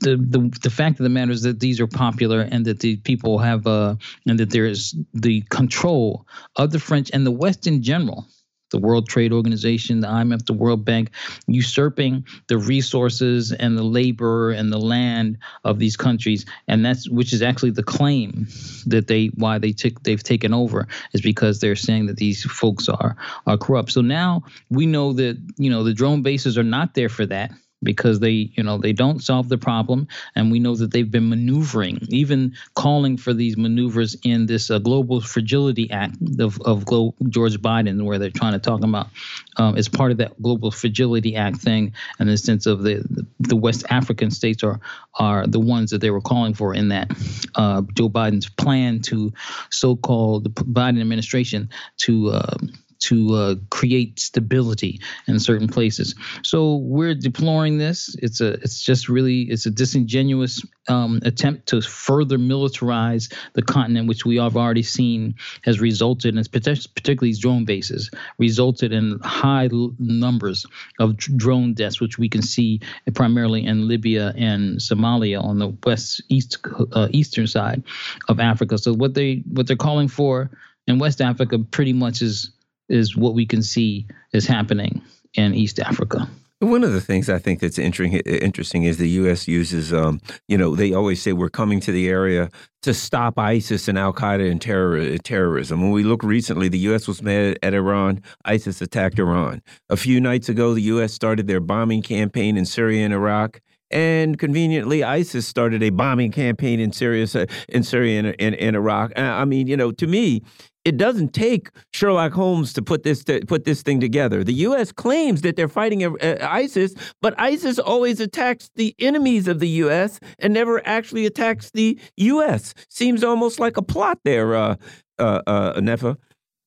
[0.00, 2.96] the the the fact of the matter is that these are popular and that the
[2.96, 3.96] people have uh,
[4.26, 6.26] and that there is the control
[6.56, 8.26] of the French and the West in general.
[8.74, 11.10] The World Trade Organization, the IMF, the World Bank,
[11.46, 17.32] usurping the resources and the labor and the land of these countries, and that's which
[17.32, 18.48] is actually the claim
[18.86, 22.88] that they why they took they've taken over is because they're saying that these folks
[22.88, 23.14] are
[23.46, 23.92] are corrupt.
[23.92, 27.52] So now we know that you know the drone bases are not there for that
[27.84, 30.08] because they you know they don't solve the problem.
[30.34, 34.78] And we know that they've been maneuvering even calling for these maneuvers in this uh,
[34.78, 39.08] global fragility act of, of Glo- george biden where they're trying to talk about
[39.56, 43.04] um, as part of that global fragility act thing in the sense of the
[43.40, 44.80] the west african states are
[45.18, 47.10] are the ones that they were calling for in that
[47.54, 49.32] uh, joe biden's plan to
[49.70, 52.56] so-called the biden administration to uh,
[53.04, 56.14] to uh, create stability in certain places.
[56.42, 58.16] So we're deploring this.
[58.22, 64.08] It's a it's just really it's a disingenuous um, attempt to further militarize the continent,
[64.08, 69.68] which we have already seen has resulted in particularly these drone bases resulted in high
[69.98, 70.66] numbers
[70.98, 72.80] of drone deaths, which we can see
[73.14, 76.58] primarily in Libya and Somalia on the west east
[76.92, 77.82] uh, eastern side
[78.28, 78.78] of Africa.
[78.78, 80.50] So what they what they're calling for
[80.86, 82.50] in West Africa pretty much is
[82.88, 85.02] is what we can see is happening
[85.34, 86.28] in East Africa.
[86.60, 89.46] One of the things I think that's interesting, is the U.S.
[89.46, 92.48] uses, um, you know, they always say we're coming to the area
[92.82, 95.82] to stop ISIS and Al Qaeda and terror, terrorism.
[95.82, 97.06] When we look recently, the U.S.
[97.06, 98.22] was mad at Iran.
[98.44, 99.62] ISIS attacked Iran.
[99.90, 101.12] A few nights ago, the U.S.
[101.12, 103.60] started their bombing campaign in Syria and Iraq.
[103.90, 107.26] And conveniently, ISIS started a bombing campaign in Syria,
[107.68, 109.12] in Syria and, and, and Iraq.
[109.16, 110.42] I mean, you know, to me,
[110.84, 114.44] it doesn't take Sherlock Holmes to put this to put this thing together.
[114.44, 114.92] The U.S.
[114.92, 120.20] claims that they're fighting uh, ISIS, but ISIS always attacks the enemies of the U.S.
[120.38, 122.74] and never actually attacks the U.S.
[122.88, 124.76] Seems almost like a plot there, uh,
[125.18, 126.16] uh, uh, Netfa.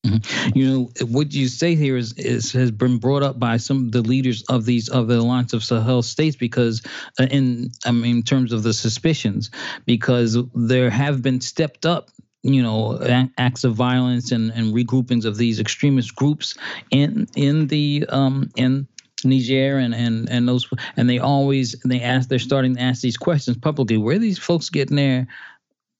[0.06, 0.58] Mm-hmm.
[0.58, 3.92] You know what you say here is, is has been brought up by some of
[3.92, 6.82] the leaders of these of the Alliance of Sahel states because
[7.18, 9.50] uh, in I mean in terms of the suspicions
[9.86, 12.10] because there have been stepped up
[12.54, 12.98] you know
[13.38, 16.54] acts of violence and, and regroupings of these extremist groups
[16.90, 18.86] in in the um in
[19.24, 23.16] Niger and and and those and they always they ask they're starting to ask these
[23.16, 23.96] questions publicly.
[23.96, 25.26] Where are these folks getting their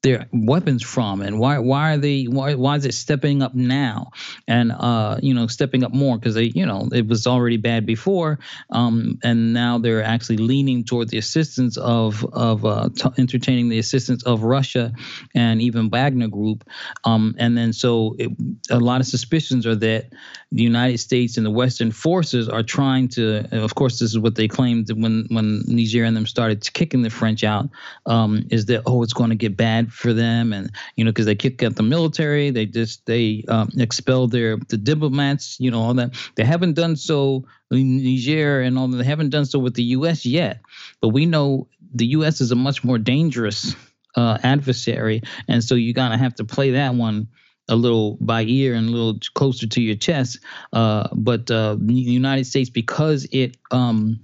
[0.03, 4.11] their weapons from and why why are they why why is it stepping up now?
[4.47, 7.85] And uh you know stepping up more because they you know it was already bad
[7.85, 8.39] before
[8.71, 13.79] um and now they're actually leaning toward the assistance of of uh, t- entertaining the
[13.79, 14.93] assistance of Russia
[15.35, 16.65] and even Wagner Group.
[17.05, 18.31] Um and then so it,
[18.71, 20.13] a lot of suspicions are that
[20.51, 24.35] the United States and the Western forces are trying to of course this is what
[24.35, 27.69] they claimed when when Niger and them started kicking the French out
[28.07, 31.27] um is that oh it's going to get bad for them, and you know because
[31.27, 35.81] they kicked out the military, they just they um, expelled their the diplomats, you know
[35.81, 36.15] all that.
[36.37, 38.97] They haven't done so Niger and all that.
[38.97, 40.25] They haven't done so with the U.S.
[40.25, 40.61] yet,
[41.01, 42.41] but we know the U.S.
[42.41, 43.77] is a much more dangerous
[44.17, 47.29] uh, adversary, and so you gotta have to play that one
[47.69, 50.41] a little by ear and a little closer to your chest.
[50.73, 54.21] Uh, but uh, the United States, because it um,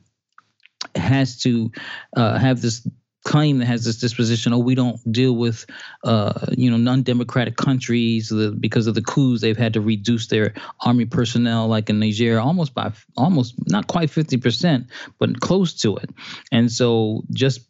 [0.94, 1.70] has to
[2.16, 2.86] uh, have this
[3.24, 5.66] claim that has this disposition oh we don't deal with
[6.04, 11.04] uh, you know non-democratic countries because of the coups they've had to reduce their army
[11.04, 14.86] personnel like in niger almost by almost not quite 50%
[15.18, 16.10] but close to it.
[16.52, 17.60] And so just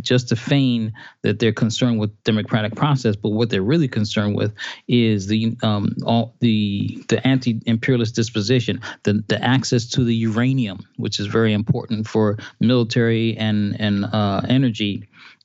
[0.00, 0.92] just to feign
[1.22, 4.54] that they're concerned with democratic process but what they're really concerned with
[4.88, 11.20] is the um, all the the anti-imperialist disposition the the access to the uranium which
[11.20, 14.99] is very important for military and and uh, energy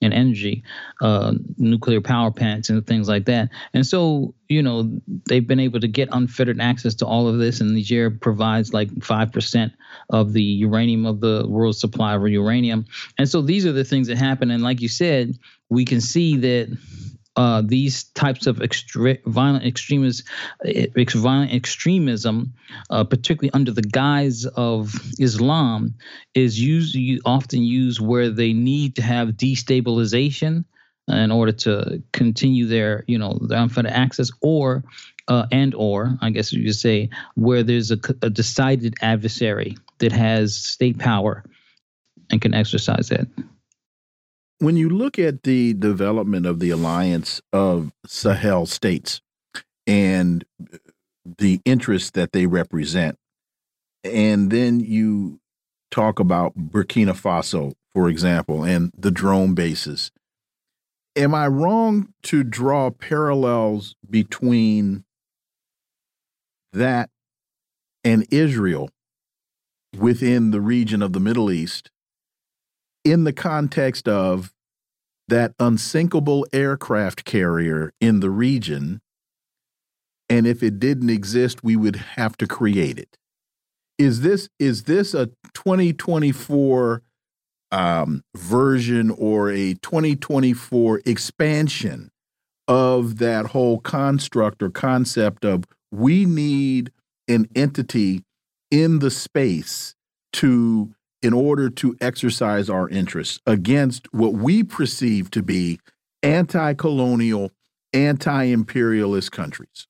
[0.06, 0.64] and energy,
[1.02, 3.50] uh, nuclear power plants and things like that.
[3.74, 4.90] And so, you know,
[5.28, 8.90] they've been able to get unfettered access to all of this, and Niger provides like
[9.04, 9.74] five percent
[10.10, 12.86] of the uranium of the world supply of uranium.
[13.18, 14.52] And so these are the things that happen.
[14.52, 15.38] And like you said,
[15.70, 16.78] we can see that
[17.36, 20.24] uh, these types of extre- violent extremists,
[20.64, 22.54] ex- violent extremism,
[22.90, 25.96] uh, particularly under the guise of Islam,
[26.34, 30.64] is used often used where they need to have destabilization
[31.08, 34.84] in order to continue their, you know, their unfettered access, or
[35.28, 40.12] uh, and or I guess you could say where there's a, a decided adversary that
[40.12, 41.44] has state power
[42.32, 43.28] and can exercise that
[44.60, 49.22] when you look at the development of the alliance of Sahel states
[49.86, 50.46] and
[51.38, 53.18] the interests that they represent,
[54.04, 55.40] and then you
[55.92, 60.12] talk about Burkina Faso, for example, and the drone bases.
[61.16, 65.06] Am I wrong to draw parallels between
[66.74, 67.10] that
[68.04, 68.90] and Israel
[69.98, 71.90] within the region of the Middle East
[73.06, 74.52] in the context of
[75.28, 79.02] that unsinkable aircraft carrier in the region.
[80.28, 83.18] And if it didn't exist, we would have to create it.
[83.98, 87.02] Is this is this a 2024
[87.72, 92.12] um, version or a 2024 expansion
[92.68, 96.92] of that whole construct or concept of we need
[97.28, 98.24] an entity
[98.72, 99.96] in the space
[100.34, 105.80] to in order to exercise our interests against what we perceive to be
[106.24, 107.52] anti colonial,
[107.94, 109.88] anti imperialist countries.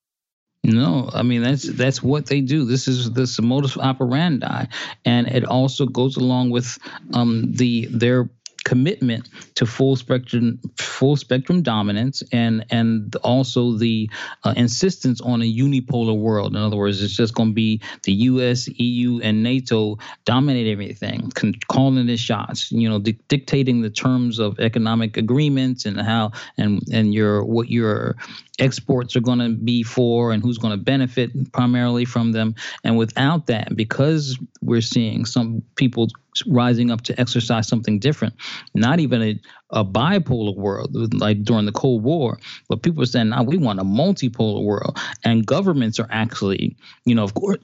[0.64, 2.65] No, I mean that's that's what they do.
[2.65, 4.65] This is this modus operandi,
[5.03, 6.80] and it also goes along with
[7.14, 8.30] um, the their
[8.66, 14.10] commitment to full spectrum full spectrum dominance and and also the
[14.44, 18.14] uh, insistence on a unipolar world in other words it's just going to be the
[18.14, 21.32] US EU and NATO dominate everything
[21.68, 26.82] calling the shots you know di- dictating the terms of economic agreements and how and
[26.92, 28.16] and your what your
[28.60, 32.56] exports are going to be for and who's going to benefit primarily from them.
[32.84, 36.08] And without that, because we're seeing some people
[36.48, 38.34] rising up to exercise something different,
[38.74, 39.40] not even a,
[39.72, 42.40] a bipolar world like during the Cold War,
[42.70, 44.98] but people are saying now we want a multipolar world.
[45.24, 46.76] And governments are actually,
[47.06, 47.60] you know, of course.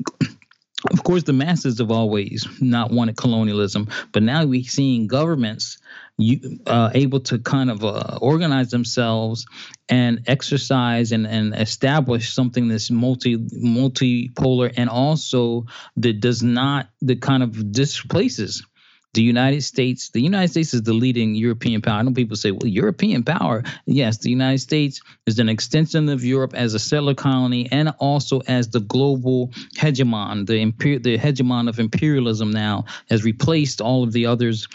[0.90, 5.78] Of course, the masses have always not wanted colonialism, but now we're seeing governments
[6.18, 9.46] you, uh, able to kind of uh, organize themselves
[9.90, 15.66] and exercise and, and establish something that's multi multipolar and also
[15.98, 18.66] that does not that kind of displaces
[19.14, 21.96] the United States, the United States is the leading European power.
[21.96, 23.62] I know people say, well, European power.
[23.86, 28.40] Yes, the United States is an extension of Europe as a settler colony and also
[28.48, 30.48] as the global hegemon.
[30.48, 34.68] The imper- the hegemon of imperialism now has replaced all of the others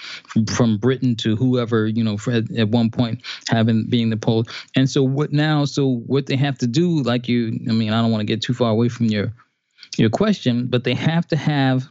[0.49, 2.19] from, Britain to whoever, you know,
[2.59, 4.45] at one point having being the pole.
[4.75, 8.03] And so what now, so what they have to do, like you, I mean, I
[8.03, 9.33] don't want to get too far away from your
[9.97, 11.89] your question, but they have to have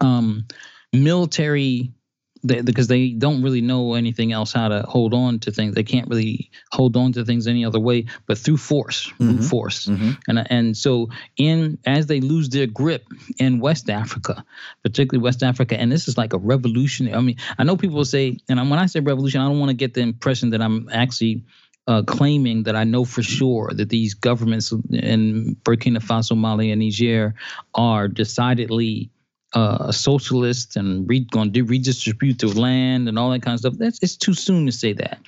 [0.00, 0.46] um,
[0.92, 1.92] military
[2.44, 5.74] they, because they don't really know anything else how to hold on to things.
[5.74, 9.42] They can't really hold on to things any other way but through force, mm-hmm.
[9.42, 9.86] force.
[9.86, 10.10] Mm-hmm.
[10.28, 13.04] And and so in as they lose their grip
[13.38, 14.44] in West Africa,
[14.82, 17.14] particularly West Africa, and this is like a revolution.
[17.14, 19.76] I mean, I know people say, and when I say revolution, I don't want to
[19.76, 21.44] get the impression that I'm actually
[21.86, 26.80] uh, claiming that I know for sure that these governments in Burkina Faso, Mali, and
[26.80, 27.34] Niger
[27.74, 29.10] are decidedly
[29.54, 33.74] uh, socialist and re- going to redistribute the land and all that kind of stuff.
[33.76, 35.18] That's it's too soon to say that,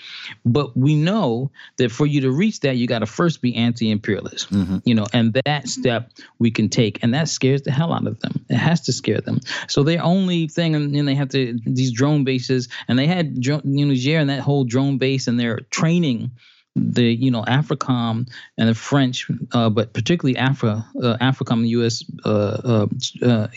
[0.45, 4.51] but we know that for you to reach that, you got to first be anti-imperialist.
[4.51, 4.79] Mm-hmm.
[4.85, 8.21] You know, and that step we can take, and that scares the hell out of
[8.21, 8.45] them.
[8.49, 9.41] It has to scare them.
[9.69, 13.45] So their only thing, and, and they have to these drone bases, and they had
[13.45, 16.31] you know Niger and that whole drone base, and they're training
[16.77, 18.29] the you know AFRICOM
[18.59, 22.05] and the French, uh, but particularly Afra, uh, AFRICOM, U.S.
[22.25, 22.87] Uh,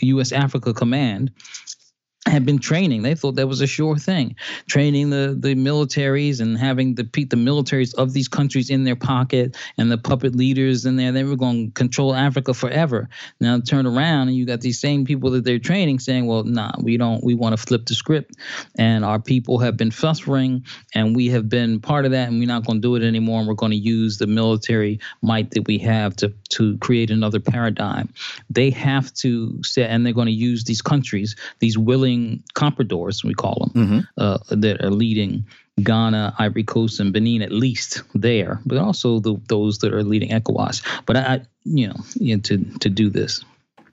[0.00, 0.32] U.S.
[0.32, 1.32] Uh, uh, Africa Command
[2.28, 3.02] had been training.
[3.02, 4.36] They thought that was a sure thing,
[4.66, 9.56] training the the militaries and having the the militaries of these countries in their pocket
[9.76, 11.12] and the puppet leaders in there.
[11.12, 13.08] They were going to control Africa forever.
[13.40, 16.72] Now turn around and you got these same people that they're training saying, "Well, nah,
[16.80, 17.22] we don't.
[17.24, 18.34] We want to flip the script,
[18.78, 20.64] and our people have been suffering,
[20.94, 23.40] and we have been part of that, and we're not going to do it anymore.
[23.40, 27.40] And we're going to use the military might that we have to to create another
[27.40, 28.12] paradigm.
[28.50, 33.24] They have to set, and they're going to use these countries, these willing leading compradors,
[33.24, 33.98] we call them, mm-hmm.
[34.16, 35.44] uh, that are leading
[35.82, 40.30] Ghana, Ivory Coast, and Benin, at least there, but also the, those that are leading
[40.30, 40.82] ECOWAS.
[41.06, 43.44] But I, you know, you know, to to do this.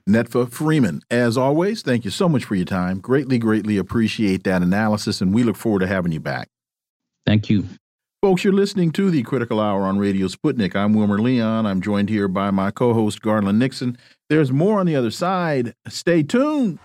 [0.08, 3.00] Netfa Freeman, as always, thank you so much for your time.
[3.00, 6.48] Greatly, greatly appreciate that analysis, and we look forward to having you back.
[7.26, 7.66] Thank you.
[8.22, 10.74] Folks, you're listening to the Critical Hour on Radio Sputnik.
[10.74, 11.66] I'm Wilmer Leon.
[11.66, 13.98] I'm joined here by my co host, Garland Nixon.
[14.28, 15.74] There's more on the other side.
[15.88, 16.78] Stay tuned.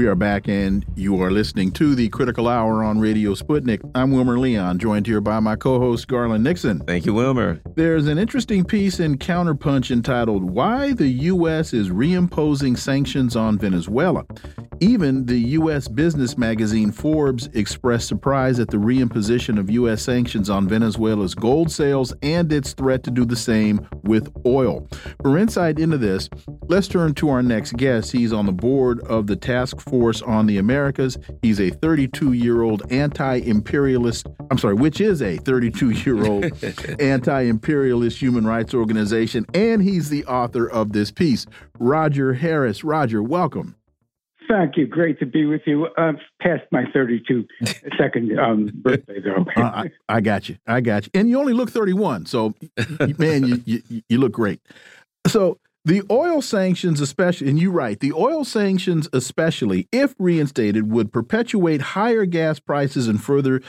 [0.00, 3.82] We are back, and you are listening to the Critical Hour on Radio Sputnik.
[3.94, 6.78] I'm Wilmer Leon, joined here by my co host, Garland Nixon.
[6.78, 7.60] Thank you, Wilmer.
[7.76, 11.74] There's an interesting piece in Counterpunch entitled Why the U.S.
[11.74, 14.24] is Reimposing Sanctions on Venezuela.
[14.82, 15.88] Even the U.S.
[15.88, 20.00] business magazine Forbes expressed surprise at the reimposition of U.S.
[20.00, 24.88] sanctions on Venezuela's gold sales and its threat to do the same with oil.
[25.20, 26.30] For insight into this,
[26.68, 28.12] let's turn to our next guest.
[28.12, 31.18] He's on the board of the Task Force on the Americas.
[31.42, 36.44] He's a 32 year old anti imperialist, I'm sorry, which is a 32 year old
[37.00, 41.44] anti imperialist human rights organization, and he's the author of this piece.
[41.78, 42.84] Roger Harris.
[42.84, 43.74] Roger, welcome.
[44.48, 44.86] Thank you.
[44.86, 45.88] Great to be with you.
[45.96, 47.46] I've passed my 32
[47.98, 49.46] second um, birthday, though.
[49.56, 50.56] uh, I, I, got you.
[50.66, 51.10] I got you.
[51.14, 52.26] And you only look 31.
[52.26, 52.54] So,
[53.18, 54.60] man, you, you, you look great.
[55.28, 61.12] So, the oil sanctions, especially, and you're right, the oil sanctions, especially if reinstated, would
[61.12, 63.62] perpetuate higher gas prices and further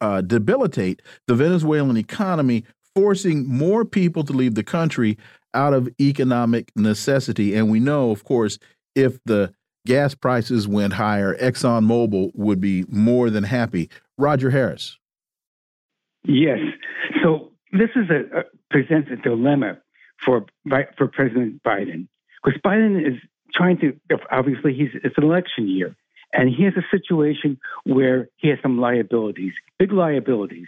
[0.00, 5.18] uh, debilitate the Venezuelan economy, forcing more people to leave the country
[5.54, 7.54] out of economic necessity.
[7.54, 8.58] And we know, of course,
[8.94, 9.52] if the
[9.86, 13.90] gas prices went higher, ExxonMobil would be more than happy.
[14.16, 14.98] Roger Harris.
[16.24, 16.58] Yes.
[17.22, 19.78] So this is a, a presents a dilemma
[20.22, 20.46] for
[20.96, 22.08] for President Biden
[22.42, 23.18] because Biden is
[23.54, 23.98] trying to
[24.30, 25.96] obviously he's it's an election year
[26.32, 30.66] and he has a situation where he has some liabilities, big liabilities.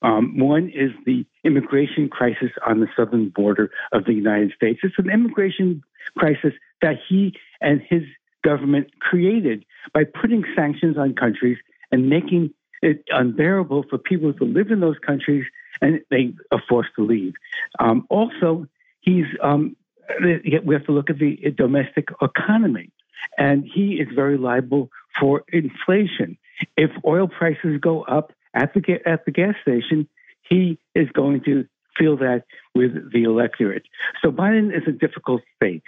[0.00, 4.78] Um, one is the immigration crisis on the southern border of the United States.
[4.84, 5.82] It's an immigration
[6.16, 6.52] crisis
[6.82, 8.02] that he and his
[8.44, 11.58] government created by putting sanctions on countries
[11.90, 15.44] and making it unbearable for people to live in those countries
[15.80, 17.34] and they are forced to leave.
[17.80, 18.66] Um, also,
[19.08, 19.76] he's um,
[20.22, 22.90] we have to look at the domestic economy,
[23.36, 26.38] and he is very liable for inflation.
[26.76, 30.08] If oil prices go up at the at the gas station,
[30.48, 31.66] he is going to
[31.98, 32.44] feel that
[32.74, 33.84] with the electorate.
[34.22, 35.82] So Biden is a difficult state,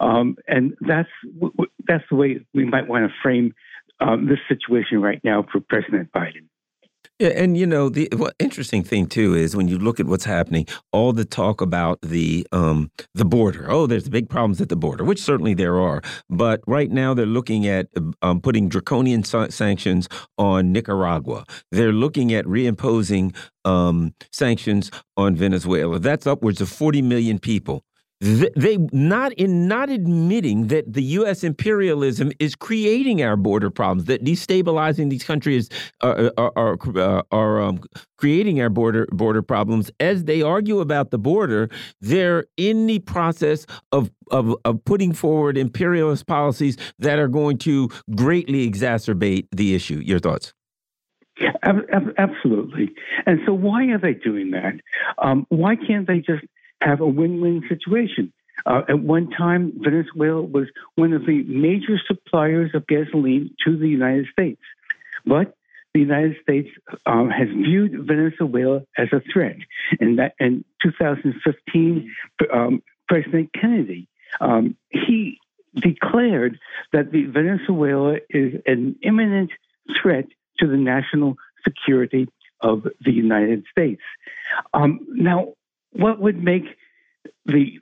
[0.00, 1.10] um, and that's
[1.86, 3.54] that's the way we might want to frame
[4.00, 6.49] um, this situation right now for President Biden.
[7.20, 10.66] Yeah, and you know the interesting thing too is when you look at what's happening,
[10.90, 13.70] all the talk about the um, the border.
[13.70, 16.00] Oh, there's big problems at the border, which certainly there are.
[16.30, 17.88] But right now they're looking at
[18.22, 21.44] um, putting draconian sanctions on Nicaragua.
[21.70, 23.36] They're looking at reimposing
[23.66, 25.98] um, sanctions on Venezuela.
[25.98, 27.84] That's upwards of 40 million people
[28.20, 31.42] they not in not admitting that the U.S.
[31.42, 35.70] imperialism is creating our border problems, that destabilizing these countries
[36.02, 37.80] are are, are, uh, are um,
[38.18, 39.90] creating our border border problems.
[40.00, 41.70] As they argue about the border,
[42.02, 47.88] they're in the process of of, of putting forward imperialist policies that are going to
[48.14, 50.00] greatly exacerbate the issue.
[50.04, 50.52] Your thoughts?
[51.62, 52.90] Absolutely.
[53.24, 54.74] And so, why are they doing that?
[55.16, 56.44] Um, why can't they just
[56.80, 58.32] have a win-win situation.
[58.66, 63.88] Uh, at one time, Venezuela was one of the major suppliers of gasoline to the
[63.88, 64.60] United States,
[65.24, 65.54] but
[65.94, 66.68] the United States
[67.06, 69.56] um, has viewed Venezuela as a threat.
[69.98, 72.14] And that in 2015,
[72.52, 74.08] um, President Kennedy
[74.40, 75.38] um, he
[75.74, 76.58] declared
[76.92, 79.50] that the Venezuela is an imminent
[80.00, 80.26] threat
[80.58, 82.28] to the national security
[82.60, 84.02] of the United States.
[84.74, 85.54] Um, now,
[85.92, 86.64] what would make
[87.46, 87.78] the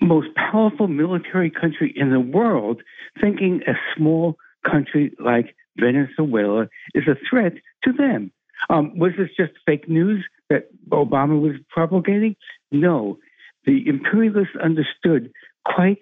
[0.00, 2.82] most powerful military country in the world
[3.20, 7.54] thinking a small country like Venezuela is a threat
[7.84, 8.30] to them.
[8.70, 12.36] Um, was this just fake news that Obama was propagating?
[12.70, 13.18] No.
[13.64, 15.32] The imperialists understood
[15.64, 15.98] quite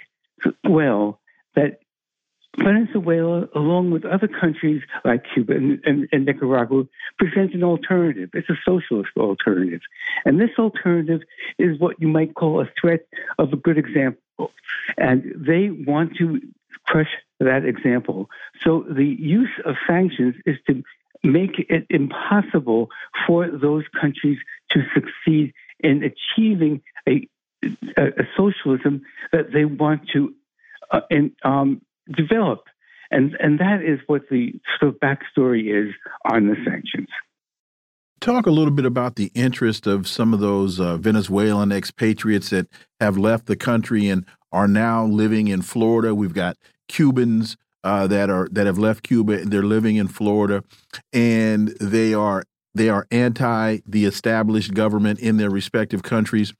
[0.65, 1.21] well
[1.57, 1.81] that
[2.59, 6.85] Venezuela, along with other countries like Cuba and, and, and, Nicaragua,
[7.19, 8.31] presents an alternative.
[8.33, 9.81] It's a socialist alternative.
[10.25, 11.23] And this alternative
[11.59, 13.07] is what you might call a threat
[13.39, 14.53] of a good example.
[14.97, 16.41] And they want to
[16.87, 17.11] crush
[17.41, 18.29] that example.
[18.63, 20.83] So the use of sanctions is to
[21.23, 22.89] make it impossible
[23.27, 24.39] for those countries
[24.71, 27.27] to succeed in achieving a,
[27.97, 29.03] a, a socialism
[29.33, 30.35] that they want to
[30.91, 31.81] uh, and, um,
[32.13, 32.65] develop.
[33.11, 35.95] And, and that is what the sort of backstory is
[36.31, 37.09] on the sanctions.
[38.21, 42.67] Talk a little bit about the interest of some of those uh, Venezuelan expatriates that
[43.01, 46.15] have left the country and are now living in Florida.
[46.15, 46.57] We've got
[46.89, 50.65] Cubans uh, that are that have left Cuba and they're living in Florida,
[51.13, 52.45] and they are
[52.75, 56.55] they are anti the established government in their respective countries,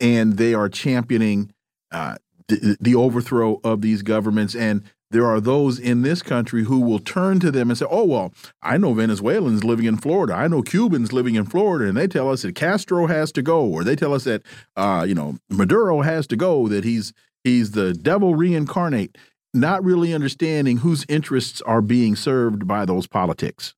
[0.00, 1.52] and they are championing
[1.92, 2.16] uh,
[2.48, 4.54] the, overthrow of these governments.
[4.54, 8.04] And there are those in this country who will turn to them and say, oh,
[8.04, 10.34] well, I know Venezuelans living in Florida.
[10.34, 11.88] I know Cubans living in Florida.
[11.88, 14.42] And they tell us that Castro has to go, or they tell us that,
[14.76, 17.12] uh, you know, Maduro has to go, that he's
[17.44, 19.16] he's the devil reincarnate,
[19.52, 23.74] not really understanding whose interests are being served by those politics.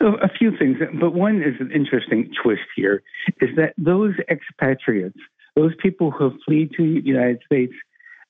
[0.00, 3.02] So a few things, but one is an interesting twist here
[3.40, 5.18] is that those expatriates,
[5.56, 7.74] those people who fled to the United States,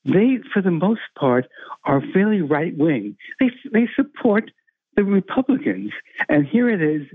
[0.04, 1.46] they, for the most part,
[1.84, 3.16] are fairly right wing.
[3.38, 4.50] They, they support
[4.96, 5.92] the Republicans.
[6.28, 7.06] And here it is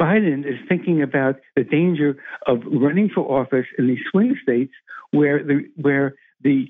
[0.00, 4.72] Biden is thinking about the danger of running for office in these swing states
[5.12, 6.66] where the, where the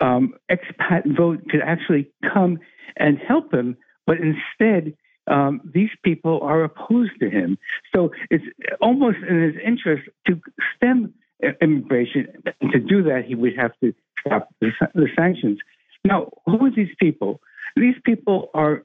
[0.00, 2.58] um, expat vote could actually come
[2.96, 3.76] and help him,
[4.06, 4.94] but instead,
[5.26, 7.58] um, these people are opposed to him.
[7.94, 8.44] So it's
[8.80, 10.40] almost in his interest to
[10.76, 11.12] stem
[11.60, 12.28] immigration.
[12.60, 15.58] And To do that, he would have to stop the, the sanctions.
[16.04, 17.40] Now, who are these people?
[17.76, 18.84] These people are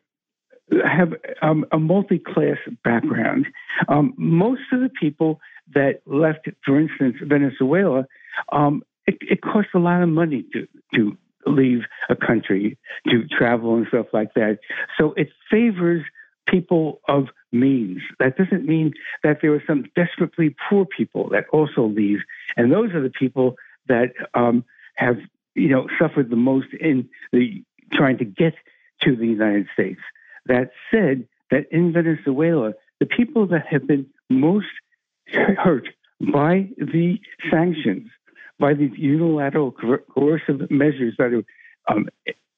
[0.85, 3.47] have um, a multi-class background.
[3.89, 5.39] Um, most of the people
[5.73, 8.05] that left, for instance, Venezuela,
[8.51, 12.77] um, it, it costs a lot of money to to leave a country,
[13.09, 14.59] to travel and stuff like that.
[14.97, 16.03] So it favors
[16.47, 18.01] people of means.
[18.19, 18.93] That doesn't mean
[19.23, 22.19] that there are some desperately poor people that also leave,
[22.57, 23.55] and those are the people
[23.87, 24.65] that um,
[24.95, 25.17] have
[25.55, 28.53] you know suffered the most in the trying to get
[29.01, 30.01] to the United States.
[30.45, 34.67] That said, that in Venezuela, the people that have been most
[35.27, 35.87] hurt
[36.19, 37.19] by the
[37.51, 38.09] sanctions,
[38.59, 41.43] by these unilateral coercive measures that are
[41.93, 42.09] um,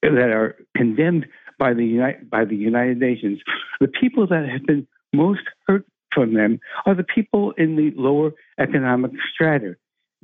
[0.01, 1.25] that are condemned
[1.57, 3.39] by the United, by the United Nations,
[3.79, 8.31] the people that have been most hurt from them are the people in the lower
[8.59, 9.75] economic strata.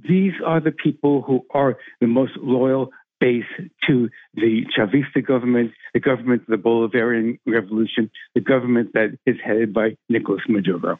[0.07, 3.45] These are the people who are the most loyal base
[3.87, 9.73] to the Chavista government, the government of the Bolivarian Revolution, the government that is headed
[9.73, 10.99] by Nicolas Maduro.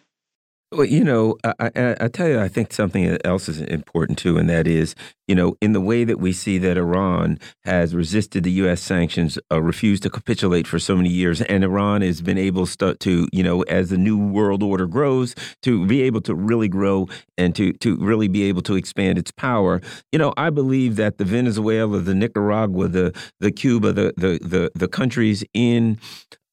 [0.74, 4.50] Well, you know, I, I, tell you, I think something else is important too, and
[4.50, 4.96] that is,
[5.28, 8.82] you know, in the way that we see that Iran has resisted the U.S.
[8.82, 13.28] sanctions, uh, refused to capitulate for so many years, and Iran has been able to,
[13.34, 17.54] you know, as the new world order grows, to be able to really grow and
[17.58, 19.82] to to really be able to expand its power.
[20.14, 24.72] You know, I believe that the Venezuela, the Nicaragua, the the Cuba, the the the,
[24.74, 26.00] the countries in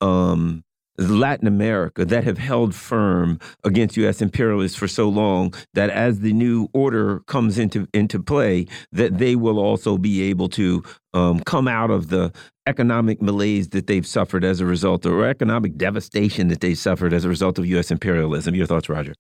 [0.01, 0.65] um,
[0.99, 4.20] Latin America that have held firm against U.S.
[4.20, 9.37] imperialists for so long that as the new order comes into into play, that they
[9.37, 10.83] will also be able to
[11.15, 12.33] um, come out of the
[12.66, 17.25] economic malaise that they've suffered as a result, or economic devastation that they suffered as
[17.25, 17.91] a result of U.S.
[17.91, 18.55] imperialism.
[18.55, 19.15] Your thoughts, Roger?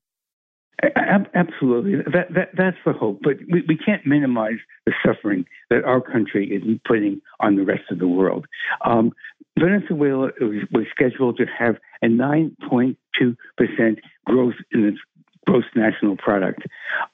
[1.34, 3.20] Absolutely, that, that that's the hope.
[3.22, 7.84] But we, we can't minimize the suffering that our country is putting on the rest
[7.90, 8.46] of the world.
[8.84, 9.12] Um,
[9.58, 12.96] Venezuela was scheduled to have a 9.2%
[14.26, 14.98] growth in its
[15.46, 16.62] gross national product.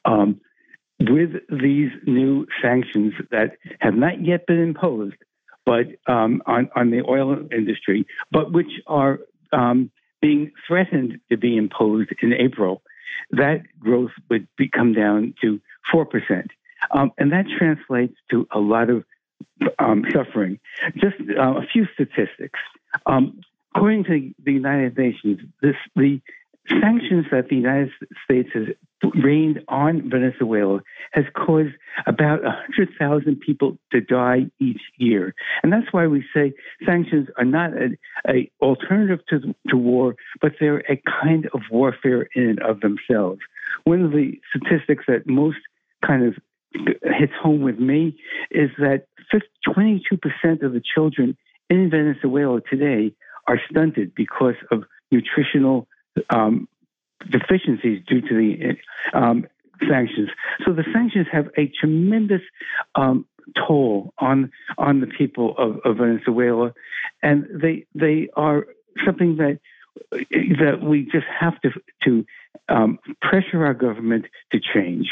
[0.04, 0.40] Um,
[1.00, 5.16] with these new sanctions that have not yet been imposed,
[5.66, 9.20] but um, on, on the oil industry, but which are
[9.52, 9.90] um,
[10.20, 12.82] being threatened to be imposed in April,
[13.30, 15.60] that growth would be, come down to
[15.92, 16.46] 4%.
[16.90, 19.04] Um, and that translates to a lot of
[19.78, 20.58] um, suffering.
[20.96, 22.58] Just uh, a few statistics.
[23.06, 23.40] Um,
[23.74, 26.20] according to the United Nations, this, the
[26.68, 27.90] sanctions that the United
[28.24, 28.68] States has
[29.22, 30.80] rained on Venezuela
[31.12, 31.74] has caused
[32.06, 35.34] about 100,000 people to die each year.
[35.62, 36.54] And that's why we say
[36.86, 37.98] sanctions are not an
[38.62, 43.40] alternative to, to war, but they're a kind of warfare in and of themselves.
[43.84, 45.58] One of the statistics that most
[46.04, 46.34] kind of
[46.74, 48.16] hits home with me
[48.50, 49.06] is that
[49.66, 51.36] 22% of the children
[51.70, 53.14] in Venezuela today
[53.46, 55.86] are stunted because of nutritional
[56.30, 56.68] um,
[57.30, 58.76] deficiencies due to the
[59.18, 59.46] um,
[59.88, 60.30] sanctions.
[60.64, 62.42] So the sanctions have a tremendous
[62.94, 63.26] um,
[63.66, 66.72] toll on on the people of, of, Venezuela,
[67.22, 68.66] and they they are
[69.04, 69.60] something that
[70.10, 71.70] that we just have to
[72.04, 72.26] to
[72.68, 75.10] um, pressure our government to change.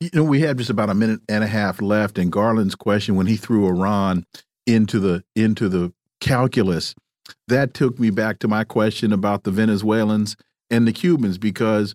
[0.00, 3.16] You know, we have just about a minute and a half left, and Garland's question
[3.16, 4.24] when he threw Iran
[4.66, 6.94] into the into the calculus,
[7.48, 10.36] that took me back to my question about the Venezuelans
[10.70, 11.94] and the Cubans because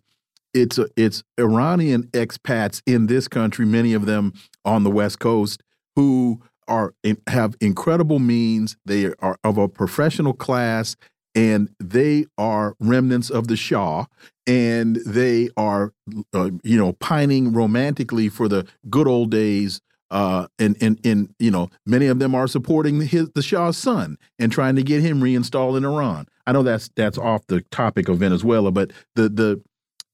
[0.53, 4.33] it's it's Iranian expats in this country, many of them
[4.63, 5.63] on the West Coast,
[5.95, 6.93] who are
[7.27, 8.77] have incredible means.
[8.85, 10.95] They are of a professional class
[11.35, 14.05] and they are remnants of the Shah,
[14.47, 15.93] and they are,
[16.33, 19.81] uh, you know, pining romantically for the good old days.
[20.11, 24.17] Uh, and and and you know, many of them are supporting his the Shah's son
[24.39, 26.27] and trying to get him reinstalled in Iran.
[26.47, 29.61] I know that's that's off the topic of Venezuela, but the the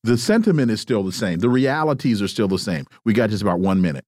[0.03, 1.39] the sentiment is still the same.
[1.39, 2.85] The realities are still the same.
[3.05, 4.05] We got just about one minute.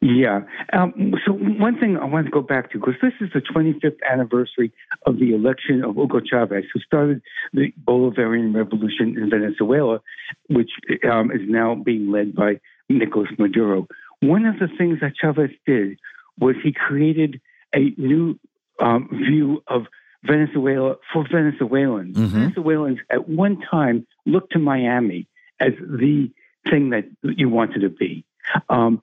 [0.00, 0.40] Yeah.
[0.72, 3.98] Um, so one thing I want to go back to because this is the 25th
[4.08, 4.72] anniversary
[5.06, 10.00] of the election of Hugo Chavez, who started the Bolivarian Revolution in Venezuela,
[10.48, 10.70] which
[11.10, 13.86] um, is now being led by Nicolas Maduro.
[14.20, 15.98] One of the things that Chavez did
[16.38, 17.40] was he created
[17.74, 18.38] a new
[18.80, 19.86] um, view of
[20.24, 22.16] Venezuela for Venezuelans.
[22.16, 22.38] Mm-hmm.
[22.38, 25.26] Venezuelans at one time looked to Miami
[25.60, 26.30] as the
[26.68, 28.24] thing that you wanted to be.
[28.68, 29.02] Um,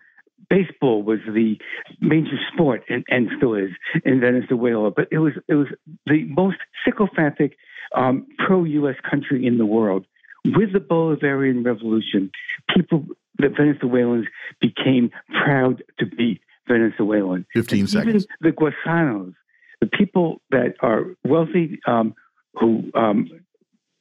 [0.53, 1.57] baseball was the
[1.99, 3.71] major sport and, and, still is
[4.05, 5.67] in Venezuela, but it was it was
[6.05, 7.57] the most sycophantic
[7.95, 8.95] um, pro-U.S.
[9.09, 10.05] country in the world.
[10.45, 12.29] With the Bolivarian Revolution,
[12.75, 13.05] people,
[13.37, 14.27] the Venezuelans,
[14.59, 15.09] became
[15.43, 17.45] proud to be Venezuelan.
[17.53, 18.09] Fifteen and seconds.
[18.09, 19.33] Even the Gusanos,
[19.79, 22.13] the people that are wealthy, um,
[22.59, 23.29] who um,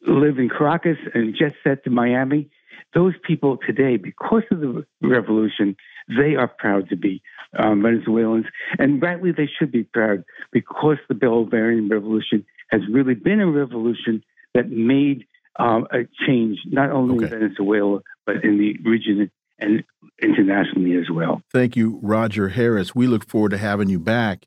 [0.07, 2.51] live in Caracas and jet set to Miami,
[2.95, 5.77] those people today, because of the revolution,
[6.19, 7.23] they are proud to be
[7.59, 8.47] um, Venezuelans,
[8.79, 14.25] and rightly they should be proud because the Bolivarian Revolution has really been a revolution
[14.55, 15.27] that made
[15.59, 17.35] um, a change not only okay.
[17.35, 19.85] in Venezuela but in the region and
[20.21, 21.43] internationally as well.
[21.53, 22.95] Thank you, Roger Harris.
[22.95, 24.47] We look forward to having you back.